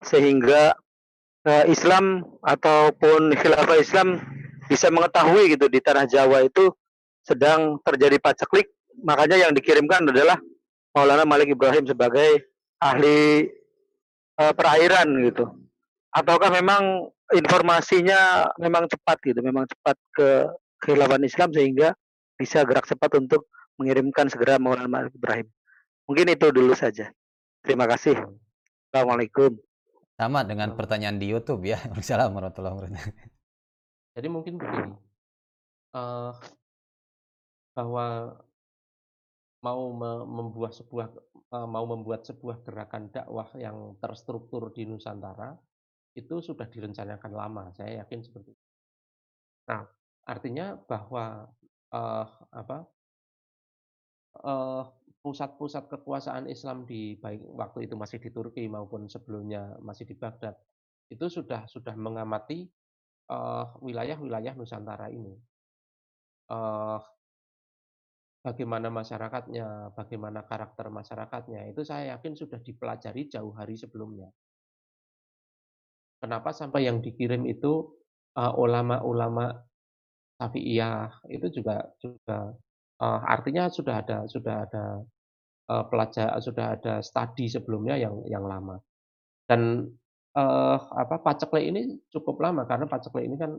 [0.00, 0.72] sehingga,
[1.44, 4.22] eee, Islam ataupun khilafah Islam
[4.70, 6.72] bisa mengetahui gitu di tanah Jawa itu
[7.26, 8.70] sedang terjadi paceklik,
[9.02, 10.38] makanya yang dikirimkan adalah
[10.94, 12.48] Maulana Malik Ibrahim sebagai
[12.80, 13.50] ahli,
[14.40, 15.65] eee, perairan gitu?
[16.16, 20.28] Ataukah memang informasinya memang cepat gitu, memang cepat ke
[20.80, 21.92] khilafah Islam sehingga
[22.40, 23.44] bisa gerak cepat untuk
[23.76, 25.44] mengirimkan segera Maulana Ibrahim.
[26.08, 27.12] Mungkin itu dulu saja.
[27.60, 28.16] Terima kasih.
[28.88, 29.60] Assalamualaikum.
[30.16, 31.76] Sama dengan pertanyaan di YouTube ya.
[31.84, 33.04] Waalaikumsalam warahmatullahi wabarakatuh.
[34.16, 34.96] Jadi mungkin begini,
[35.92, 36.32] uh,
[37.76, 38.06] bahwa
[39.60, 39.82] mau
[40.24, 41.12] membuat sebuah
[41.52, 45.52] uh, mau membuat sebuah gerakan dakwah yang terstruktur di Nusantara
[46.16, 47.64] itu sudah direncanakan lama.
[47.76, 48.64] Saya yakin seperti itu.
[49.68, 49.84] Nah,
[50.24, 51.44] artinya bahwa
[51.92, 52.78] uh, apa
[54.40, 54.84] uh,
[55.20, 60.54] pusat-pusat kekuasaan Islam di baik waktu itu masih di Turki maupun sebelumnya masih di Baghdad
[61.10, 62.66] itu sudah sudah mengamati
[63.82, 65.34] wilayah-wilayah uh, Nusantara ini.
[66.46, 67.02] Uh,
[68.46, 74.30] bagaimana masyarakatnya, bagaimana karakter masyarakatnya, itu saya yakin sudah dipelajari jauh hari sebelumnya.
[76.16, 77.92] Kenapa sampai yang dikirim itu
[78.36, 79.52] uh, ulama-ulama
[80.36, 82.52] Syafi'iyah itu juga juga
[83.00, 84.84] uh, artinya sudah ada sudah ada
[85.72, 88.76] uh, pelajar sudah ada studi sebelumnya yang yang lama.
[89.48, 89.88] Dan
[90.36, 93.56] uh, apa paceklik ini cukup lama karena paceklik ini kan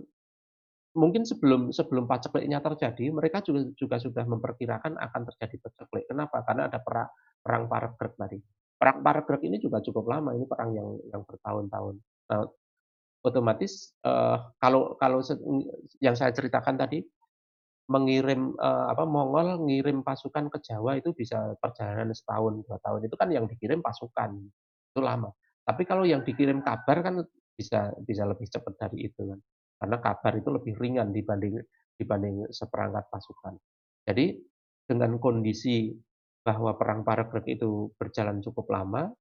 [0.97, 6.05] mungkin sebelum sebelum pacekliknya terjadi mereka juga juga sudah memperkirakan akan terjadi paceklik.
[6.09, 6.41] Kenapa?
[6.45, 7.09] Karena ada perang
[7.41, 8.37] perang tadi.
[8.77, 11.97] Perang Paregreg ini juga cukup lama, ini perang yang yang bertahun-tahun.
[12.27, 12.43] Nah,
[13.23, 15.19] otomatis uh, kalau kalau
[15.99, 17.03] yang saya ceritakan tadi
[17.87, 23.15] mengirim uh, apa Mongol ngirim pasukan ke Jawa itu bisa perjalanan setahun dua tahun itu
[23.15, 24.35] kan yang dikirim pasukan
[24.91, 25.31] itu lama.
[25.63, 27.23] Tapi kalau yang dikirim kabar kan
[27.55, 29.39] bisa bisa lebih cepat dari itu kan.
[29.77, 31.55] Karena kabar itu lebih ringan dibanding
[31.95, 33.55] dibanding seperangkat pasukan.
[34.03, 34.35] Jadi
[34.87, 35.91] dengan kondisi
[36.43, 39.11] bahwa perang Paragreg itu berjalan cukup lama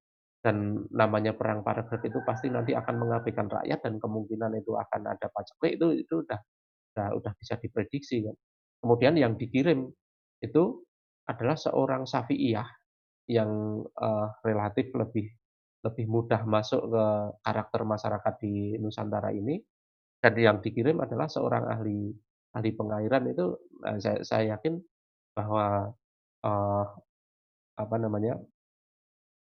[0.47, 5.27] dan namanya perang Paragreg itu pasti nanti akan mengabaikan rakyat dan kemungkinan itu akan ada
[5.35, 6.39] paceklik itu itu udah
[6.95, 8.37] udah, udah bisa diprediksi kan.
[8.79, 9.91] Kemudian yang dikirim
[10.39, 10.87] itu
[11.27, 12.69] adalah seorang Syafi'iyah
[13.27, 15.27] yang uh, relatif lebih
[15.83, 17.05] lebih mudah masuk ke
[17.43, 19.59] karakter masyarakat di Nusantara ini
[20.23, 22.15] dan yang dikirim adalah seorang ahli
[22.55, 23.51] ahli pengairan itu
[23.83, 24.79] nah, saya, saya yakin
[25.35, 25.91] bahwa
[26.47, 26.87] uh,
[27.77, 28.39] apa namanya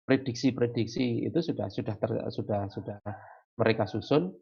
[0.09, 2.96] prediksi-prediksi itu sudah sudah ter, sudah sudah
[3.61, 4.32] mereka susun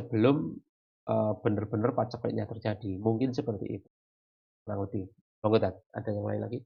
[0.00, 0.56] sebelum
[1.12, 2.96] uh, benar-benar pacekleknya terjadi.
[2.96, 3.88] Mungkin seperti itu.
[4.64, 5.04] Kurang lebih.
[5.44, 6.58] Monggo ada yang lain lagi?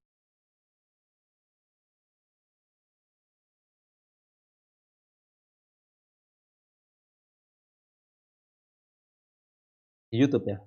[10.11, 10.59] YouTube ya?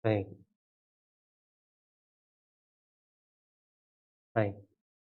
[0.00, 0.26] Baik.
[4.32, 4.54] Baik.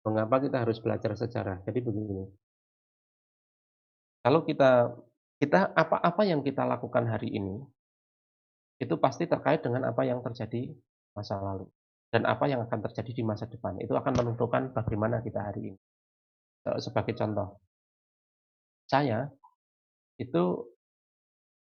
[0.06, 1.58] Mengapa kita harus belajar sejarah?
[1.68, 2.26] Jadi begini.
[4.26, 4.96] Kalau kita
[5.40, 7.64] kita apa-apa yang kita lakukan hari ini
[8.80, 10.72] itu pasti terkait dengan apa yang terjadi
[11.16, 11.68] masa lalu
[12.10, 13.78] dan apa yang akan terjadi di masa depan.
[13.80, 15.80] Itu akan menentukan bagaimana kita hari ini.
[16.68, 17.60] Eh, sebagai contoh,
[18.90, 19.30] saya
[20.20, 20.44] itu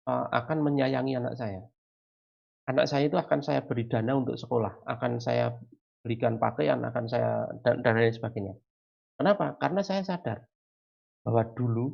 [0.09, 1.63] uh, akan menyayangi anak saya.
[2.63, 5.51] Anak saya itu akan saya beri dana untuk sekolah, akan saya
[5.99, 8.55] berikan pakaian, akan saya dan, dan lain sebagainya.
[9.19, 9.59] Kenapa?
[9.59, 10.47] Karena saya sadar
[11.27, 11.91] bahwa dulu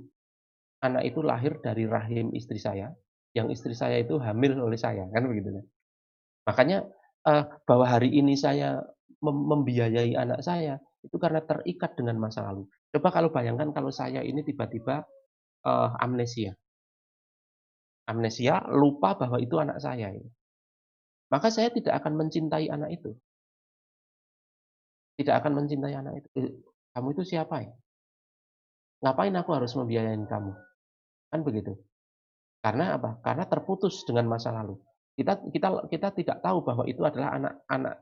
[0.85, 2.93] anak itu lahir dari rahim istri saya,
[3.33, 5.65] yang istri saya itu hamil oleh saya, kan begitu.
[6.45, 6.85] Makanya
[7.25, 8.81] uh, bahwa hari ini saya
[9.25, 12.69] mem membiayai anak saya itu karena terikat dengan masa lalu.
[12.93, 15.05] Coba kalau bayangkan kalau saya ini tiba-tiba
[15.65, 16.53] uh, amnesia.
[18.09, 20.09] Amnesia, lupa bahwa itu anak saya.
[20.09, 20.25] ini.
[21.29, 23.13] Maka saya tidak akan mencintai anak itu.
[25.21, 26.27] Tidak akan mencintai anak itu.
[26.41, 26.51] Eh,
[26.93, 27.73] kamu itu siapa ya?
[29.05, 30.51] Ngapain aku harus membiayai kamu?
[31.29, 31.77] Kan begitu.
[32.59, 33.21] Karena apa?
[33.23, 34.75] Karena terputus dengan masa lalu.
[35.15, 37.95] Kita kita kita tidak tahu bahwa itu adalah anak-anak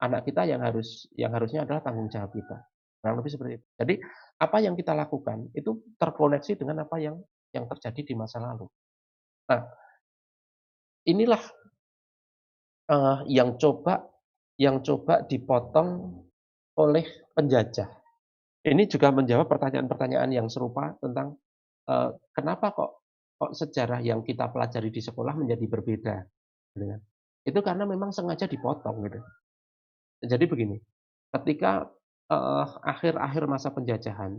[0.00, 2.56] anak kita yang harus yang harusnya adalah tanggung jawab kita.
[3.00, 3.66] Kurang lebih seperti itu.
[3.76, 3.94] Jadi
[4.40, 7.16] apa yang kita lakukan itu terkoneksi dengan apa yang
[7.52, 8.66] yang terjadi di masa lalu.
[9.50, 9.66] Nah,
[11.06, 11.42] inilah
[12.90, 14.10] uh, yang coba
[14.60, 16.20] yang coba dipotong
[16.76, 17.88] oleh penjajah.
[18.60, 21.38] Ini juga menjawab pertanyaan-pertanyaan yang serupa tentang
[21.88, 22.90] uh, kenapa kok
[23.40, 26.16] kok sejarah yang kita pelajari di sekolah menjadi berbeda.
[26.76, 27.00] Gitu kan.
[27.40, 29.20] Itu karena memang sengaja dipotong gitu.
[30.20, 30.76] Jadi begini,
[31.32, 31.88] ketika
[32.28, 34.36] uh, akhir-akhir masa penjajahan,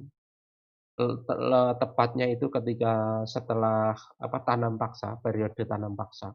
[1.81, 6.29] tepatnya itu ketika setelah apa tanam paksa, periode tanam paksa,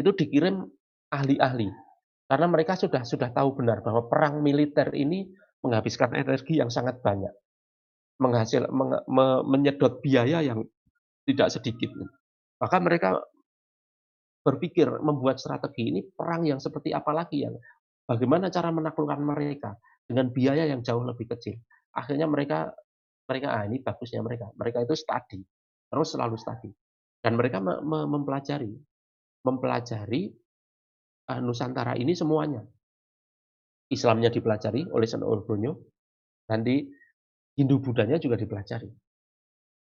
[0.00, 0.64] itu dikirim
[1.12, 1.68] ahli-ahli
[2.30, 5.26] karena mereka sudah sudah tahu benar bahwa perang militer ini
[5.66, 7.34] menghabiskan energi yang sangat banyak.
[8.20, 10.60] menghasil menge me menyedot biaya yang
[11.24, 11.88] tidak sedikit.
[12.60, 13.16] Maka mereka
[14.44, 17.56] berpikir membuat strategi ini perang yang seperti apa lagi yang
[18.04, 19.72] bagaimana cara menaklukkan mereka
[20.04, 21.56] dengan biaya yang jauh lebih kecil.
[21.96, 22.68] Akhirnya mereka
[23.24, 24.52] mereka ah ini bagusnya mereka.
[24.52, 25.40] Mereka itu study,
[25.88, 26.68] terus selalu study.
[27.24, 28.68] Dan mereka me me mempelajari
[29.44, 30.30] mempelajari
[31.30, 32.60] uh, Nusantara ini semuanya.
[33.90, 35.74] Islamnya dipelajari oleh Sen Olbronyo,
[36.46, 36.86] nanti
[37.58, 38.86] Hindu Budanya juga dipelajari.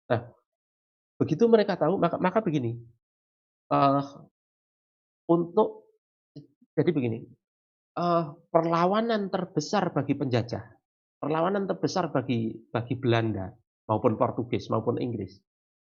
[0.08, 0.20] Nah,
[1.20, 2.72] begitu mereka tahu, maka, maka begini,
[3.68, 4.24] uh,
[5.28, 5.92] untuk
[6.72, 7.20] jadi begini,
[8.00, 10.64] uh, perlawanan terbesar bagi penjajah,
[11.20, 13.52] perlawanan terbesar bagi bagi Belanda
[13.92, 15.36] maupun Portugis maupun Inggris,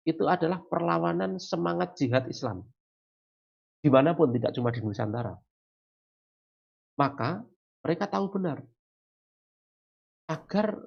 [0.06, 2.62] itu adalah perlawanan semangat jihad Islam
[3.82, 5.34] di mana pun tidak cuma di Nusantara.
[7.02, 7.42] Maka
[7.82, 8.62] mereka tahu benar
[10.30, 10.78] agar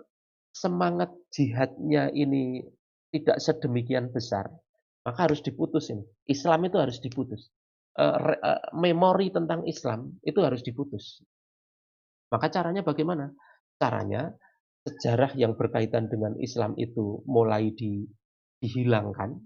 [0.55, 2.63] semangat jihadnya ini
[3.11, 4.47] tidak sedemikian besar,
[5.03, 6.03] maka harus diputus ini.
[6.31, 7.51] Islam itu harus diputus.
[7.95, 11.23] Uh, uh, memori tentang Islam itu harus diputus.
[12.31, 13.31] Maka caranya bagaimana?
[13.79, 14.35] Caranya
[14.83, 18.03] sejarah yang berkaitan dengan Islam itu mulai di,
[18.59, 19.39] dihilangkan,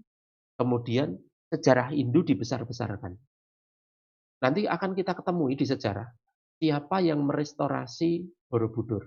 [0.58, 1.14] kemudian
[1.50, 3.29] sejarah Hindu dibesar-besarkan.
[4.40, 6.08] Nanti akan kita ketemui di sejarah
[6.60, 9.04] siapa yang merestorasi Borobudur.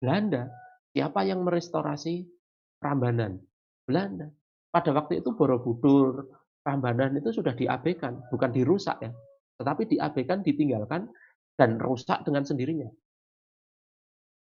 [0.00, 0.52] Belanda.
[0.94, 2.22] Siapa yang merestorasi
[2.78, 3.40] Prambanan?
[3.88, 4.28] Belanda.
[4.68, 6.28] Pada waktu itu Borobudur,
[6.64, 9.12] Prambanan itu sudah diabaikan, bukan dirusak ya,
[9.60, 11.08] tetapi diabaikan, ditinggalkan
[11.60, 12.88] dan rusak dengan sendirinya.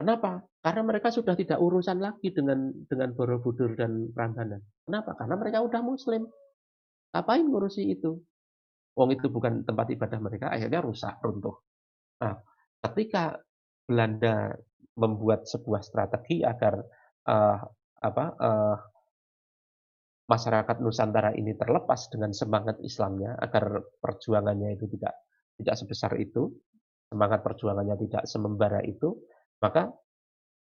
[0.00, 0.40] Kenapa?
[0.64, 4.60] Karena mereka sudah tidak urusan lagi dengan dengan Borobudur dan Prambanan.
[4.88, 5.12] Kenapa?
[5.16, 6.24] Karena mereka udah Muslim.
[7.12, 8.16] Ngapain ngurusi itu?
[8.94, 11.54] Wong itu bukan tempat ibadah mereka, akhirnya rusak, runtuh.
[12.20, 12.34] Nah,
[12.84, 13.38] ketika
[13.86, 14.54] Belanda
[14.98, 16.78] membuat sebuah strategi agar
[17.30, 17.58] uh,
[18.00, 18.76] apa uh,
[20.30, 25.14] masyarakat Nusantara ini terlepas dengan semangat Islamnya, agar perjuangannya itu tidak
[25.58, 26.50] tidak sebesar itu,
[27.10, 29.18] semangat perjuangannya tidak semembara itu,
[29.58, 29.90] maka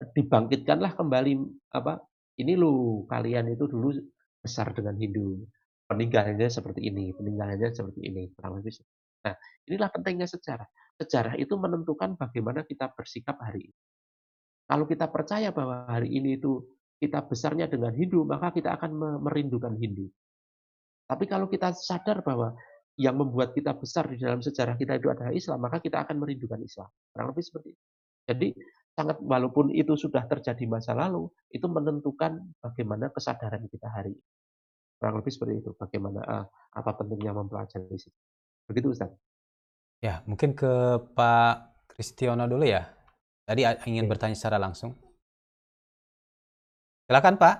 [0.01, 1.33] dibangkitkanlah kembali
[1.77, 2.01] apa
[2.41, 3.93] ini lu kalian itu dulu
[4.41, 5.45] besar dengan Hindu
[5.91, 8.79] peninggalannya seperti ini, peninggalannya seperti ini, kurang lebih.
[9.27, 9.35] Nah,
[9.67, 10.69] inilah pentingnya sejarah.
[11.03, 13.79] Sejarah itu menentukan bagaimana kita bersikap hari ini.
[14.71, 16.63] Kalau kita percaya bahwa hari ini itu
[17.03, 20.07] kita besarnya dengan Hindu, maka kita akan merindukan Hindu.
[21.11, 22.55] Tapi kalau kita sadar bahwa
[22.95, 26.63] yang membuat kita besar di dalam sejarah kita itu adalah Islam, maka kita akan merindukan
[26.63, 26.87] Islam.
[27.11, 27.83] Kurang lebih seperti itu.
[28.31, 28.49] Jadi
[28.95, 34.27] sangat walaupun itu sudah terjadi masa lalu, itu menentukan bagaimana kesadaran kita hari ini.
[35.01, 35.73] Kurang lebih seperti itu.
[35.73, 36.45] Bagaimana uh,
[36.77, 38.13] apa pentingnya mempelajari sejarah.
[38.69, 39.11] Begitu Ustaz.
[40.05, 42.85] Ya, mungkin ke Pak Kristiono dulu ya.
[43.49, 44.13] Tadi ingin Oke.
[44.13, 44.93] bertanya secara langsung.
[47.09, 47.57] Silakan Pak.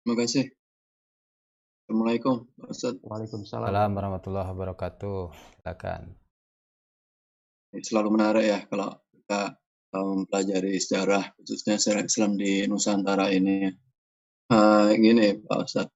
[0.00, 0.48] Terima kasih.
[1.84, 2.94] Assalamualaikum Ustaz.
[3.02, 3.66] Waalaikumsalam.
[3.66, 5.20] Assalamualaikum warahmatullahi wabarakatuh.
[5.60, 6.02] Silakan.
[7.74, 9.58] Selalu menarik ya kalau kita
[9.90, 13.89] mempelajari sejarah khususnya sejarah Islam di Nusantara ini.
[14.50, 15.94] Uh, gini Pak Ustadz,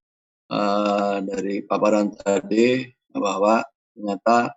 [0.55, 4.55] uh, dari paparan tadi bahwa ternyata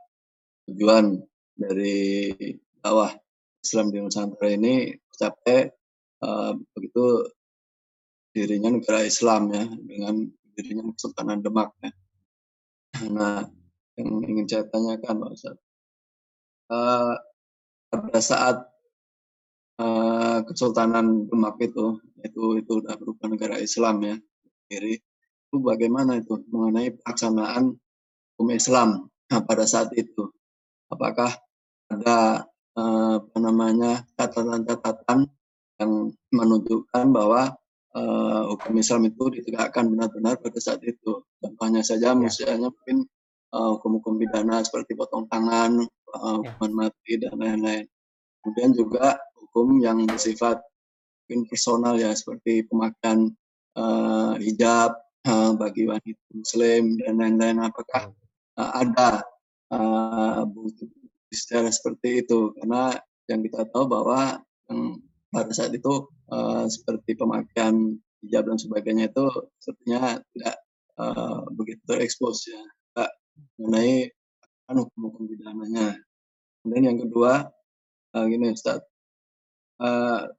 [0.70, 1.18] tujuan
[1.58, 2.30] dari
[2.78, 3.10] dakwah
[3.58, 5.74] Islam di Nusantara ini tercapai
[6.22, 7.26] uh, begitu
[8.38, 11.90] dirinya negara Islam ya dengan dirinya Kesultanan Demak ya.
[13.10, 13.50] Nah,
[13.98, 15.66] yang ingin saya tanyakan Pak Ustadz,
[16.70, 17.18] uh,
[17.90, 18.62] pada saat
[19.82, 24.16] uh, Kesultanan Demak itu itu itu udah berubah negara Islam ya.
[24.68, 25.00] Kiri
[25.48, 27.80] itu bagaimana itu mengenai pelaksanaan
[28.36, 30.28] hukum Islam nah, pada saat itu?
[30.92, 31.32] Apakah
[31.88, 32.44] ada
[32.76, 35.32] eh, apa namanya catatan-catatan
[35.80, 35.92] yang
[36.36, 37.56] menunjukkan bahwa
[37.96, 41.24] eh, hukum Islam itu ditegakkan benar-benar pada saat itu?
[41.40, 42.20] Contohnya saja ya.
[42.20, 43.08] misalnya mungkin
[43.56, 45.80] eh, hukum-hukum pidana seperti potong tangan
[46.12, 47.86] uh, hukuman mati dan lain-lain.
[48.44, 49.20] Kemudian juga
[49.58, 50.62] hukum yang bersifat
[51.50, 53.34] personal ya seperti pemakaian
[53.76, 54.96] uh, hijab
[55.28, 57.58] uh, bagi wanita muslim dan lain-lain.
[57.66, 58.14] Apakah
[58.56, 59.26] uh, ada
[59.74, 60.46] uh,
[61.34, 62.56] secara seperti itu?
[62.62, 62.96] Karena
[63.28, 64.40] yang kita tahu bahwa
[64.72, 69.26] yang pada saat itu uh, seperti pemakaian hijab dan sebagainya itu
[69.60, 70.56] sepertinya tidak
[70.96, 73.12] uh, begitu terekspos ya tidak
[73.60, 74.10] mengenai
[74.68, 75.96] hukum-hukum pidananya.
[76.64, 77.52] Kemudian yang kedua
[78.16, 78.84] uh, gini Ustaz,
[79.82, 80.30] uh,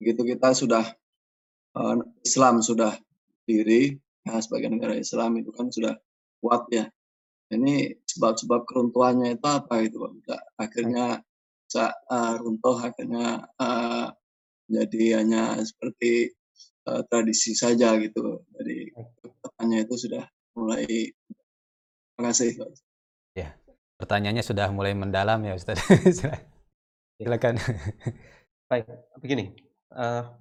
[0.00, 0.84] begitu kita sudah
[1.76, 2.96] uh, Islam sudah
[3.46, 3.96] diri
[4.26, 5.94] ya, sebagai negara Islam itu kan sudah
[6.42, 6.88] kuat ya.
[7.52, 11.20] Ini sebab-sebab keruntuhannya itu apa itu Bisa akhirnya
[11.68, 14.08] bisa uh, runtuh akhirnya uh,
[14.72, 16.32] jadi hanya seperti
[16.88, 18.40] uh, tradisi saja gitu.
[18.56, 20.24] Jadi pertanyaannya itu sudah
[20.56, 21.12] mulai.
[22.12, 22.32] Terima.
[23.34, 23.56] Ya,
[23.98, 25.80] pertanyaannya sudah mulai mendalam ya Ustaz.
[27.18, 27.56] Silakan.
[28.72, 28.88] Baik,
[29.20, 29.52] begini.
[29.92, 30.32] Uh,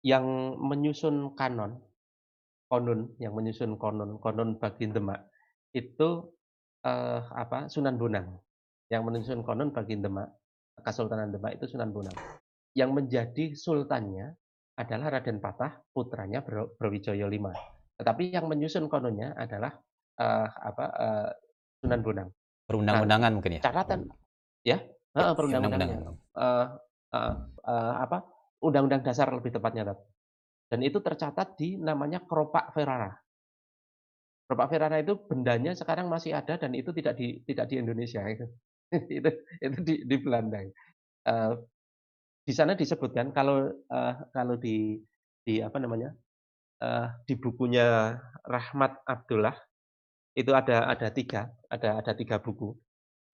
[0.00, 0.24] yang
[0.56, 1.76] menyusun kanon,
[2.72, 5.28] konon, yang menyusun konon, konon bagi Demak
[5.76, 6.32] itu
[6.88, 7.68] uh, apa?
[7.68, 8.32] Sunan Bonang.
[8.88, 10.32] Yang menyusun konon bagi Demak,
[10.80, 12.16] Kesultanan Demak itu Sunan Bonang.
[12.72, 14.32] Yang menjadi sultannya
[14.80, 17.44] adalah Raden Patah, putranya Brawijaya V.
[18.00, 19.76] Tetapi yang menyusun kononnya adalah
[20.16, 20.84] uh, apa?
[20.96, 21.30] Uh,
[21.84, 22.32] Sunan Bonang.
[22.64, 23.68] Perundang-undangan nah, mungkin ya.
[23.68, 24.08] Catatan
[24.64, 24.80] ya,
[25.16, 25.98] uh, perundang-undangannya.
[26.34, 26.66] Uh,
[27.14, 27.34] uh,
[27.66, 28.22] uh, apa?
[28.60, 29.96] Undang-undang dasar lebih tepatnya.
[30.70, 33.10] Dan itu tercatat di namanya Keropak Ferrara.
[34.46, 38.46] Keropak Ferrara itu bendanya sekarang masih ada dan itu tidak di tidak di Indonesia itu.
[38.90, 39.30] itu
[39.62, 40.58] itu di, di Belanda.
[41.22, 41.54] Uh,
[42.42, 44.98] di sana disebutkan kalau uh, kalau di
[45.46, 46.10] di apa namanya
[46.82, 49.54] uh, di bukunya Rahmat Abdullah
[50.34, 52.74] itu ada ada tiga ada ada tiga buku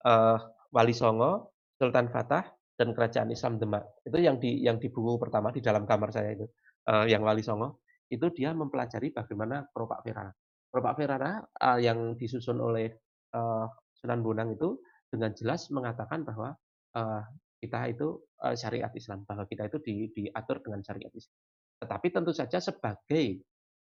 [0.05, 0.37] uh,
[0.69, 2.43] Wali Songo Sultan Fatah
[2.77, 3.85] dan Kerajaan Islam Demak.
[4.05, 6.45] Itu yang di yang di buku pertama di dalam kamar saya itu,
[6.89, 10.33] uh, yang Wali Songo, itu dia mempelajari bagaimana Keropak Ferrara.
[10.69, 12.89] Keropak Ferrara uh, yang disusun oleh
[13.33, 13.65] uh,
[13.97, 14.77] Sunan Bonang itu
[15.09, 16.53] dengan jelas mengatakan bahwa
[16.97, 17.23] uh,
[17.57, 21.37] kita itu uh, syariat Islam, bahwa kita itu di, diatur dengan syariat Islam.
[21.81, 23.41] Tetapi tentu saja sebagai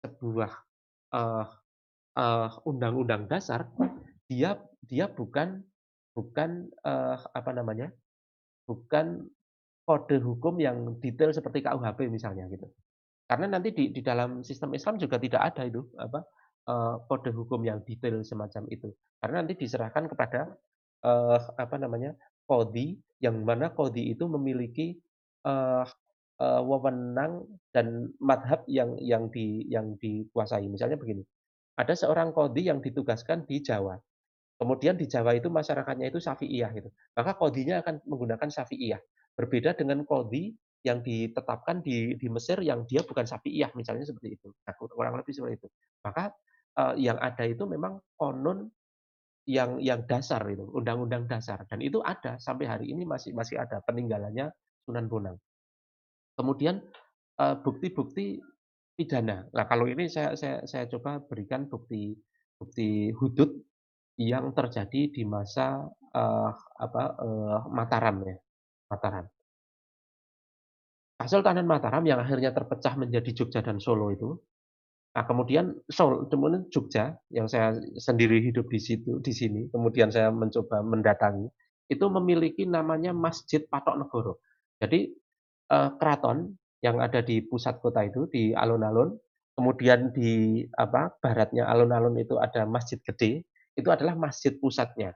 [0.03, 0.51] sebuah
[1.15, 1.47] uh,
[2.19, 3.67] uh, undang-undang dasar,
[4.27, 5.63] dia dia bukan
[6.13, 7.89] bukan uh, apa namanya
[8.69, 9.27] bukan
[9.83, 12.71] kode hukum yang detail seperti KUHP misalnya gitu.
[13.27, 16.23] Karena nanti di, di dalam sistem Islam juga tidak ada itu apa
[16.69, 18.93] uh, kode hukum yang detail semacam itu.
[19.19, 20.53] Karena nanti diserahkan kepada
[21.03, 22.15] uh, apa namanya
[22.47, 24.99] kodi yang mana kodi itu memiliki
[25.47, 25.83] uh,
[26.39, 30.67] uh, wewenang dan madhab yang yang di yang dikuasai.
[30.67, 31.23] Misalnya begini,
[31.79, 33.99] ada seorang kodi yang ditugaskan di Jawa.
[34.57, 36.89] Kemudian di Jawa itu masyarakatnya itu Syafi'iyah gitu.
[37.17, 39.01] Maka kodinya akan menggunakan Syafi'iyah.
[39.33, 40.53] Berbeda dengan kodi
[40.83, 44.51] yang ditetapkan di di Mesir yang dia bukan Syafi'iyah misalnya seperti itu.
[44.51, 45.67] Nah, kurang lebih seperti itu.
[46.03, 46.29] Maka
[46.77, 48.69] uh, yang ada itu memang konon
[49.43, 53.83] yang yang dasar itu, undang-undang dasar dan itu ada sampai hari ini masih masih ada
[53.83, 54.47] peninggalannya
[54.87, 55.35] Sunan Bonang.
[56.39, 56.79] Kemudian
[57.39, 58.39] uh, bukti-bukti
[58.95, 59.43] pidana.
[59.51, 62.15] Nah, kalau ini saya saya saya coba berikan bukti
[62.55, 63.51] bukti hudud
[64.17, 65.81] yang terjadi di masa
[66.13, 68.37] uh, apa uh, Mataram ya,
[68.89, 69.25] Mataram.
[71.17, 74.35] Kesultanan Mataram yang akhirnya terpecah menjadi Jogja dan Solo itu.
[75.13, 80.33] Nah, kemudian Solo, kemudian Jogja yang saya sendiri hidup di situ di sini, kemudian saya
[80.33, 81.47] mencoba mendatangi,
[81.89, 84.33] itu memiliki namanya Masjid Patok Negoro.
[84.81, 85.13] Jadi
[85.71, 89.15] uh, keraton yang ada di pusat kota itu di alun-alun,
[89.55, 95.13] kemudian di apa baratnya alun-alun itu ada masjid gede itu adalah masjid pusatnya.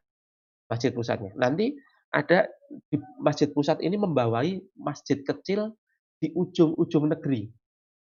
[0.67, 1.31] Masjid pusatnya.
[1.37, 1.77] Nanti
[2.11, 2.49] ada
[2.91, 5.75] di masjid pusat ini membawai masjid kecil
[6.17, 7.47] di ujung-ujung negeri.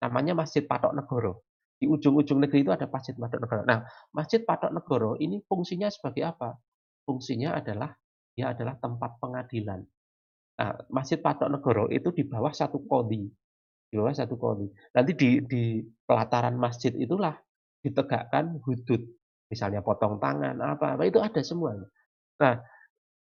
[0.02, 1.46] Namanya Masjid Patok Negoro.
[1.78, 3.62] Di ujung-ujung negeri itu ada Masjid Patok Negoro.
[3.66, 6.58] Nah, Masjid Patok Negoro ini fungsinya sebagai apa?
[7.06, 7.94] Fungsinya adalah
[8.34, 9.82] dia adalah tempat pengadilan.
[10.58, 13.30] Nah, Masjid Patok Negoro itu di bawah satu kodi.
[13.90, 14.68] Di bawah satu kodi.
[14.94, 15.64] Nanti di, di
[16.06, 17.38] pelataran masjid itulah
[17.82, 19.02] ditegakkan hudud
[19.52, 21.76] misalnya potong tangan apa apa itu ada semua.
[22.40, 22.56] Nah,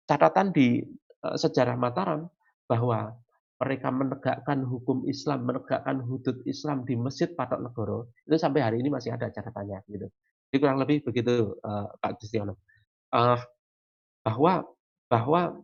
[0.04, 0.84] catatan di
[1.24, 2.28] uh, sejarah Mataram
[2.68, 3.16] bahwa
[3.58, 8.92] mereka menegakkan hukum Islam, menegakkan hudud Islam di Masjid Patok Negoro itu sampai hari ini
[8.92, 10.12] masih ada catatannya gitu.
[10.52, 12.60] Jadi kurang lebih begitu uh, Pak Kristiono.
[13.10, 13.40] Uh,
[14.22, 14.68] bahwa
[15.08, 15.64] bahwa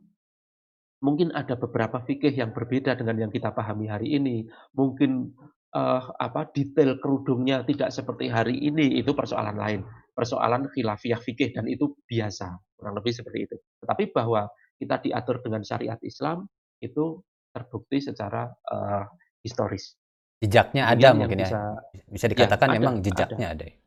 [1.03, 4.48] mungkin ada beberapa fikih yang berbeda dengan yang kita pahami hari ini.
[4.73, 5.35] Mungkin
[5.76, 9.81] uh, apa detail kerudungnya tidak seperti hari ini itu persoalan lain
[10.14, 15.61] persoalan khilafiyah fikih dan itu biasa kurang lebih seperti itu tetapi bahwa kita diatur dengan
[15.65, 16.45] syariat Islam
[16.81, 17.22] itu
[17.53, 19.06] terbukti secara uh,
[19.41, 19.98] historis
[20.41, 21.61] jejaknya ada mungkin ya bisa,
[22.10, 23.65] bisa dikatakan ya, memang jejaknya ada.
[23.65, 23.77] ada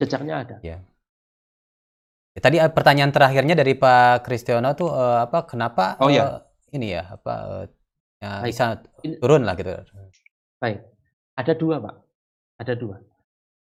[0.00, 0.78] jejaknya ada ya
[2.38, 6.46] Tadi eh, pertanyaan terakhirnya dari Pak Kristiono tuh uh, apa kenapa oh, uh, ya.
[6.70, 7.64] ini ya apa uh,
[8.22, 8.78] ya, bisa
[9.18, 9.74] turun lah gitu.
[10.62, 10.78] Baik.
[11.34, 11.96] Ada dua, Pak.
[12.62, 13.02] Ada dua.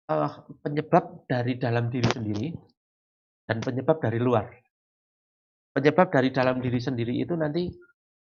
[0.08, 0.32] Uh,
[0.64, 2.48] penyebab dari dalam diri sendiri
[3.44, 4.48] dan penyebab dari luar.
[5.76, 7.68] Penyebab dari dalam diri sendiri itu nanti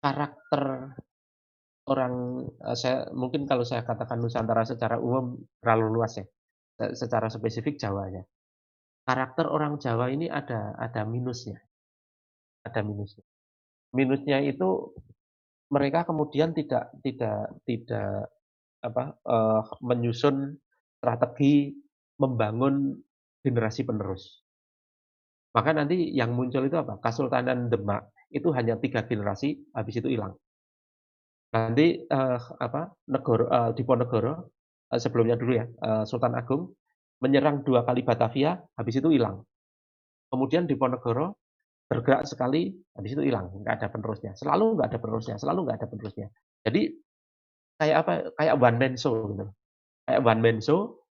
[0.00, 0.88] karakter
[1.92, 6.24] orang uh, saya mungkin kalau saya katakan Nusantara secara umum terlalu luas ya.
[6.96, 8.24] Secara spesifik Jawa ya.
[9.04, 11.60] Karakter orang Jawa ini ada ada minusnya.
[12.64, 13.28] Ada minusnya.
[13.92, 14.96] Minusnya itu
[15.68, 18.32] mereka kemudian tidak tidak tidak
[18.80, 20.56] apa, eee, menyusun
[21.02, 21.70] strategi
[22.18, 22.90] membangun
[23.46, 24.40] generasi penerus.
[25.56, 30.38] Maka nanti yang muncul itu apa, Kesultanan Demak itu hanya 3 generasi, habis itu hilang.
[31.54, 34.52] Nanti, eee, apa, negoro eee, Diponegoro,
[34.92, 36.76] eee, sebelumnya dulu ya, eee, Sultan Agung
[37.24, 39.40] menyerang 2 kali Batavia, habis itu hilang.
[40.32, 41.38] Kemudian Diponegoro
[41.90, 44.32] bergerak sekali, habis itu hilang, nggak ada penerusnya.
[44.38, 46.28] Selalu nggak ada penerusnya selalu nggak ada penerusnya.
[46.66, 46.82] Jadi,
[47.80, 49.46] kayak apa, kayak one man show gitu.
[50.08, 51.04] Kayak one man show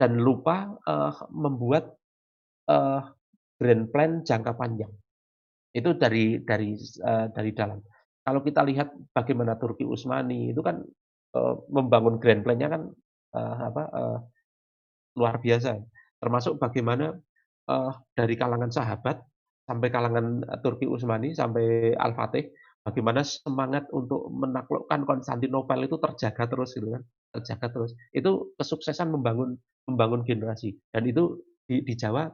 [0.00, 1.96] dan lupa, eee, membuat,
[2.68, 3.00] eee,
[3.60, 4.92] grand plan jangka panjang.
[5.72, 7.80] Itu dari dari eee, dari dalam.
[8.26, 10.80] Kalau kita lihat bagaimana Turki Utsmani itu kan,
[11.36, 12.82] eee, membangun grand plan-nya kan,
[13.36, 14.18] eee, apa, eee,
[15.18, 15.80] luar biasa.
[16.20, 17.14] Termasuk bagaimana,
[17.70, 19.20] eee, dari kalangan sahabat
[19.68, 22.46] sampai kalangan, Turki Utsmani sampai Al-Fatih,
[22.86, 27.02] bagaimana semangat untuk menaklukkan Konstantinopel itu terjaga terus gitu kan,
[27.34, 27.90] terjaga terus.
[28.14, 29.58] Itu kesuksesan membangun
[29.90, 32.30] membangun generasi dan itu di di Jawa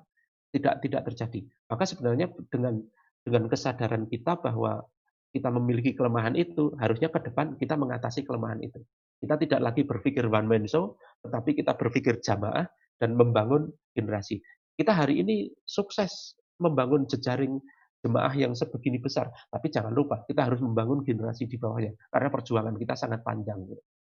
[0.53, 1.41] tidak tidak terjadi.
[1.73, 2.85] Maka sebenarnya dengan
[3.25, 4.85] dengan kesadaran kita bahwa
[5.33, 8.85] kita memiliki kelemahan itu, harusnya ke depan kita mengatasi kelemahan itu.
[9.17, 12.69] Kita tidak lagi berpikir one man show, tetapi kita berpikir jamaah
[13.01, 14.45] dan membangun generasi.
[14.77, 17.57] Kita hari ini sukses membangun jejaring
[18.03, 22.75] jemaah yang sebegini besar, tapi jangan lupa kita harus membangun generasi di bawahnya, karena perjuangan
[22.79, 23.63] kita sangat panjang.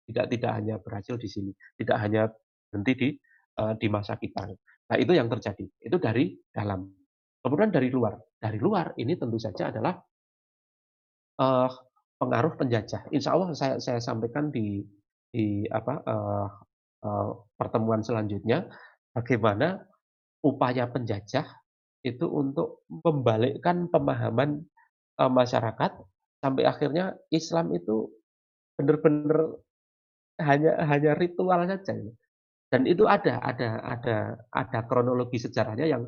[0.06, 1.50] Tidak tidak hanya berhasil di sini,
[1.80, 2.30] tidak hanya
[2.70, 3.08] berhenti di,
[3.58, 4.46] eee, di masa kita.
[4.86, 6.86] Nah itu yang terjadi, itu dari dalam.
[7.42, 9.98] Kemudian dari luar, dari luar ini tentu saja adalah
[11.40, 11.68] eee,
[12.20, 13.12] pengaruh penjajah.
[13.12, 14.80] Insya Allah saya saya sampaikan di
[15.28, 16.46] di apa, eee
[17.04, 17.28] eee,
[17.60, 18.68] pertemuan selanjutnya,
[19.12, 19.80] bagaimana
[20.44, 21.46] upaya penjajah
[22.06, 24.62] itu untuk membalikkan pemahaman,
[25.20, 25.92] eee, masyarakat
[26.44, 28.08] sampai akhirnya Islam itu
[28.78, 29.60] benar-benar
[30.42, 31.94] hanya hanya ritual saja.
[32.72, 34.16] Dan itu ada ada ada
[34.52, 36.04] ada kronologi sejarahnya yang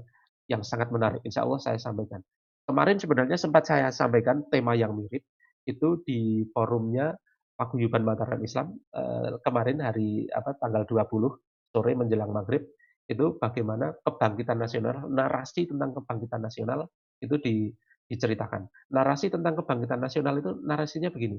[0.50, 2.20] yang sangat menarik, insya Allah saya sampaikan.
[2.68, 5.24] Kemarin sebenarnya sempat saya sampaikan tema yang mirip,
[5.68, 7.14] itu di forumnya
[7.58, 11.30] Paguyuban Mataram Islam, eee, kemarin hari apa, tanggal 20
[11.74, 12.64] sore menjelang maghrib,
[13.08, 16.88] itu bagaimana kebangkitan nasional, narasi tentang kebangkitan nasional
[17.24, 17.72] itu di
[18.08, 18.64] diceritakan.
[18.94, 21.36] Narasi tentang kebangkitan nasional itu narasinya begini,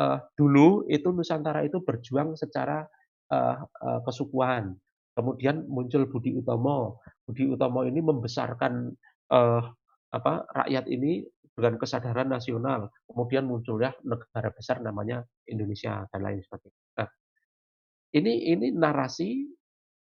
[0.00, 2.84] eee, dulu itu Nusantara itu berjuang secara,
[3.30, 4.74] eee eee, kesukuan,
[5.16, 7.02] kemudian muncul Budi Utomo.
[7.26, 8.90] Budi Utomo ini membesarkan,
[9.32, 9.62] eee,
[10.10, 10.32] apa,
[10.64, 11.22] rakyat ini
[11.54, 16.78] dengan kesadaran nasional, kemudian muncullah negara besar namanya Indonesia dan lain sebagainya.
[16.98, 17.08] Nah,
[18.16, 19.46] ini ini narasi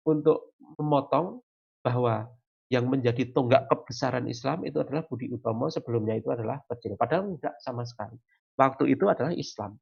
[0.08, 1.40] untuk memotong
[1.84, 2.28] bahwa
[2.72, 7.54] yang menjadi tonggak kebesaran Islam itu adalah Budi Utomo, sebelumnya itu adalah kecil, padahal enggak
[7.60, 8.16] sama sekali.
[8.56, 9.76] Waktu itu adalah Islam.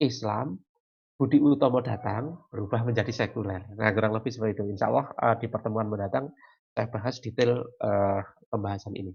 [0.00, 0.58] Islam,
[1.20, 3.62] Budi Utomo datang, berubah menjadi sekuler.
[3.78, 4.74] Nah, kurang lebih seperti itu.
[4.74, 6.32] Insya Allah, eee, di pertemuan mendatang
[6.72, 8.20] saya bahas detail, eee,
[8.50, 9.12] pembahasan ini.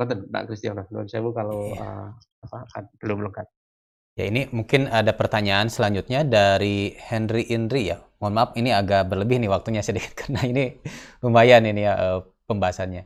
[0.00, 1.84] Ngoten, Mbak Kristiana, nuwun sewu kalau, Iya.
[1.84, 2.08] eee,
[2.48, 2.58] apa,
[2.98, 3.46] belum lengkap.
[4.18, 8.02] Ya ini mungkin ada pertanyaan selanjutnya dari Henry Indri ya.
[8.22, 10.78] Mohon maaf ini agak berlebih nih waktunya sedikit karena ini
[11.26, 13.02] lumayan ini ya eh, pembahasannya.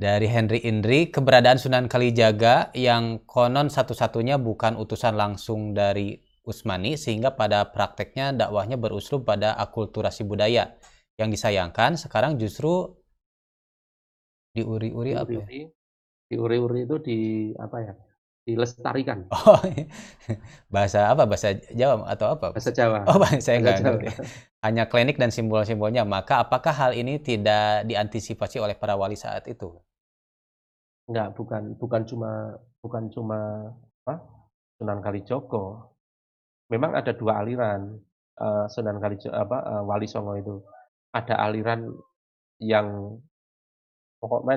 [0.00, 7.36] Dari Henry Indri, keberadaan Sunan Kalijaga yang konon satu-satunya bukan utusan langsung dari Utsmani sehingga
[7.36, 10.72] pada prakteknya dakwahnya beruslub pada akulturasi budaya.
[11.20, 12.96] Yang disayangkan sekarang justru
[14.56, 15.44] diuri-uri apa ya?
[16.32, 17.18] Diuri-uri itu di
[17.60, 17.92] apa ya,
[18.50, 19.20] dilestarikan.
[19.30, 19.62] Oh,
[20.74, 21.22] bahasa apa?
[21.30, 22.48] Bahasa Jawa atau apa?
[22.54, 23.00] Bahasa Jawa.
[23.06, 24.00] Oh, bahasa saya Bahasa nggak Jawa.
[24.02, 24.06] ngerti.
[24.64, 26.02] Hanya klinik dan simbol-simbolnya.
[26.02, 29.70] Maka apakah hal ini tidak diantisipasi oleh para wali saat itu?
[31.10, 32.30] Enggak, bukan bukan cuma
[32.82, 33.38] bukan cuma
[34.04, 34.14] apa,
[34.78, 35.64] Sunan Kalijogo.
[36.72, 37.82] Memang ada 2 aliran,
[38.40, 40.56] eee, Sunan Kalijo apa, eee, Wali Songo itu.
[41.14, 41.90] Ada aliran
[42.62, 43.18] yang
[44.20, 44.56] pokoknya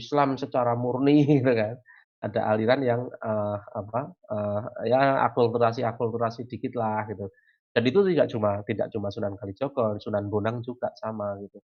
[0.00, 1.74] Islam secara murni gitu kan.
[2.22, 4.00] Ada aliran yang, eee, apa,
[4.30, 4.60] eee,
[4.94, 7.26] ya akulturasi-akulturasi dikit lah gitu.
[7.74, 11.58] Dan itu tidak cuma tidak cuma Sunan Kalijogo, Sunan Bonang juga sama gitu.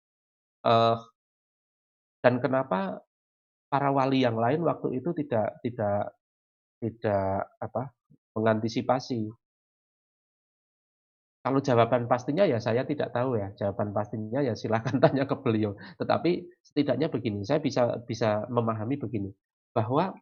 [0.68, 0.96] Eee,
[2.24, 3.00] dan kenapa
[3.72, 6.14] para wali yang lain waktu itu tidak tidak
[6.84, 7.84] tidak apa,
[8.38, 9.30] mengantisipasi.
[11.46, 15.78] Kalau jawaban pastinya ya saya tidak tahu ya, jawaban pastinya ya silakan tanya ke beliau.
[16.02, 16.32] Tetapi
[16.66, 19.30] setidaknya begini, saya bisa bisa memahami begini,
[19.70, 20.18] bahwa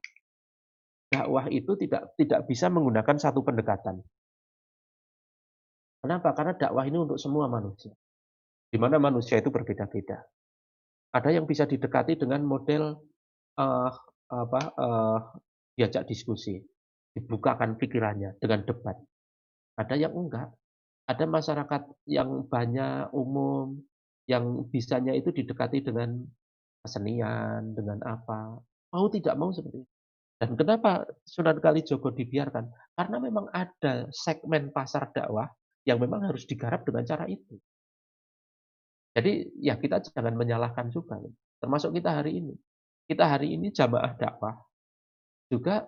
[1.13, 3.95] dakwah itu tidak tidak bisa menggunakan satu pendekatan.
[6.03, 6.29] Kenapa?
[6.37, 7.93] Karena dakwah ini untuk semua manusia,
[8.71, 10.19] di mana manusia itu berbeda-beda.
[11.17, 12.83] Ada yang bisa didekati dengan model,
[13.61, 13.89] eee,
[14.33, 15.17] apa, eee,
[15.79, 16.57] diajak diskusi.
[17.13, 18.97] dibukakan pikirannya dengan debat.
[19.77, 20.49] Ada yang enggak.
[21.05, 23.77] Ada masyarakat yang banyak, umum,
[24.25, 26.25] yang bisanya itu didekati dengan
[26.81, 28.57] kesenian, dengan apa.
[28.93, 29.92] Mau tidak mau seperti itu.
[30.43, 32.67] Dan kenapa Sunan Kalijogo dibiarkan?
[32.99, 35.47] Karena memang ada segmen pasar dakwah
[35.87, 37.55] yang memang harus digarap dengan cara itu.
[39.15, 41.15] Jadi ya kita jangan menyalahkan juga,
[41.63, 42.59] termasuk kita hari ini.
[43.07, 44.59] Kita hari ini jamaah dakwah
[45.47, 45.87] juga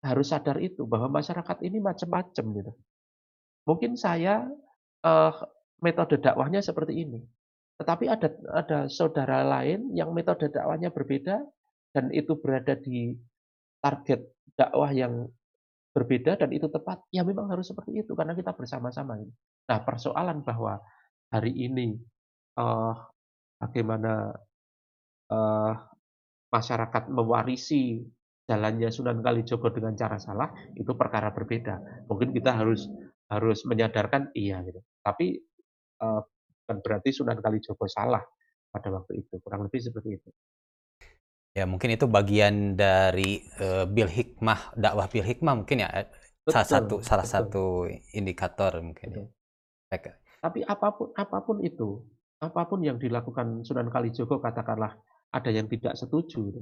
[0.00, 2.72] harus sadar itu bahwa masyarakat ini macam-macam gitu.
[3.68, 4.48] Mungkin saya
[5.04, 5.36] uh,
[5.84, 7.20] metode dakwahnya seperti ini,
[7.76, 11.44] tetapi ada ada saudara lain yang metode dakwahnya berbeda
[11.98, 13.10] dan itu berada di
[13.82, 14.22] target
[14.54, 15.26] dakwah yang
[15.90, 19.18] berbeda dan itu tepat, ya memang harus seperti itu karena kita bersama-sama.
[19.66, 20.78] Nah persoalan bahwa
[21.34, 21.98] hari ini
[22.54, 22.94] uh,
[23.58, 24.30] bagaimana
[25.34, 25.74] uh,
[26.54, 28.06] masyarakat mewarisi
[28.46, 32.06] jalannya Sunan Kalijogo dengan cara salah itu perkara berbeda.
[32.06, 32.86] Mungkin kita harus
[33.26, 34.78] harus menyadarkan iya gitu.
[35.02, 35.34] Tapi
[35.98, 36.22] uh,
[36.62, 38.22] bukan berarti Sunan Kalijogo salah
[38.70, 39.42] pada waktu itu.
[39.42, 40.30] Kurang lebih seperti itu.
[41.58, 46.68] Ya mungkin itu bagian dari uh, bil hikmah dakwah bil hikmah mungkin ya betul, salah
[46.70, 47.34] satu salah betul.
[47.34, 47.64] satu
[48.14, 49.26] indikator mungkin.
[49.90, 50.14] Ya.
[50.38, 51.98] Tapi apa pun apa pun itu,
[52.38, 54.94] apa pun yang dilakukan Sunan Kalijogo katakanlah
[55.34, 56.54] ada yang tidak setuju.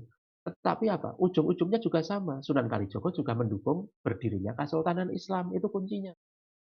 [0.46, 1.18] Tetapi apa?
[1.18, 2.40] Ujung-ujungnya juga sama.
[2.40, 5.52] Sunan Kalijogo juga mendukung berdirinya Kesultanan Islam.
[5.52, 6.14] Itu kuncinya.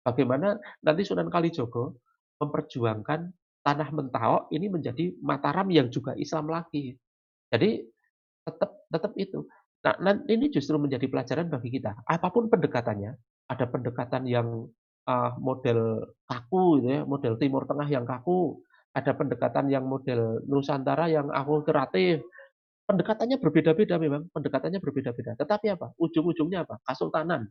[0.03, 1.97] Bagaimana nanti Sunan Kalijogo
[2.37, 3.19] memperjuangkan
[3.63, 6.93] tanah Mentao ini menjadi Mataram yang juga Islam lagi.
[7.51, 7.90] Jadi
[8.45, 9.45] tetap tetap itu.
[9.81, 12.05] Nah, ini justru menjadi pelajaran bagi kita.
[12.05, 13.17] Apa pun pendekatannya,
[13.49, 14.69] ada pendekatan yang
[15.09, 18.61] uh, model kaku gitu ya, model Timur Tengah yang kaku,
[18.93, 22.21] ada pendekatan yang model Nusantara yang akulturatif.
[22.85, 25.33] Pendekatannya berbeda-beda memang, pendekatannya berbeda-beda.
[25.39, 25.95] Tetapi apa?
[25.97, 26.77] Ujung-ujungnya apa?
[26.85, 27.47] Kesultanan.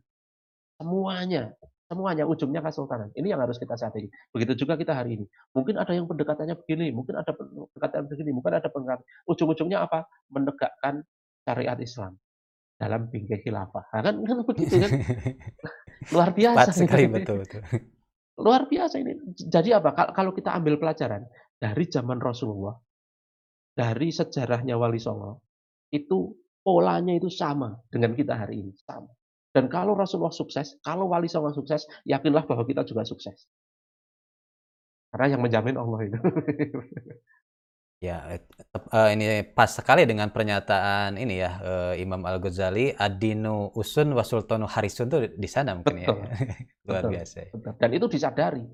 [0.77, 1.51] Semuanya,
[1.91, 3.11] semuanya ujungnya kesultanan.
[3.11, 4.07] Ini yang harus kita sadari.
[4.31, 5.25] Begitu juga kita hari ini.
[5.51, 9.03] Mungkin ada yang pendekatannya begini, mungkin ada pendekatan begini, mungkin ada pendekatan.
[9.27, 10.07] Ujung-ujungnya apa?
[10.31, 11.03] Menegakkan
[11.43, 12.15] syariat Islam
[12.79, 13.91] dalam bingkai khilafah.
[13.91, 14.91] Nah, kan, kan begitu kan?
[16.15, 16.71] Luar biasa.
[16.71, 17.61] Sekali, betul, betul.
[18.39, 19.19] Luar biasa ini.
[19.35, 19.91] Jadi apa?
[20.15, 21.27] Kalau kita ambil pelajaran
[21.59, 22.73] dari zaman Rasulullah,
[23.75, 25.43] dari sejarahnya Wali Songo,
[25.91, 26.31] itu
[26.63, 29.11] polanya itu sama dengan kita hari ini, sama.
[29.51, 33.47] Dan kalau Rasulullah sukses, kalau Wali Songo sukses, yakinlah bahwa kita juga sukses.
[35.11, 36.19] Karena yang menjamin Allah itu.
[38.01, 38.41] Ya,
[38.73, 44.65] uh, ini pas sekali dengan pernyataan ini ya uh, Imam Al Ghazali, Adinu Usun Wasultanu
[44.65, 46.09] Harisun itu di sana mungkin ya.
[46.09, 46.33] betul, ya.
[46.89, 47.39] Luar betul, biasa.
[47.53, 47.73] Betul.
[47.77, 48.65] Dan itu disadari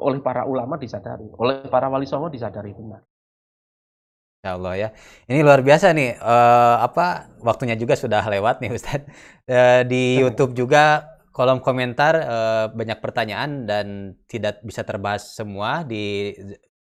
[0.00, 3.04] oleh para ulama disadari, oleh para wali songo disadari benar.
[4.42, 4.88] Ya Allah ya.
[5.30, 6.18] Ini luar biasa nih.
[6.18, 9.06] Uh, apa waktunya juga sudah lewat nih Ustadz.
[9.46, 16.34] Uh, di YouTube juga kolom komentar uh, banyak pertanyaan dan tidak bisa terbahas semua di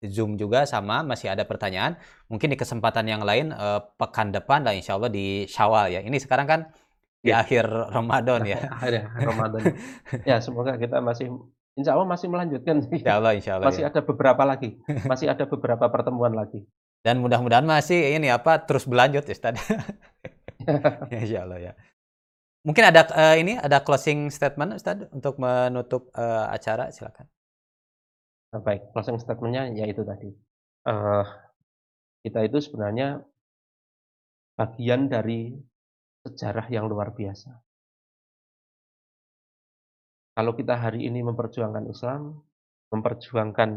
[0.08, 2.00] Zoom juga sama masih ada pertanyaan.
[2.32, 6.00] Mungkin di kesempatan yang lain uh, pekan depan lah insya Allah di Syawal ya.
[6.00, 6.72] Ini sekarang kan
[7.20, 7.44] di ya.
[7.44, 8.72] akhir Ramadan ya.
[8.80, 9.76] Akhir Ramadan.
[10.24, 11.28] ya semoga kita masih
[11.74, 12.86] Insya Allah masih melanjutkan.
[12.94, 13.68] Insya Allah, insya Allah.
[13.68, 13.90] Masih ya.
[13.90, 14.78] ada beberapa lagi,
[15.10, 16.70] masih ada beberapa pertemuan lagi.
[17.04, 19.60] Dan mudah-mudahan masih ini apa terus berlanjut ya, Ustaz.
[21.12, 21.74] ya, insya Allah ya.
[22.64, 27.28] Mungkin ada uh, ini ada closing statement Ustaz untuk menutup uh, acara silakan.
[28.56, 30.32] Nah, baik, closing statementnya ya itu tadi.
[30.88, 31.28] Uh,
[32.24, 33.20] kita itu sebenarnya
[34.56, 35.52] bagian dari
[36.24, 37.52] sejarah yang luar biasa.
[40.34, 42.40] Kalau kita hari ini memperjuangkan Islam,
[42.96, 43.70] memperjuangkan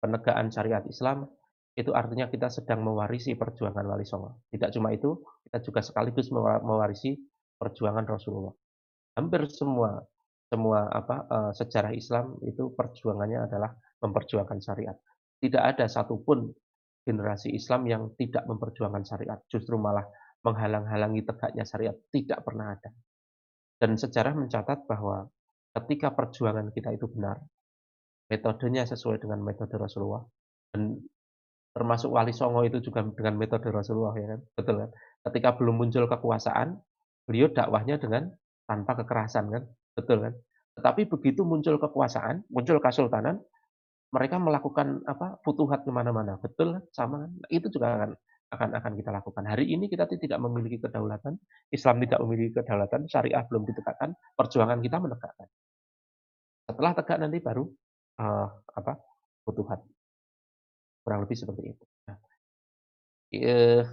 [0.00, 1.26] penegakan syariat Islam,
[1.80, 4.44] itu artinya kita sedang mewarisi perjuangan Wali Songo.
[4.52, 5.16] Tidak cuma itu,
[5.48, 7.16] kita juga sekaligus mewarisi
[7.56, 8.52] perjuangan Rasulullah.
[9.16, 10.00] Hampir semua
[10.50, 13.70] semua apa uh, sejarah Islam itu perjuangannya adalah
[14.02, 14.98] memperjuangkan syariat.
[15.40, 16.50] Tidak ada satupun
[17.06, 20.04] generasi Islam yang tidak memperjuangkan syariat, justru malah
[20.42, 21.96] menghalang-halangi tegaknya syariat.
[22.10, 22.90] Tidak pernah ada.
[23.80, 25.24] Dan sejarah mencatat bahwa
[25.80, 27.40] ketika perjuangan kita itu benar,
[28.28, 30.26] metodenya sesuai dengan metode Rasulullah,
[30.74, 30.98] dan
[31.70, 34.90] termasuk Wali Songo itu juga dengan metode Rasulullah ya kan, betul kan?
[35.30, 36.74] Ketika belum muncul kekuasaan,
[37.26, 38.30] beliau dakwahnya dengan
[38.66, 39.62] tanpa kekerasan kan,
[39.94, 40.34] betul kan?
[40.78, 43.38] Tetapi begitu muncul kekuasaan, muncul kesultanan,
[44.10, 46.34] mereka melakukan apa futuhat ke mana-mana.
[46.42, 46.82] Betul kan?
[46.90, 47.30] Sama kan?
[47.30, 48.10] Nah, itu juga akan
[48.50, 49.46] akan akan kita lakukan.
[49.46, 51.38] Hari ini kita tidak memiliki kedaulatan
[51.70, 55.46] Islam tidak memiliki kedaulatan syariah belum ditegakkan perjuangan kita menegakkan.
[56.66, 57.62] Setelah tegak nanti baru
[58.18, 58.98] uh, apa
[59.46, 59.86] futuhat
[61.02, 62.16] kurang lebih seperti itu nah,
[63.36, 63.84] uh,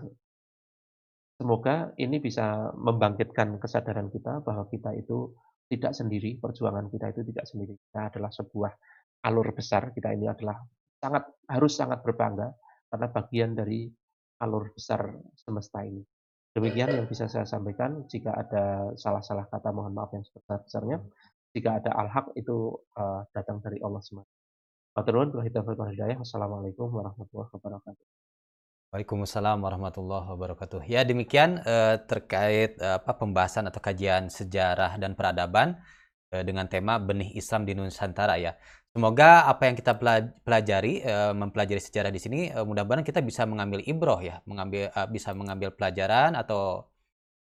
[1.38, 5.32] semoga ini bisa membangkitkan kesadaran kita bahwa kita itu
[5.68, 7.74] tidak sendiri, perjuangan kita itu tidak sendiri.
[7.76, 8.72] Kita adalah sebuah
[9.28, 10.58] alur besar, kita ini adalah
[10.98, 12.50] sangat harus sangat berbangga
[12.88, 13.86] karena bagian dari
[14.42, 16.02] alur besar semesta ini.
[16.56, 18.08] Demikian yang bisa saya sampaikan.
[18.10, 20.98] Jika ada salah-salah kata, mohon maaf yang sebesar-besarnya.
[21.54, 24.37] Jika ada al-haq itu uh, datang dari Allah SWT.
[24.98, 25.46] Maturnuwun bila
[25.94, 26.18] hidayah.
[26.18, 28.06] Wassalamualaikum warahmatullahi wabarakatuh.
[28.90, 30.82] Waalaikumsalam warahmatullahi wabarakatuh.
[30.90, 35.78] Ya demikian eh, terkait eh, apa pembahasan atau kajian sejarah dan peradaban
[36.34, 38.58] eh, dengan tema benih Islam di Nusantara ya.
[38.90, 39.94] Semoga apa yang kita
[40.42, 45.08] pelajari eh, mempelajari sejarah di sini eh, mudah-mudahan kita bisa mengambil ibroh ya, mengambil eh,
[45.14, 46.90] bisa mengambil pelajaran atau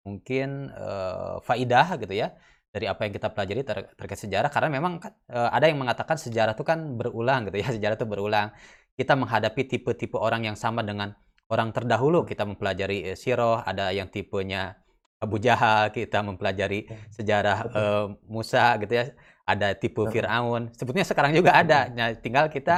[0.06, 2.38] mungkin eh, faidah gitu ya
[2.74, 4.94] dari apa yang kita pelajari ter terkait sejarah karena memang
[5.32, 8.50] eh, ada yang mengatakan sejarah itu kan berulang gitu ya, sejarah itu berulang.
[8.98, 11.14] Kita menghadapi tipe-tipe orang yang sama dengan
[11.52, 14.76] orang terdahulu kita mempelajari uh, siroh, ada yang tipenya
[15.18, 19.06] Abu Jahal, kita mempelajari ya, sejarah uh, Musa gitu ya.
[19.48, 20.76] Ada tipe Firaun.
[20.76, 21.88] Sebetulnya sekarang juga ada.
[21.88, 22.76] Nah, tinggal kita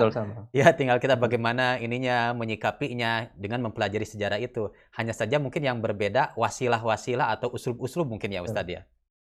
[0.54, 4.70] ya tinggal kita bagaimana ininya menyikapinya dengan mempelajari sejarah itu.
[4.94, 8.86] Hanya saja mungkin yang berbeda wasilah-wasilah atau usul-usul mungkin ya Ustadz ya.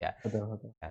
[0.02, 0.18] Ya.
[0.26, 0.74] Betul, betul.
[0.82, 0.90] Ya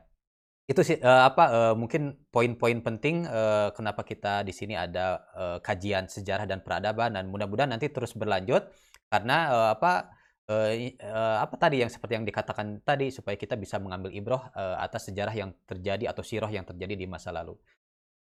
[0.71, 5.57] itu sih uh, apa uh, mungkin poin-poin penting uh, kenapa kita di sini ada uh,
[5.59, 8.71] kajian sejarah dan peradaban dan mudah-mudahan nanti terus berlanjut
[9.11, 10.15] karena uh, apa
[10.47, 10.71] uh,
[11.03, 15.11] uh, apa tadi yang seperti yang dikatakan tadi supaya kita bisa mengambil ibroh uh, atas
[15.11, 17.59] sejarah yang terjadi atau siroh yang terjadi di masa lalu.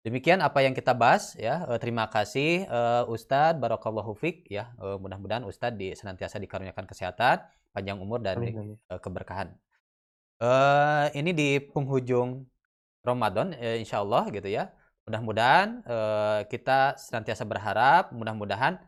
[0.07, 1.67] Demikian apa yang kita bahas ya.
[1.83, 4.73] Terima kasih uh, Ustadz Barakallahu Fik ya.
[4.79, 7.43] Uh, mudah-mudahan Ustadz di, senantiasa dikaruniakan kesehatan,
[7.75, 8.39] panjang umur dan
[8.89, 9.59] uh, keberkahan.
[10.39, 12.47] Uh, ini di penghujung
[13.03, 14.71] Ramadan, uh, insya Allah gitu ya.
[15.09, 18.79] Mudah-mudahan uh, kita senantiasa berharap, mudah-mudahan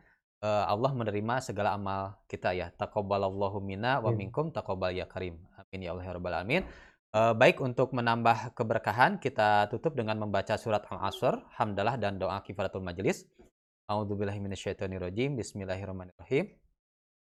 [0.46, 2.70] uh, Allah menerima segala amal kita ya.
[2.78, 5.42] Taqabbalallahu minna wa minkum taqabbal ya karim.
[5.58, 6.62] Amin ya Allah ya rabbal alamin.
[7.10, 12.86] Uh, baik untuk menambah keberkahan kita tutup dengan membaca surat Al-Asr, hamdalah dan doa kifaratul
[12.86, 13.26] majelis.
[13.90, 15.34] A'udzubillahi minasyaitonirrajim.
[15.34, 16.54] Bismillahirrahmanirrahim.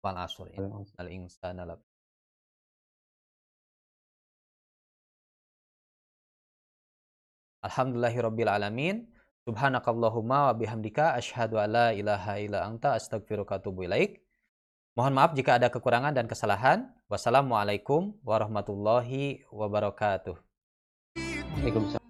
[0.02, 0.50] Wal asr.
[0.98, 1.62] Al insana
[7.68, 9.04] Alhamdulillahirabbil alamin.
[9.44, 14.24] Subhanakallahumma wa bihamdika asyhadu alla ilaha illa anta atubu ilaik.
[14.96, 16.88] Mohon maaf jika ada kekurangan dan kesalahan.
[17.12, 20.36] Wassalamualaikum warahmatullahi wabarakatuh.
[21.60, 22.07] Waalaikumsalam.